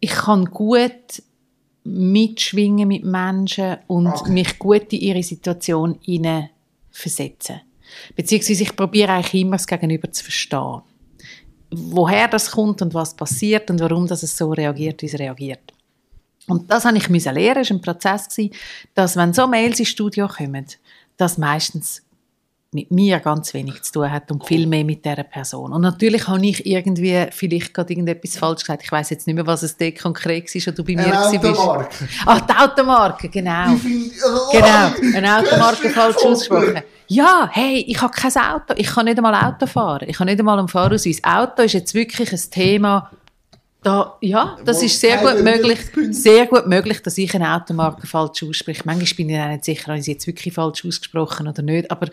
ich 0.00 0.10
kann 0.10 0.46
gut 0.46 1.22
mitschwingen 1.84 2.88
mit 2.88 3.04
Menschen 3.04 3.76
und 3.86 4.08
okay. 4.08 4.30
mich 4.30 4.58
gut 4.58 4.92
in 4.92 5.00
ihre 5.00 5.22
Situation 5.22 5.98
versetzen. 6.90 7.60
Beziehungsweise 8.14 8.64
ich 8.64 8.74
probiere 8.74 9.12
eigentlich 9.12 9.42
immer 9.42 9.56
das 9.56 9.66
Gegenüber 9.66 10.10
zu 10.10 10.24
verstehen. 10.24 10.82
Woher 11.70 12.28
das 12.28 12.50
kommt 12.50 12.82
und 12.82 12.94
was 12.94 13.14
passiert 13.14 13.70
und 13.70 13.80
warum 13.80 14.06
das 14.06 14.22
es 14.22 14.36
so 14.36 14.50
reagiert, 14.50 15.02
wie 15.02 15.06
es 15.06 15.18
reagiert. 15.18 15.72
Und 16.48 16.70
das 16.70 16.84
habe 16.84 16.96
ich 16.96 17.08
lernen, 17.08 17.62
es 17.62 17.70
war 17.70 17.76
ein 17.76 17.80
Prozess, 17.80 18.28
dass 18.94 19.16
wenn 19.16 19.32
so 19.32 19.46
Mails 19.46 19.80
ins 19.80 19.88
Studio 19.88 20.28
kommen, 20.28 20.66
dass 21.16 21.38
meistens 21.38 22.02
mit 22.76 22.90
mir 22.90 23.18
ganz 23.20 23.54
wenig 23.54 23.82
zu 23.82 23.92
tun 23.94 24.10
hat 24.10 24.30
und 24.30 24.46
viel 24.46 24.66
mehr 24.66 24.84
mit 24.84 25.04
dieser 25.04 25.24
Person. 25.24 25.72
Und 25.72 25.80
natürlich 25.80 26.28
habe 26.28 26.46
ich 26.46 26.64
irgendwie 26.66 27.26
vielleicht 27.30 27.72
gerade 27.72 27.92
irgendetwas 27.92 28.36
falsch 28.36 28.60
gesagt. 28.60 28.82
Ich 28.84 28.92
weiß 28.92 29.10
jetzt 29.10 29.26
nicht 29.26 29.34
mehr, 29.34 29.46
was 29.46 29.62
es 29.62 29.76
dort 29.76 29.98
konkret 29.98 30.54
war, 30.54 30.72
du 30.72 30.84
bei 30.84 30.92
mir 30.94 31.06
Eine 31.06 31.26
Automarke. 31.26 31.88
Ach, 32.26 32.40
die 32.42 32.52
Automarke, 32.52 33.28
genau. 33.30 33.74
genau, 34.52 35.16
eine 35.16 35.38
Automarke 35.38 35.88
falsch 35.88 36.16
ausgesprochen. 36.16 36.82
Ja, 37.08 37.48
hey, 37.52 37.84
ich 37.86 38.00
habe 38.02 38.12
kein 38.12 38.36
Auto. 38.36 38.74
Ich 38.76 38.88
kann 38.88 39.06
nicht 39.06 39.16
einmal 39.16 39.34
Auto 39.34 39.66
fahren. 39.66 40.06
Ich 40.08 40.18
kann 40.18 40.26
nicht 40.26 40.38
einmal 40.38 40.58
einen 40.58 40.68
Fahrausweis. 40.68 41.22
Auto 41.24 41.62
ist 41.62 41.72
jetzt 41.72 41.94
wirklich 41.94 42.32
ein 42.32 42.50
Thema, 42.50 43.10
da, 43.82 44.16
ja, 44.20 44.58
das 44.64 44.82
ist 44.82 45.00
sehr 45.00 45.18
gut 45.18 45.44
möglich, 45.44 45.78
sehr 46.10 46.46
gut 46.46 46.66
möglich, 46.66 47.02
dass 47.02 47.18
ich 47.18 47.32
eine 47.34 47.54
Automarke 47.54 48.06
falsch 48.06 48.42
ausspreche. 48.42 48.82
Manchmal 48.84 49.14
bin 49.16 49.30
ich 49.30 49.46
nicht 49.46 49.64
sicher, 49.64 49.92
ob 49.92 49.98
ich 49.98 50.04
sie 50.04 50.12
jetzt 50.12 50.26
wirklich 50.26 50.54
falsch 50.54 50.84
ausgesprochen 50.84 51.46
oder 51.46 51.62
nicht, 51.62 51.90
aber 51.90 52.08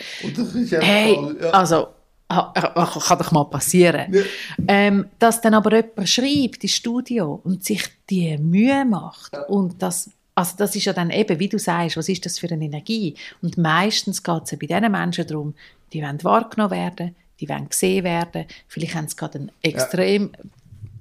hey, 0.81 1.15
Fall, 1.15 1.37
ja. 1.41 1.49
also 1.49 1.87
kann 2.29 3.17
doch 3.17 3.31
mal 3.31 3.45
passieren. 3.45 4.13
Ja. 4.13 4.21
Ähm, 4.67 5.05
dass 5.19 5.41
dann 5.41 5.53
aber 5.53 5.75
jemand 5.75 6.09
schreibt 6.09 6.63
ins 6.63 6.73
Studio 6.73 7.41
und 7.43 7.63
sich 7.63 7.83
die 8.09 8.37
Mühe 8.37 8.85
macht 8.85 9.33
ja. 9.33 9.41
und 9.43 9.81
das 9.81 10.11
also 10.35 10.55
das 10.57 10.75
ist 10.75 10.85
ja 10.85 10.93
dann 10.93 11.11
eben, 11.11 11.39
wie 11.39 11.47
du 11.47 11.59
sagst, 11.59 11.95
was 11.95 12.09
ist 12.09 12.25
das 12.25 12.39
für 12.39 12.49
eine 12.49 12.65
Energie? 12.65 13.15
Und 13.43 13.57
meistens 13.57 14.23
geht 14.23 14.43
es 14.45 14.51
ja 14.51 14.57
bei 14.59 14.65
diesen 14.65 14.91
Menschen 14.91 15.27
darum, 15.27 15.53
die 15.93 16.01
wollen 16.01 16.23
wahrgenommen 16.23 16.71
werden, 16.71 17.15
die 17.39 17.47
wollen 17.47 17.69
gesehen 17.69 18.03
werden, 18.03 18.45
vielleicht 18.67 18.95
haben 18.95 19.07
sie 19.07 19.15
gerade 19.15 19.39
einen 19.39 19.51
extrem 19.61 20.31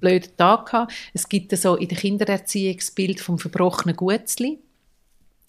blöden 0.03 0.37
Tag 0.37 0.67
gehabt. 0.67 0.93
Es 1.15 1.29
gibt 1.29 1.57
so 1.57 1.77
in 1.77 1.89
der 1.89 1.97
Kindererziehung 1.97 2.77
das 2.77 2.91
Bild 2.91 3.21
vom 3.21 3.39
verbrochenen 3.39 3.97
Gutzli. 3.97 4.59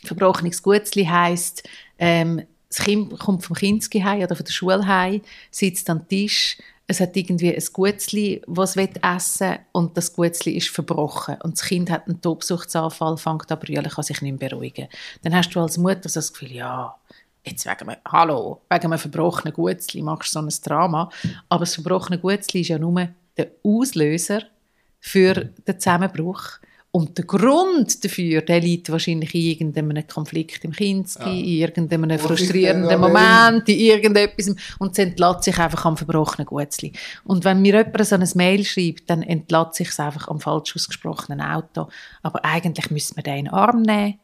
Verbrochenes 0.06 0.64
Gutzli 0.64 1.06
heisst, 1.06 1.64
ähm, 1.98 2.44
das 2.70 2.86
Kind 2.86 3.20
kommt 3.20 3.44
vom 3.44 3.56
Kindsgeheim 3.56 4.22
oder 4.22 4.36
von 4.36 4.46
der 4.46 4.52
Schule 4.52 4.88
heim, 4.88 5.22
sitzt 5.52 5.90
am 5.90 6.08
Tisch, 6.08 6.58
es 6.88 7.00
hat 7.00 7.16
irgendwie 7.16 7.56
ein 7.56 7.64
Gutzli, 7.72 8.42
das 8.48 8.76
es 8.76 8.90
essen 9.02 9.52
will, 9.52 9.60
und 9.72 9.98
das 9.98 10.14
Gutzli 10.14 10.58
ist 10.58 10.70
verbrochen. 10.70 11.38
Und 11.44 11.58
das 11.58 11.66
Kind 11.66 11.90
hat 11.90 12.08
einen 12.08 12.22
Tobsuchtsanfall, 12.22 13.18
fängt 13.18 13.52
an 13.52 13.60
brüllen, 13.60 13.90
kann 13.90 14.04
sich 14.04 14.22
nicht 14.22 14.40
mehr 14.40 14.50
beruhigen. 14.50 14.88
Dann 15.22 15.36
hast 15.36 15.52
du 15.52 15.62
als 15.62 15.78
Mutter 15.78 16.10
so 16.10 16.20
das 16.20 16.34
Gefühl, 16.34 16.52
ja, 16.52 16.96
jetzt 17.46 17.66
wegen 17.66 17.90
einem, 17.90 18.02
hallo, 18.06 18.62
wegen 18.70 18.86
einem 18.86 19.00
verbrochenen 19.00 19.54
Gutzli 19.54 20.02
machst 20.02 20.36
du 20.36 20.40
so 20.40 20.46
ein 20.46 20.54
Drama. 20.64 21.10
Aber 21.48 21.62
das 21.62 21.76
verbrochene 21.76 22.20
Gutzli 22.20 22.62
ist 22.62 22.68
ja 22.68 22.78
nur 22.78 23.08
der 23.38 23.52
Auslöser 23.64 24.44
für 25.00 25.34
den 25.68 25.80
Zusammenbruch. 25.80 26.60
Und 26.96 27.18
der 27.18 27.26
Grund 27.26 28.06
dafür, 28.06 28.42
der 28.42 28.62
liegt 28.62 28.92
wahrscheinlich 28.92 29.34
in 29.34 29.42
irgendeinem 29.42 30.06
Konflikt 30.06 30.64
im 30.64 30.74
Kinski, 30.74 31.24
ja. 31.24 31.32
in 31.32 31.46
irgendeinem 31.46 32.20
frustrierenden 32.20 33.02
Moment, 33.02 33.68
in 33.68 33.80
irgendetwas. 33.80 34.56
Und 34.78 34.92
es 34.92 35.00
entlädt 35.00 35.44
sich 35.44 35.58
einfach 35.58 35.86
am 35.86 35.98
verbrochenen 35.98 36.46
Gutzli. 36.46 36.94
Und 37.24 37.46
wenn 37.46 37.64
mir 37.64 37.78
jemand 37.78 38.06
so 38.06 38.14
ein 38.14 38.30
Mail 38.36 38.64
schreibt, 38.64 39.10
dann 39.10 39.24
entlädt 39.24 39.74
sich 39.74 39.90
es 39.90 40.00
einfach 40.00 40.28
am 40.28 40.40
falsch 40.40 40.76
ausgesprochenen 40.76 41.42
Auto. 41.42 41.88
Aber 42.22 42.46
eigentlich 42.46 42.92
müsste 42.92 43.16
man 43.16 43.24
den 43.24 43.38
in 43.38 43.46
den 43.46 43.54
Arm 43.56 43.82
nehmen, 43.82 44.20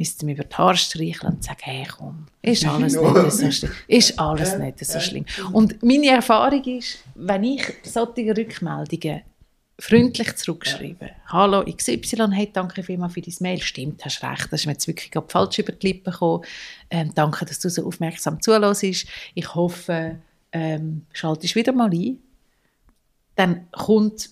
müsste 0.00 0.24
man 0.24 0.34
über 0.34 0.44
die 0.44 0.56
Haare 0.56 0.76
streicheln 0.76 1.34
und 1.34 1.44
sagen, 1.44 1.60
hey 1.60 1.86
komm, 1.86 2.26
ist 2.40 2.64
alles 2.64 2.96
nicht 2.96 3.32
so 3.32 3.50
schlimm. 3.50 3.72
Ist 3.86 4.18
alles 4.18 4.56
nicht 4.56 4.84
so 4.84 4.98
schlimm. 4.98 5.26
Und 5.52 5.82
meine 5.82 6.08
Erfahrung 6.08 6.64
ist, 6.64 7.04
wenn 7.14 7.44
ich 7.44 7.62
solche 7.82 8.34
Rückmeldungen 8.34 9.20
freundlich 9.78 10.36
zurückschreiben. 10.36 11.08
Ja. 11.08 11.14
Hallo 11.26 11.64
XY, 11.64 12.28
hey, 12.32 12.50
danke 12.50 12.82
vielmals 12.82 13.12
für 13.12 13.20
dein 13.20 13.34
Mail. 13.40 13.60
Stimmt, 13.60 14.02
hast 14.04 14.22
recht, 14.22 14.48
das 14.50 14.60
ist 14.60 14.66
mir 14.66 14.72
jetzt 14.72 14.88
wirklich 14.88 15.10
falsch 15.28 15.58
über 15.58 15.72
die 15.72 15.88
Lippen 15.88 16.12
gekommen. 16.12 16.44
Ähm, 16.88 17.12
danke, 17.14 17.44
dass 17.44 17.60
du 17.60 17.68
so 17.68 17.86
aufmerksam 17.86 18.40
zuhörst. 18.40 18.82
Ich 18.82 19.54
hoffe, 19.54 20.16
ähm, 20.52 21.04
schaltest 21.12 21.56
wieder 21.56 21.72
mal 21.72 21.90
ein. 21.90 22.18
Dann 23.36 23.70
kommt 23.70 24.30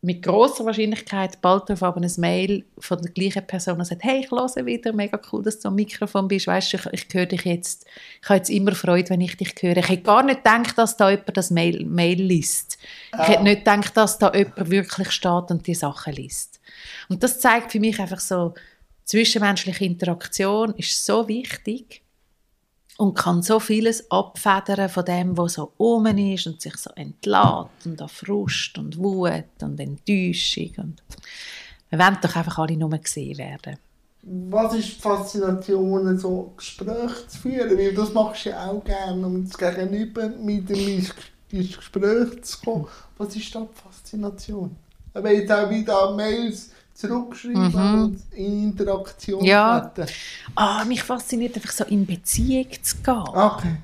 mit 0.00 0.22
großer 0.22 0.64
Wahrscheinlichkeit 0.64 1.40
bald 1.40 1.68
darauf 1.68 1.82
aber 1.82 2.00
ein 2.00 2.12
Mail 2.18 2.64
von 2.78 3.02
der 3.02 3.10
gleichen 3.10 3.44
Person, 3.46 3.78
die 3.78 3.84
sagt, 3.84 4.04
hey, 4.04 4.20
ich 4.20 4.30
höre 4.30 4.64
wieder, 4.64 4.92
mega 4.92 5.20
cool, 5.32 5.42
dass 5.42 5.58
du 5.58 5.68
am 5.68 5.74
Mikrofon 5.74 6.28
bist, 6.28 6.46
weißt 6.46 6.72
du, 6.72 6.76
ich, 6.76 6.86
ich 6.92 7.06
höre 7.12 7.26
dich 7.26 7.44
jetzt, 7.44 7.84
ich 8.22 8.28
habe 8.28 8.36
jetzt 8.36 8.50
immer 8.50 8.74
Freude, 8.76 9.10
wenn 9.10 9.20
ich 9.20 9.36
dich 9.36 9.54
höre. 9.60 9.76
Ich 9.76 9.88
hätte 9.88 10.02
gar 10.02 10.22
nicht 10.22 10.44
gedacht, 10.44 10.78
dass 10.78 10.96
da 10.96 11.10
jemand 11.10 11.36
das 11.36 11.50
Mail, 11.50 11.84
Mail 11.84 12.22
liest. 12.22 12.78
Ich 13.12 13.28
hätte 13.28 13.42
nicht 13.42 13.64
gedacht, 13.64 13.96
dass 13.96 14.18
da 14.18 14.32
jemand 14.32 14.70
wirklich 14.70 15.10
steht 15.10 15.50
und 15.50 15.66
die 15.66 15.74
Sachen 15.74 16.12
liest. 16.12 16.60
Und 17.08 17.22
das 17.24 17.40
zeigt 17.40 17.72
für 17.72 17.80
mich 17.80 17.98
einfach 17.98 18.20
so, 18.20 18.54
zwischenmenschliche 19.04 19.84
Interaktion 19.84 20.74
ist 20.76 21.04
so 21.04 21.26
wichtig, 21.26 22.02
und 22.98 23.14
kann 23.14 23.42
so 23.42 23.60
vieles 23.60 24.10
abfedern 24.10 24.88
von 24.88 25.04
dem, 25.04 25.38
was 25.38 25.54
so 25.54 25.72
oben 25.78 26.18
ist 26.18 26.48
und 26.48 26.60
sich 26.60 26.76
so 26.76 26.90
entlädt 26.96 27.70
und 27.84 28.02
an 28.02 28.08
Frust 28.08 28.76
und 28.76 28.98
Wut 28.98 29.44
und 29.62 29.78
Enttäuschung. 29.78 30.72
Und 30.78 31.02
wir 31.90 31.98
wollen 31.98 32.18
doch 32.20 32.34
einfach 32.34 32.58
alle 32.58 32.76
nur 32.76 32.90
gesehen 32.90 33.38
werden. 33.38 33.76
Was 34.22 34.74
ist 34.74 34.96
die 34.96 35.00
Faszination, 35.00 36.18
so 36.18 36.52
Gespräche 36.56 37.28
zu 37.28 37.38
führen? 37.38 37.78
Weil 37.78 37.94
das 37.94 38.12
machst 38.12 38.44
du 38.44 38.50
ja 38.50 38.66
auch 38.66 38.84
gerne, 38.84 39.24
um 39.24 39.44
das 39.44 39.56
Gegenüber 39.56 40.28
mit 40.28 40.68
dem 40.68 41.06
ins 41.50 41.76
Gespräch 41.76 42.42
zu 42.42 42.60
kommen. 42.62 42.88
Was 43.16 43.36
ist 43.36 43.54
da 43.54 43.60
die 43.60 43.80
Faszination? 43.80 44.76
Aber 45.14 45.32
jetzt 45.32 45.52
auch 45.52 45.70
wieder 45.70 46.14
Mails 46.16 46.72
zurückschreiben 46.98 47.72
mhm. 47.72 48.02
und 48.02 48.22
in 48.32 48.70
Interaktion 48.70 49.44
ja. 49.44 49.80
treten. 49.80 50.10
Ah, 50.56 50.84
mich 50.84 51.02
fasziniert 51.02 51.54
einfach 51.54 51.70
so 51.70 51.84
in 51.84 52.04
Beziehung 52.04 52.66
zu 52.82 52.96
gehen. 52.96 53.22
Okay. 53.34 53.76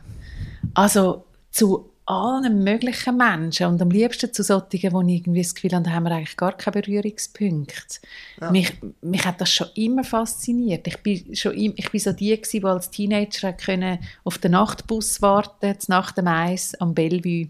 Also 0.75 1.25
zu 1.53 1.91
allen 2.07 2.65
möglichen 2.65 3.17
Menschen 3.17 3.67
und 3.67 3.81
am 3.81 3.91
liebsten 3.91 4.33
zu 4.33 4.43
solchen, 4.43 4.93
wo 4.93 5.01
ich 5.03 5.21
irgendwie 5.21 5.43
das 5.43 5.55
Gefühl 5.55 5.73
habe, 5.73 5.85
da 5.85 5.93
haben 5.93 6.05
wir 6.05 6.11
eigentlich 6.11 6.37
gar 6.37 6.57
keine 6.57 6.83
Berührungspunkte. 6.83 8.01
Ja. 8.41 8.51
Mich, 8.51 8.73
mich 9.01 9.25
hat 9.25 9.41
das 9.41 9.51
schon 9.51 9.69
immer 9.77 10.03
fasziniert. 10.03 10.87
Ich 10.87 10.99
bin, 10.99 11.35
schon 11.37 11.55
im, 11.55 11.73
ich 11.77 11.91
bin 11.91 12.01
so 12.01 12.13
die, 12.13 12.37
gewesen, 12.37 12.61
die 12.61 12.67
als 12.67 12.91
Teenager 12.91 13.53
können 13.53 14.01
auf 14.25 14.39
den 14.39 14.53
Nachtbus 14.53 15.23
warten, 15.23 15.77
nach 15.87 16.11
dem 16.11 16.27
Eis 16.27 16.75
am 16.75 16.95
Bellevue 16.95 17.49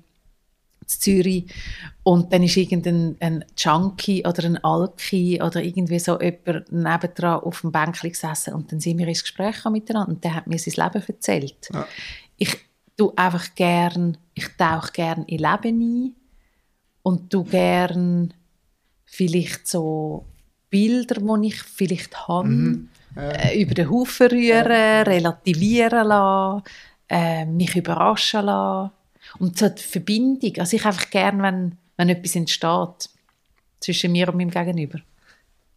Zürich 0.86 1.46
und 2.02 2.32
dann 2.32 2.42
ist 2.42 2.56
irgendein 2.56 3.16
ein 3.20 3.44
Junkie 3.56 4.24
oder 4.26 4.44
ein 4.44 4.62
Alki 4.62 5.40
oder 5.42 5.62
irgendwie 5.62 5.98
so 5.98 6.20
jemand 6.20 6.70
nebendran 6.70 7.40
auf 7.40 7.62
dem 7.62 7.72
Bänkchen 7.72 8.10
gesessen 8.10 8.54
und 8.54 8.70
dann 8.70 8.80
sind 8.80 8.98
wir 8.98 9.08
ins 9.08 9.22
Gespräch 9.22 9.64
miteinander 9.70 10.08
und 10.08 10.24
der 10.24 10.34
hat 10.34 10.46
mir 10.46 10.58
sein 10.58 10.84
Leben 10.84 11.04
erzählt. 11.06 11.70
Ja. 11.72 11.86
Ich 12.36 12.56
tue 12.96 13.12
einfach 13.16 13.54
gern, 13.54 14.18
ich 14.34 14.48
tauche 14.56 14.92
gern 14.92 15.24
in 15.24 15.38
Leben 15.38 15.80
ein 15.80 16.14
und 17.02 17.30
tu 17.30 17.44
gern 17.44 18.34
vielleicht 19.04 19.66
so 19.66 20.26
Bilder, 20.70 21.20
die 21.20 21.46
ich 21.48 21.62
vielleicht 21.62 22.28
habe, 22.28 22.48
mhm. 22.48 22.88
äh, 23.16 23.60
über 23.60 23.74
den 23.74 23.90
Haufen 23.90 24.26
rühren, 24.26 24.66
relativieren 25.06 26.08
lassen, 26.08 26.64
äh, 27.08 27.44
mich 27.46 27.76
überraschen 27.76 28.46
lassen 28.46 28.90
und 29.38 29.58
so 29.58 29.68
die 29.68 29.82
Verbindung, 29.82 30.52
also 30.58 30.76
ich 30.76 30.84
einfach 30.84 31.10
gerne, 31.10 31.42
wenn, 31.42 31.78
wenn 31.96 32.08
etwas 32.08 32.36
entsteht 32.36 33.10
zwischen 33.80 34.12
mir 34.12 34.28
und 34.28 34.36
meinem 34.36 34.50
Gegenüber. 34.50 35.00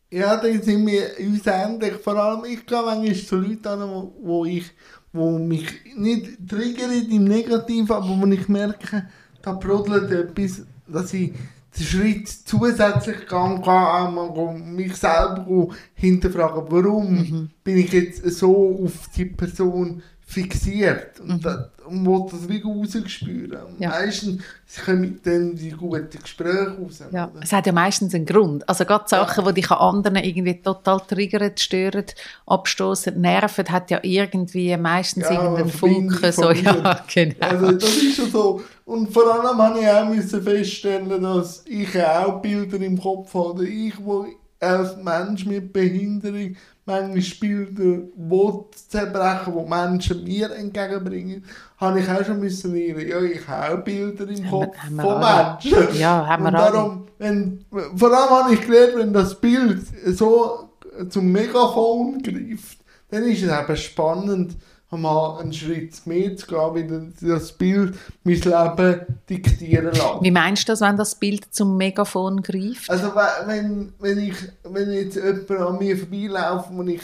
Ja, 0.09 0.37
dann 0.37 0.61
sind 0.61 0.87
wir 0.87 1.09
uns 1.19 1.45
ähnlich. 1.45 1.93
Vor 1.95 2.15
allem, 2.15 2.45
ich 2.45 2.65
gehe 2.65 2.81
manchmal 2.81 3.15
zu 3.15 3.35
Leuten 3.35 3.67
an, 3.67 3.89
wo, 3.89 4.13
wo, 4.21 4.45
ich, 4.45 4.71
wo 5.11 5.37
mich 5.37 5.67
nicht 5.95 6.47
triggert 6.47 6.91
im 7.09 7.25
Negativen, 7.25 7.91
aber 7.91 8.07
wo 8.07 8.25
ich 8.27 8.47
merke, 8.47 9.09
da 9.41 9.53
brodelt 9.53 10.11
etwas, 10.11 10.61
dass 10.87 11.13
ich 11.13 11.33
den 11.77 11.85
Schritt 11.85 12.29
zusätzlich 12.29 13.27
gehen 13.27 13.61
kann, 13.61 14.17
auch 14.17 14.53
mich 14.53 14.95
selber 14.95 15.69
hinterfragen, 15.93 16.63
warum 16.69 17.13
mhm. 17.13 17.49
bin 17.63 17.77
ich 17.77 17.91
jetzt 17.91 18.25
so 18.31 18.79
auf 18.83 19.09
die 19.15 19.25
Person 19.25 20.01
fixiert 20.29 21.21
und, 21.21 21.29
mhm. 21.29 21.41
das, 21.41 21.57
und 21.87 22.05
will 22.05 22.25
das 22.29 22.49
wie 22.49 22.61
rausspüren. 22.61 23.59
Ja. 23.79 23.89
Meistens 23.89 24.43
kommen 24.83 25.21
dann 25.23 25.55
die 25.55 25.69
guten 25.69 26.19
Gespräche 26.21 26.75
raus. 26.77 27.01
Ja. 27.13 27.31
Es 27.41 27.53
hat 27.53 27.65
ja 27.65 27.71
meistens 27.71 28.13
einen 28.13 28.25
Grund. 28.25 28.67
Also 28.67 28.83
gerade 28.83 29.05
Sachen, 29.07 29.45
ja. 29.45 29.51
die 29.53 29.61
dich 29.61 29.71
an 29.71 29.77
anderen 29.77 30.17
irgendwie 30.17 30.61
total 30.61 30.99
triggern, 30.99 31.53
stören, 31.55 32.03
abstoßen, 32.45 33.19
nerven, 33.19 33.69
hat 33.69 33.89
ja 33.89 34.01
irgendwie 34.03 34.75
meistens 34.75 35.23
ja, 35.23 35.41
irgendeinen 35.41 35.69
Funken. 35.69 36.31
So, 36.33 36.51
ja, 36.51 37.05
genau. 37.13 37.35
Also 37.39 37.71
das 37.71 37.95
ist 37.95 38.15
schon 38.17 38.29
so. 38.29 38.61
Und 38.83 39.13
vor 39.13 39.33
allem 39.33 39.57
habe 39.57 39.79
ich 39.79 39.87
auch 39.87 40.09
müssen 40.09 40.43
feststellen, 40.43 41.21
dass 41.21 41.63
ich 41.65 42.03
auch 42.03 42.41
Bilder 42.41 42.81
im 42.81 43.01
Kopf 43.01 43.33
habe. 43.33 43.65
Ich, 43.65 43.93
wo 44.03 44.25
als 44.59 44.97
Mensch 44.97 45.45
mit 45.45 45.71
Behinderung 45.71 46.57
manchmal 46.87 47.21
Bilder 47.39 48.65
zerbrechen, 48.89 49.53
die 49.53 49.69
Menschen 49.69 50.23
mir 50.23 50.51
entgegenbringen, 50.51 51.45
habe 51.77 51.99
ich 51.99 52.09
auch 52.09 52.25
schon 52.25 52.39
müssen 52.39 52.73
lernen. 52.73 53.07
Ja, 53.07 53.21
ich 53.21 53.47
habe 53.47 53.75
auch 53.75 53.83
Bilder 53.83 54.27
im 54.27 54.49
Kopf 54.49 54.77
haben 54.77 54.95
wir, 54.95 55.03
haben 55.03 55.59
von 55.61 55.69
Menschen. 55.69 55.99
Ja, 55.99 56.25
haben 56.25 56.43
wir 56.43 56.47
Und 56.47 56.53
darum, 56.55 57.07
wenn, 57.19 57.65
vor 57.95 58.11
allem 58.11 58.29
habe 58.29 58.53
ich 58.53 58.61
gelernt, 58.61 58.95
wenn 58.95 59.13
das 59.13 59.39
Bild 59.39 59.81
so 60.07 60.69
zum 61.09 61.31
Megafon 61.31 62.23
greift, 62.23 62.79
dann 63.09 63.23
ist 63.23 63.43
es 63.43 63.51
eben 63.51 63.77
spannend, 63.77 64.55
einmal 64.89 65.41
einen 65.41 65.53
Schritt 65.53 66.05
mehr 66.05 66.35
zu 66.37 66.47
gehen, 66.47 67.13
wie 67.19 67.27
das 67.27 67.51
Bild 67.51 67.95
mein 68.23 68.35
Leben 68.35 69.01
diktieren 69.29 69.93
lässt. 69.93 70.21
Wie 70.21 70.31
meinst 70.31 70.67
du 70.67 70.71
das, 70.71 70.81
wenn 70.81 70.97
das 70.97 71.15
Bild 71.15 71.53
zum 71.53 71.77
Megafon 71.77 72.41
greift? 72.41 72.89
Also 72.89 73.11
wenn, 73.45 73.93
wenn, 73.99 74.17
ich, 74.19 74.35
wenn 74.63 74.91
jetzt 74.91 75.15
jemand 75.15 75.51
an 75.51 75.77
mir 75.77 75.97
vorbeilauft, 75.97 76.69
wo, 76.71 76.83
ich, 76.83 77.01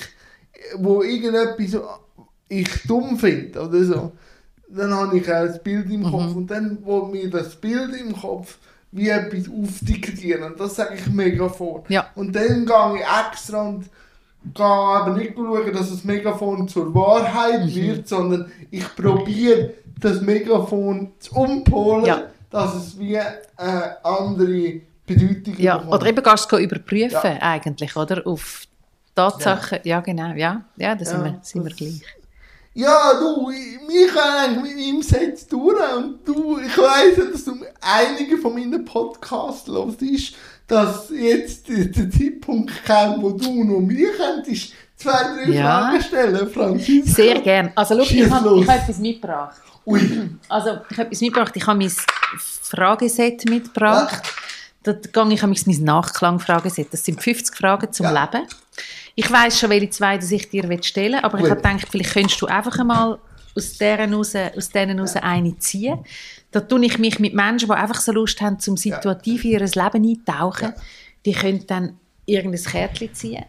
wo 0.77 1.03
irgendetwas 1.03 1.81
ich 2.47 2.69
dumm 2.87 3.17
finde 3.17 3.61
oder 3.61 3.83
so, 3.83 4.11
dann 4.69 4.93
habe 4.93 5.17
ich 5.17 5.27
auch 5.29 5.41
ein 5.41 5.59
Bild 5.63 5.91
im 5.91 6.03
Kopf 6.03 6.29
mhm. 6.29 6.37
und 6.37 6.47
dann 6.51 6.77
wo 6.83 7.05
mir 7.05 7.29
das 7.29 7.55
Bild 7.55 7.95
im 7.95 8.15
Kopf 8.15 8.57
wie 8.91 9.09
etwas 9.09 9.49
aufdiktieren. 9.49 10.43
Und 10.43 10.59
das 10.59 10.75
sage 10.75 10.95
ich 10.95 11.07
Megafon. 11.07 11.83
Ja. 11.89 12.07
Und 12.15 12.35
dann 12.35 12.65
gehe 12.65 12.95
ich 12.95 13.27
extra 13.27 13.61
und 13.63 13.89
gehe 14.53 14.65
aber 14.65 15.13
nicht 15.13 15.35
schauen, 15.35 15.73
dass 15.73 15.89
das 15.89 16.03
Megafon 16.03 16.67
zur 16.67 16.93
Wahrheit 16.93 17.65
mhm. 17.65 17.75
wird, 17.75 18.07
sondern 18.07 18.51
ich 18.71 18.95
probiere 18.95 19.73
das 19.99 20.21
Megafon 20.21 21.13
zu 21.19 21.35
umpolen, 21.35 22.05
ja. 22.05 22.23
dass 22.49 22.75
es 22.75 22.99
wie 22.99 23.17
eine 23.17 24.05
andere 24.05 24.81
Bedeutung 25.05 25.55
ja. 25.57 25.77
Bekommt. 25.77 25.93
Oder 25.93 26.05
eben 26.07 26.23
gehst 26.23 26.51
du 26.51 26.57
überprüfen 26.57 27.09
ja. 27.23 27.41
eigentlich, 27.41 27.95
oder? 27.95 28.25
Auf 28.25 28.63
Tatsachen, 29.15 29.79
ja, 29.83 29.97
ja 29.97 30.01
genau, 30.01 30.33
ja, 30.33 30.63
ja 30.75 30.95
da 30.95 31.05
sind, 31.05 31.23
wir, 31.23 31.39
sind 31.43 31.63
wir 31.63 31.73
gleich. 31.73 32.01
Ja, 32.75 33.13
du, 33.19 33.49
wir 33.49 34.07
können 34.07 34.57
eigentlich 34.57 34.73
mit 34.73 34.83
ihm 34.83 35.01
Set 35.03 35.47
tun 35.47 35.75
und 35.95 36.27
du, 36.27 36.57
ich 36.57 36.75
weiss, 36.75 37.31
dass 37.31 37.45
du 37.45 37.53
einige 37.79 38.37
von 38.37 38.55
meinen 38.55 38.83
Podcasts 38.83 39.67
hörst, 39.67 40.01
dass 40.67 41.09
jetzt 41.09 41.67
der 41.67 42.09
Zeitpunkt 42.09 42.83
kam, 42.85 43.21
wo 43.21 43.31
du 43.31 43.63
noch 43.63 43.79
mir 43.79 44.11
könntest 44.13 44.73
zwei, 44.95 45.11
drei 45.11 45.51
ja. 45.51 45.63
Fragen 45.63 46.01
stellen, 46.01 46.49
Franziska. 46.49 47.11
Sehr 47.11 47.41
gerne. 47.41 47.71
Also, 47.75 47.95
schau, 48.03 48.15
ich 48.15 48.29
habe 48.29 48.67
hab 48.67 48.81
etwas 48.81 48.97
mitgebracht. 48.99 49.61
Ui. 49.85 50.29
Also, 50.49 50.79
ich 50.89 50.97
habe 50.97 51.07
etwas 51.07 51.21
mitgebracht. 51.21 51.53
Ich 51.55 51.67
habe 51.67 51.79
mein 51.79 51.91
Frageset 52.39 53.49
mitgebracht. 53.49 54.23
Ja. 54.85 54.93
Da 54.93 55.23
gehe 55.23 55.33
ich 55.33 55.41
mein 55.41 55.85
Nachklang-Frageset. 55.85 56.87
Das 56.91 57.05
sind 57.05 57.21
50 57.21 57.55
Fragen 57.55 57.91
zum 57.91 58.05
ja. 58.05 58.23
Leben. 58.23 58.47
Ich 59.15 59.31
weiß 59.31 59.59
schon, 59.59 59.69
welche 59.69 59.89
zwei 59.91 60.17
dass 60.17 60.31
ich 60.31 60.49
dir 60.49 60.63
stellen 60.81 61.13
will, 61.13 61.19
aber 61.19 61.37
Gut. 61.37 61.45
ich 61.45 61.51
habe 61.51 61.61
gedacht, 61.61 61.87
vielleicht 61.89 62.13
könntest 62.13 62.41
du 62.41 62.47
einfach 62.47 62.77
einmal 62.79 63.19
aus 63.55 63.77
denen 63.77 64.13
raus, 64.13 64.35
aus 64.35 64.69
denen 64.69 64.99
raus 64.99 65.15
eine 65.15 65.57
ziehen. 65.57 65.99
Da 66.51 66.59
tue 66.59 66.85
ich 66.85 66.97
mich 66.99 67.19
mit 67.19 67.33
Menschen, 67.33 67.67
die 67.67 67.73
einfach 67.73 68.01
so 68.01 68.11
Lust 68.11 68.41
haben, 68.41 68.59
zum 68.59 68.77
situativ 68.77 69.43
in 69.45 69.51
ihr 69.51 69.59
Leben 69.59 70.09
eintauchen. 70.09 70.73
Die 71.25 71.33
können 71.33 71.65
dann 71.67 71.97
irgendein 72.25 72.63
Kärtchen 72.63 73.13
ziehen. 73.13 73.45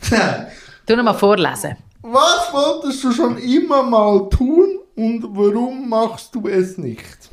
Du 0.86 0.94
noch 0.94 1.02
mal 1.02 1.14
vorlesen. 1.14 1.76
Was 2.02 2.52
wolltest 2.52 3.02
du 3.02 3.10
schon 3.10 3.38
immer 3.38 3.82
mal 3.82 4.28
tun 4.30 4.78
und 4.94 5.24
warum 5.24 5.88
machst 5.88 6.32
du 6.32 6.46
es 6.46 6.78
nicht? 6.78 7.28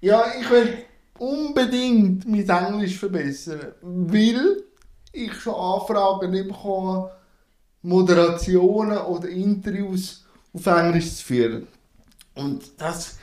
Ja, 0.00 0.24
ich 0.40 0.48
will 0.48 0.84
unbedingt 1.18 2.26
mein 2.26 2.48
Englisch 2.48 2.98
verbessern, 2.98 3.72
weil 3.82 4.62
ich 5.12 5.32
schon 5.34 5.54
Anfragen 5.54 6.32
bekomme, 6.32 7.10
Moderationen 7.82 8.98
oder 8.98 9.28
Interviews 9.28 10.24
auf 10.52 10.66
Englisch 10.66 11.14
zu 11.16 11.24
führen. 11.24 11.66
Und 12.34 12.62
das 12.78 13.16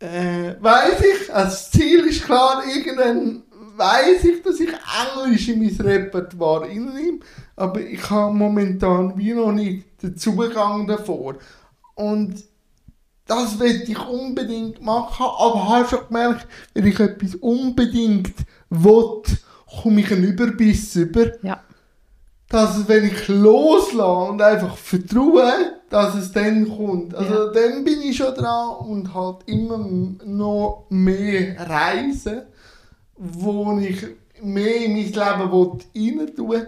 äh, 0.00 0.54
weiß 0.60 1.00
ich, 1.00 1.26
das 1.28 1.70
Ziel 1.70 2.06
ist 2.06 2.24
klar, 2.24 2.62
irgendwann 2.66 3.42
weiß 3.76 4.24
ich, 4.24 4.42
dass 4.42 4.60
ich 4.60 4.70
Englisch 4.70 5.48
in 5.48 5.60
mein 5.60 5.86
Repertoire 5.86 6.62
reinnehme, 6.62 7.20
aber 7.56 7.80
ich 7.80 8.10
habe 8.10 8.34
momentan 8.34 9.16
wie 9.16 9.34
noch 9.34 9.52
nicht 9.52 10.02
den 10.02 10.16
Zugang 10.16 10.86
davor. 10.86 11.36
Und 11.94 12.44
das 13.28 13.58
will 13.60 13.82
ich 13.86 14.08
unbedingt 14.08 14.82
machen, 14.82 15.26
aber 15.38 15.68
habe 15.68 15.88
schon 15.88 16.08
gemerkt, 16.08 16.48
wenn 16.74 16.86
ich 16.86 16.98
etwas 16.98 17.34
unbedingt 17.36 18.34
will, 18.70 19.22
komme 19.82 20.00
ich 20.00 20.10
einen 20.10 20.24
Überbiss 20.24 20.96
über 20.96 21.26
Ja. 21.42 21.60
dass 22.48 22.88
wenn 22.88 23.04
ich 23.04 23.28
loslasse 23.28 24.30
und 24.30 24.40
einfach 24.40 24.76
vertraue, 24.76 25.52
dass 25.90 26.14
es 26.14 26.32
dann 26.32 26.68
kommt. 26.74 27.14
Also 27.14 27.52
dann 27.52 27.84
bin 27.84 28.00
ich 28.00 28.16
schon 28.16 28.34
dran 28.34 28.76
und 28.86 29.12
halt 29.12 29.36
immer 29.46 29.78
noch 30.24 30.86
mehr 30.88 31.68
reisen, 31.68 32.42
wo 33.14 33.78
ich 33.78 34.06
mehr 34.42 34.84
in 34.84 34.94
mein 34.94 35.04
Leben 35.04 35.52
will 35.52 35.78
rein 35.94 36.34
tun 36.34 36.66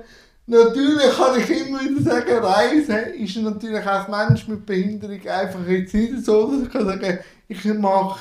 Natürlich 0.51 1.13
kann 1.17 1.39
ich 1.39 1.49
immer 1.49 1.79
wieder 1.79 2.03
sagen, 2.03 2.45
Reisen 2.45 3.15
ist 3.15 3.37
natürlich 3.37 3.87
als 3.87 4.09
Mensch 4.09 4.49
mit 4.49 4.67
Behinderung 4.67 5.25
einfach 5.29 5.65
jetzt 5.69 5.95
nicht 5.95 6.25
so, 6.25 6.51
dass 6.51 6.63
ich 6.63 6.71
kann 6.71 6.87
sagen, 6.87 7.19
ich 7.47 7.65
mache 7.67 8.19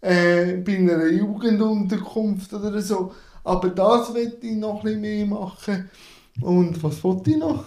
äh, 0.00 0.58
bei 0.58 0.76
einer 0.76 1.06
Jugendunterkunft 1.06 2.52
oder 2.54 2.80
so. 2.80 3.12
Aber 3.42 3.70
das 3.70 4.14
will 4.14 4.38
ich 4.40 4.52
noch 4.52 4.84
ein 4.84 5.00
mehr 5.00 5.26
machen. 5.26 5.90
Und 6.40 6.80
was 6.80 7.02
wollte 7.02 7.30
ich 7.30 7.38
noch? 7.38 7.64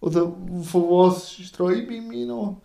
Oder 0.00 0.32
von 0.62 0.82
was 0.84 1.34
sträube 1.34 1.92
ich 1.92 2.02
mich 2.02 2.26
noch? 2.26 2.62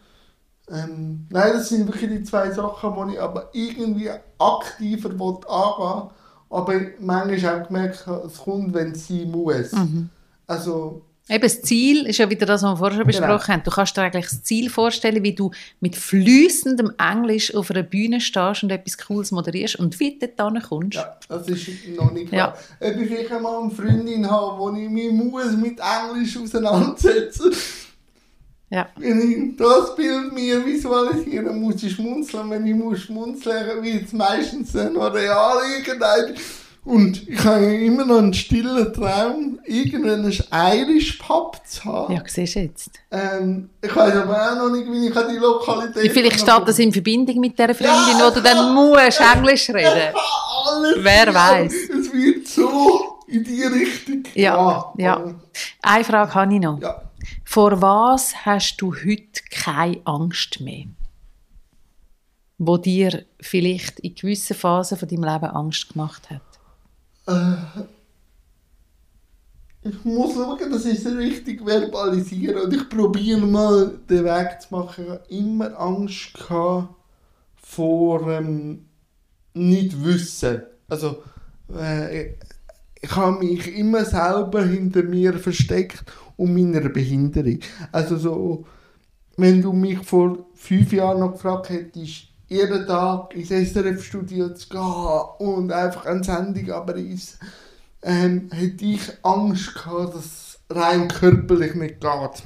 Ähm, 0.70 1.28
nein, 1.30 1.54
das 1.56 1.68
sind 1.68 1.88
wirklich 1.88 2.10
die 2.10 2.24
zwei 2.24 2.52
Sachen, 2.52 3.10
die 3.10 3.16
ich 3.16 3.22
aber 3.22 3.50
irgendwie 3.52 4.12
aktiver 4.40 5.10
will 5.20 5.40
angehen 5.46 6.10
Aber 6.56 6.80
manchmal 7.00 7.62
auch 7.62 7.68
gemerkt 7.68 8.06
es 8.26 8.38
kommt, 8.38 8.74
wenn 8.74 8.92
es 8.92 9.08
sein 9.08 9.30
muss. 9.32 9.72
Also, 10.48 11.02
Eben, 11.28 11.42
das 11.42 11.60
Ziel 11.64 12.06
ist 12.06 12.20
ja 12.20 12.30
wieder 12.30 12.46
das, 12.46 12.62
was 12.62 12.74
wir 12.74 12.78
vorher 12.78 12.98
schon 13.00 13.08
Genau. 13.08 13.20
besprochen 13.28 13.54
haben. 13.56 13.64
Du 13.64 13.72
kannst 13.72 13.98
dir 13.98 14.04
eigentlich 14.04 14.26
das 14.28 14.44
Ziel 14.44 14.70
vorstellen, 14.70 15.24
wie 15.24 15.34
du 15.34 15.50
mit 15.80 15.96
fließendem 15.96 16.92
Englisch 17.00 17.56
auf 17.56 17.72
einer 17.72 17.82
Bühne 17.82 18.22
stehst 18.22 18.62
und 18.62 18.70
etwas 18.72 18.96
Cooles 19.00 19.32
moderierst 19.32 19.78
und 19.78 20.00
wie 20.00 20.20
du 20.20 20.28
dort 20.38 20.62
kommst. 20.70 20.94
ja, 20.94 21.18
das 21.28 21.48
ist 21.48 21.68
noch 21.96 22.12
nicht 22.12 22.32
Ja. 22.32 22.52
klar. 22.52 22.58
Ob 22.80 23.02
ich 23.02 23.08
vielleicht 23.08 23.32
einmal 23.32 23.60
eine 23.60 23.72
Freundin 23.72 24.30
habe, 24.30 24.60
wo 24.60 24.70
ich 24.76 24.88
mich 24.88 25.12
muss 25.12 25.52
mit 25.58 25.80
Englisch 25.80 26.38
auseinandersetzen 26.38 27.52
Ja. 28.70 28.88
Wenn 28.98 29.52
ich 29.52 29.58
das 29.58 29.96
Bild 29.96 30.34
mir 30.34 30.66
visualisieren 30.66 31.62
muss, 31.62 31.84
ich 31.84 31.94
schmunzeln. 31.94 32.50
Wenn 32.50 32.66
ich 32.66 32.76
muss 32.76 33.02
schmunzeln, 33.02 33.84
wird 33.84 34.06
es 34.06 34.14
meistens 34.14 34.72
dann 34.72 34.94
noch 34.94 35.14
real 35.14 35.58
irgendein. 35.78 36.36
Und 36.84 37.28
ich 37.28 37.44
habe 37.44 37.66
immer 37.66 38.06
noch 38.06 38.20
einen 38.20 38.34
stillen 38.34 38.94
Traum, 38.94 39.60
irgendwann 39.66 40.24
ein 40.52 40.78
Irish 40.78 41.14
Pub 41.14 41.60
zu 41.66 41.84
haben. 41.84 42.14
Ja, 42.14 42.22
siehst 42.28 42.56
du 42.56 42.60
jetzt. 42.60 42.92
Ähm, 43.10 43.72
ich 43.82 43.96
weiß 43.96 44.16
aber 44.18 44.52
auch 44.52 44.56
noch 44.56 44.70
nicht, 44.70 44.92
wie 44.92 45.08
ich 45.08 45.18
an 45.18 45.28
die 45.28 45.40
Lokalität 45.40 46.04
Wie 46.04 46.10
vielleicht 46.10 46.42
steht 46.42 46.68
das 46.68 46.78
in 46.78 46.94
Verbindung 46.94 47.40
mit 47.40 47.58
dieser 47.58 47.74
Freundin, 47.74 48.20
Ja, 48.20 48.30
du 48.30 48.40
dann 48.40 48.76
musst 48.76 49.20
Englisch 49.20 49.68
reden. 49.72 50.14
Alles 50.68 50.96
Wer 51.00 51.26
ja, 51.26 51.34
weiß. 51.34 51.74
Es 51.74 52.14
wird 52.14 52.48
so 52.48 53.20
in 53.28 53.44
die 53.44 53.64
Richtung. 53.64 54.24
Ja, 54.36 54.94
ja. 54.98 55.24
Eine 55.82 56.04
Frage 56.04 56.36
habe 56.36 56.54
ich 56.54 56.60
noch. 56.60 56.80
ja. 56.80 57.05
Vor 57.44 57.82
was 57.82 58.46
hast 58.46 58.78
du 58.78 58.94
heute 58.94 59.42
keine 59.52 60.02
Angst 60.06 60.62
mehr? 60.62 60.86
Wo 62.58 62.78
dir 62.78 63.26
vielleicht 63.40 64.00
in 64.00 64.16
gewissen 64.16 64.56
Phasen 64.56 64.98
von 64.98 65.08
deinem 65.08 65.24
Leben 65.24 65.46
Angst 65.46 65.90
gemacht 65.90 66.30
hat? 66.30 66.42
Ich 69.82 70.04
muss 70.04 70.34
schauen, 70.34 70.58
ich 70.60 70.86
es 70.86 71.06
richtig 71.06 71.66
verbalisiere. 71.66 72.64
Und 72.64 72.74
ich 72.74 72.90
probiere 72.90 73.42
mal 73.42 74.00
den 74.10 74.24
Weg 74.24 74.62
zu 74.62 74.74
machen. 74.74 75.06
Ich 75.06 75.12
habe 75.12 75.24
immer 75.30 75.80
Angst 75.80 76.34
gehabt 76.34 76.96
vor 77.56 78.30
ähm, 78.30 78.86
nicht 79.54 80.04
wissen. 80.04 80.64
Also, 80.88 81.24
äh, 81.76 82.34
ich 83.02 83.16
habe 83.16 83.44
mich 83.44 83.68
immer 83.76 84.04
selber 84.06 84.64
hinter 84.64 85.04
mir 85.04 85.34
versteckt 85.34 86.04
und 86.38 86.54
meiner 86.54 86.90
Behinderung. 86.90 87.60
Also 87.92 88.18
so, 88.18 88.66
wenn 89.38 89.62
du 89.62 89.74
mich 89.74 90.00
vor 90.00 90.46
fünf 90.54 90.92
Jahren 90.94 91.20
noch 91.20 91.34
gefragt 91.34 91.70
hättest, 91.70 92.28
jeden 92.48 92.86
Tag 92.86 93.36
ins 93.36 93.50
SRF-Studio 93.50 94.54
zu 94.54 94.70
gehen 94.70 95.48
und 95.48 95.72
einfach 95.72 96.06
eine 96.06 96.24
Sendung 96.24 96.72
abreißen, 96.72 97.40
ähm, 98.04 98.50
hätte 98.52 98.86
ich 98.86 99.02
Angst 99.24 99.74
gehabt, 99.74 100.16
dass 100.16 100.26
es 100.26 100.60
rein 100.70 101.08
körperlich 101.08 101.74
nicht 101.76 102.02
geht. 102.02 102.44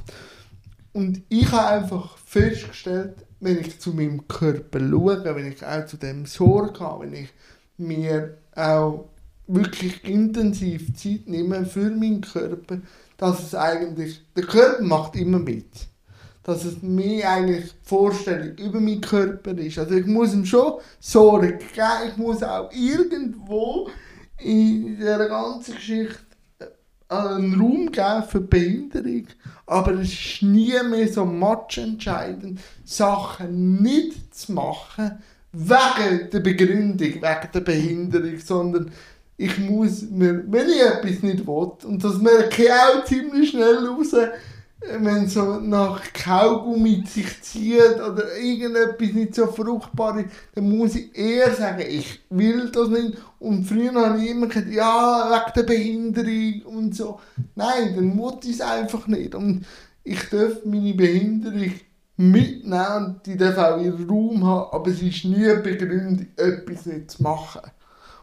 Und 0.93 1.21
ich 1.29 1.51
habe 1.51 1.81
einfach 1.81 2.17
festgestellt, 2.17 3.15
wenn 3.39 3.59
ich 3.59 3.79
zu 3.79 3.93
meinem 3.93 4.27
Körper 4.27 4.79
schaue, 4.79 5.35
wenn 5.35 5.51
ich 5.51 5.65
auch 5.65 5.85
zu 5.85 5.97
dem 5.97 6.25
Sorge 6.25 6.79
habe, 6.79 7.05
wenn 7.05 7.13
ich 7.23 7.29
mir 7.77 8.37
auch 8.55 9.09
wirklich 9.47 10.03
intensiv 10.03 10.95
Zeit 10.95 11.27
nehme 11.27 11.65
für 11.65 11.89
meinen 11.89 12.21
Körper, 12.21 12.79
dass 13.19 13.43
es 13.43 13.53
eigentlich, 13.53 14.21
der 14.35 14.45
Körper 14.45 14.81
macht 14.81 15.15
immer 15.15 15.39
mit. 15.39 15.67
Dass 16.41 16.63
es 16.63 16.81
mir 16.81 17.29
eigentlich 17.29 17.65
die 17.65 17.87
Vorstellung 17.87 18.57
über 18.57 18.79
meinen 18.79 19.01
Körper 19.01 19.55
ist. 19.57 19.77
Also 19.77 19.93
ich 19.93 20.05
muss 20.05 20.33
ihm 20.33 20.45
schon 20.45 20.79
Sorge 20.99 21.57
geben, 21.57 22.09
ich 22.09 22.17
muss 22.17 22.41
auch 22.41 22.71
irgendwo 22.71 23.89
in 24.39 24.95
dieser 24.95 25.27
ganzen 25.27 25.75
Geschichte 25.75 26.17
einen 27.09 27.59
Raum 27.59 27.91
geben 27.91 28.23
für 28.29 28.39
Behinderung, 28.39 29.27
aber 29.65 29.93
es 29.93 30.13
ist 30.13 30.43
nie 30.43 30.73
mehr 30.89 31.11
so 31.11 31.25
matchentscheidend, 31.25 32.59
Sachen 32.85 33.81
nicht 33.81 34.33
zu 34.33 34.53
machen, 34.53 35.21
wegen 35.51 36.29
der 36.31 36.39
Begründung, 36.39 36.99
wegen 36.99 37.49
der 37.53 37.59
Behinderung, 37.59 38.39
sondern 38.39 38.91
ich 39.39 39.57
muss 39.57 40.01
mir, 40.01 40.43
wenn 40.51 40.69
ich 40.69 40.81
etwas 40.81 41.23
nicht 41.23 41.47
will, 41.47 41.71
und 41.85 42.03
das 42.03 42.17
merke 42.17 42.63
ich 42.63 42.71
auch 42.71 43.05
ziemlich 43.05 43.51
schnell 43.51 43.87
raus, 43.87 44.13
wenn 44.81 45.29
so 45.29 45.61
nach 45.61 46.01
Kaugummi 46.11 47.03
sich 47.07 47.41
zieht 47.41 47.95
oder 47.95 48.37
irgendetwas 48.37 49.13
nicht 49.13 49.35
so 49.35 49.47
fruchtbar 49.47 50.19
ist, 50.19 50.29
dann 50.55 50.77
muss 50.77 50.95
ich 50.95 51.17
eher 51.17 51.53
sagen, 51.53 51.85
ich 51.87 52.19
will 52.29 52.69
das 52.69 52.89
nicht. 52.89 53.17
Und 53.39 53.63
früher 53.63 53.93
habe 53.93 54.21
ich 54.21 54.31
immer 54.31 54.47
gesagt, 54.47 54.71
ja, 54.71 55.31
wegen 55.31 55.53
der 55.55 55.63
Behinderung 55.63 56.61
und 56.75 56.95
so. 56.95 57.21
Nein, 57.55 57.93
dann 57.95 58.15
muss 58.15 58.43
ich 58.43 58.55
es 58.55 58.61
einfach 58.61 59.07
nicht. 59.07 59.35
Und 59.35 59.65
ich 60.03 60.21
darf 60.29 60.65
meine 60.65 60.93
Behinderung 60.93 61.71
mitnehmen 62.17 63.21
die 63.25 63.37
darf 63.37 63.57
auch 63.57 63.81
ihren 63.81 64.09
Raum 64.09 64.45
haben, 64.45 64.73
aber 64.73 64.91
es 64.91 65.01
ist 65.01 65.23
nie 65.23 65.55
begründet, 65.63 66.37
etwas 66.37 66.85
nicht 66.85 67.11
zu 67.11 67.23
machen. 67.23 67.61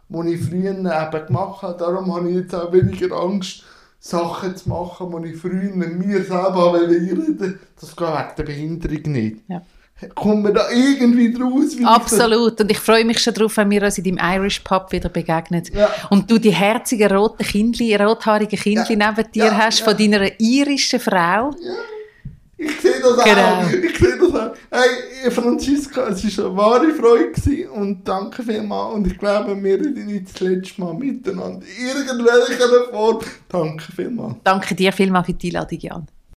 Was 0.09 0.27
ich 0.27 0.41
früher 0.41 0.71
eben 0.71 1.27
gemacht 1.27 1.63
habe, 1.63 1.79
darum 1.79 2.15
habe 2.15 2.31
ich 2.31 2.37
jetzt 2.37 2.55
auch 2.55 2.73
weniger 2.73 3.17
Angst, 3.17 3.63
Sachen 3.99 4.57
zu 4.57 4.69
machen, 4.69 5.23
die 5.23 5.31
ich 5.31 5.37
früher 5.37 5.75
mir 5.75 6.23
selber 6.23 6.73
wollte. 6.75 7.59
Das 7.81 7.97
geht 7.97 8.07
wegen 8.09 8.35
der 8.37 8.45
Behinderung 8.45 9.13
nicht. 9.13 9.37
Ja. 9.49 9.63
Kommen 10.15 10.45
wir 10.45 10.53
da 10.53 10.69
irgendwie 10.71 11.33
draus? 11.33 11.75
Absolut. 11.83 12.61
Und 12.61 12.71
ich 12.71 12.79
freue 12.79 13.05
mich 13.05 13.19
schon 13.19 13.33
darauf, 13.33 13.57
wenn 13.57 13.71
wir 13.71 13.83
uns 13.83 13.97
in 13.97 14.05
deinem 14.05 14.19
Irish 14.43 14.61
Pub 14.61 14.93
wieder 14.93 15.09
begegnen. 15.09 15.63
Ja. 15.73 15.89
Und 16.11 16.31
du 16.31 16.39
die 16.39 16.51
herzigen 16.51 17.11
roten 17.11 17.45
Kindli, 17.45 17.97
rothaarigen 17.97 18.59
Kindli 18.59 18.97
Ja. 18.99 19.11
neben 19.11 19.33
dir 19.33 19.45
Ja, 19.47 19.57
hast 19.57 19.81
von 19.81 19.97
deiner 19.97 20.39
irischen 20.39 21.01
Frau. 21.01 21.51
Ich 22.59 22.81
sehe 22.81 23.01
das 23.01 23.23
Genau. 23.23 23.61
auch. 23.61 23.71
Ich 23.71 23.99
sehe 23.99 24.17
das 24.19 24.35
auch. 24.35 24.55
Hey, 24.71 25.31
Franziska, 25.31 26.09
es 26.09 26.39
war 26.39 26.47
eine 26.47 26.57
wahre 26.57 26.91
Freude 26.95 27.33
gewesen 27.33 27.69
und 27.71 28.09
danke 28.09 28.43
vielmals. 28.43 28.95
Und 28.95 29.07
ich 29.07 29.19
glaube, 29.19 29.63
wir 29.63 29.75
reden 29.75 30.07
nicht 30.07 30.33
das 30.33 30.41
letzte 30.41 30.81
Mal 30.81 30.95
miteinander. 30.95 31.67
In 31.79 31.87
irgendwelcher 31.87 32.91
Form. 32.91 33.21
Danke 33.49 33.93
vielmals. 33.95 34.37
Danke 34.43 34.75
dir 34.75 34.93
vielmals 34.93 35.27
für 35.27 35.35
die 35.35 35.49
Einladung, 35.49 35.79
Jan. 35.79 36.07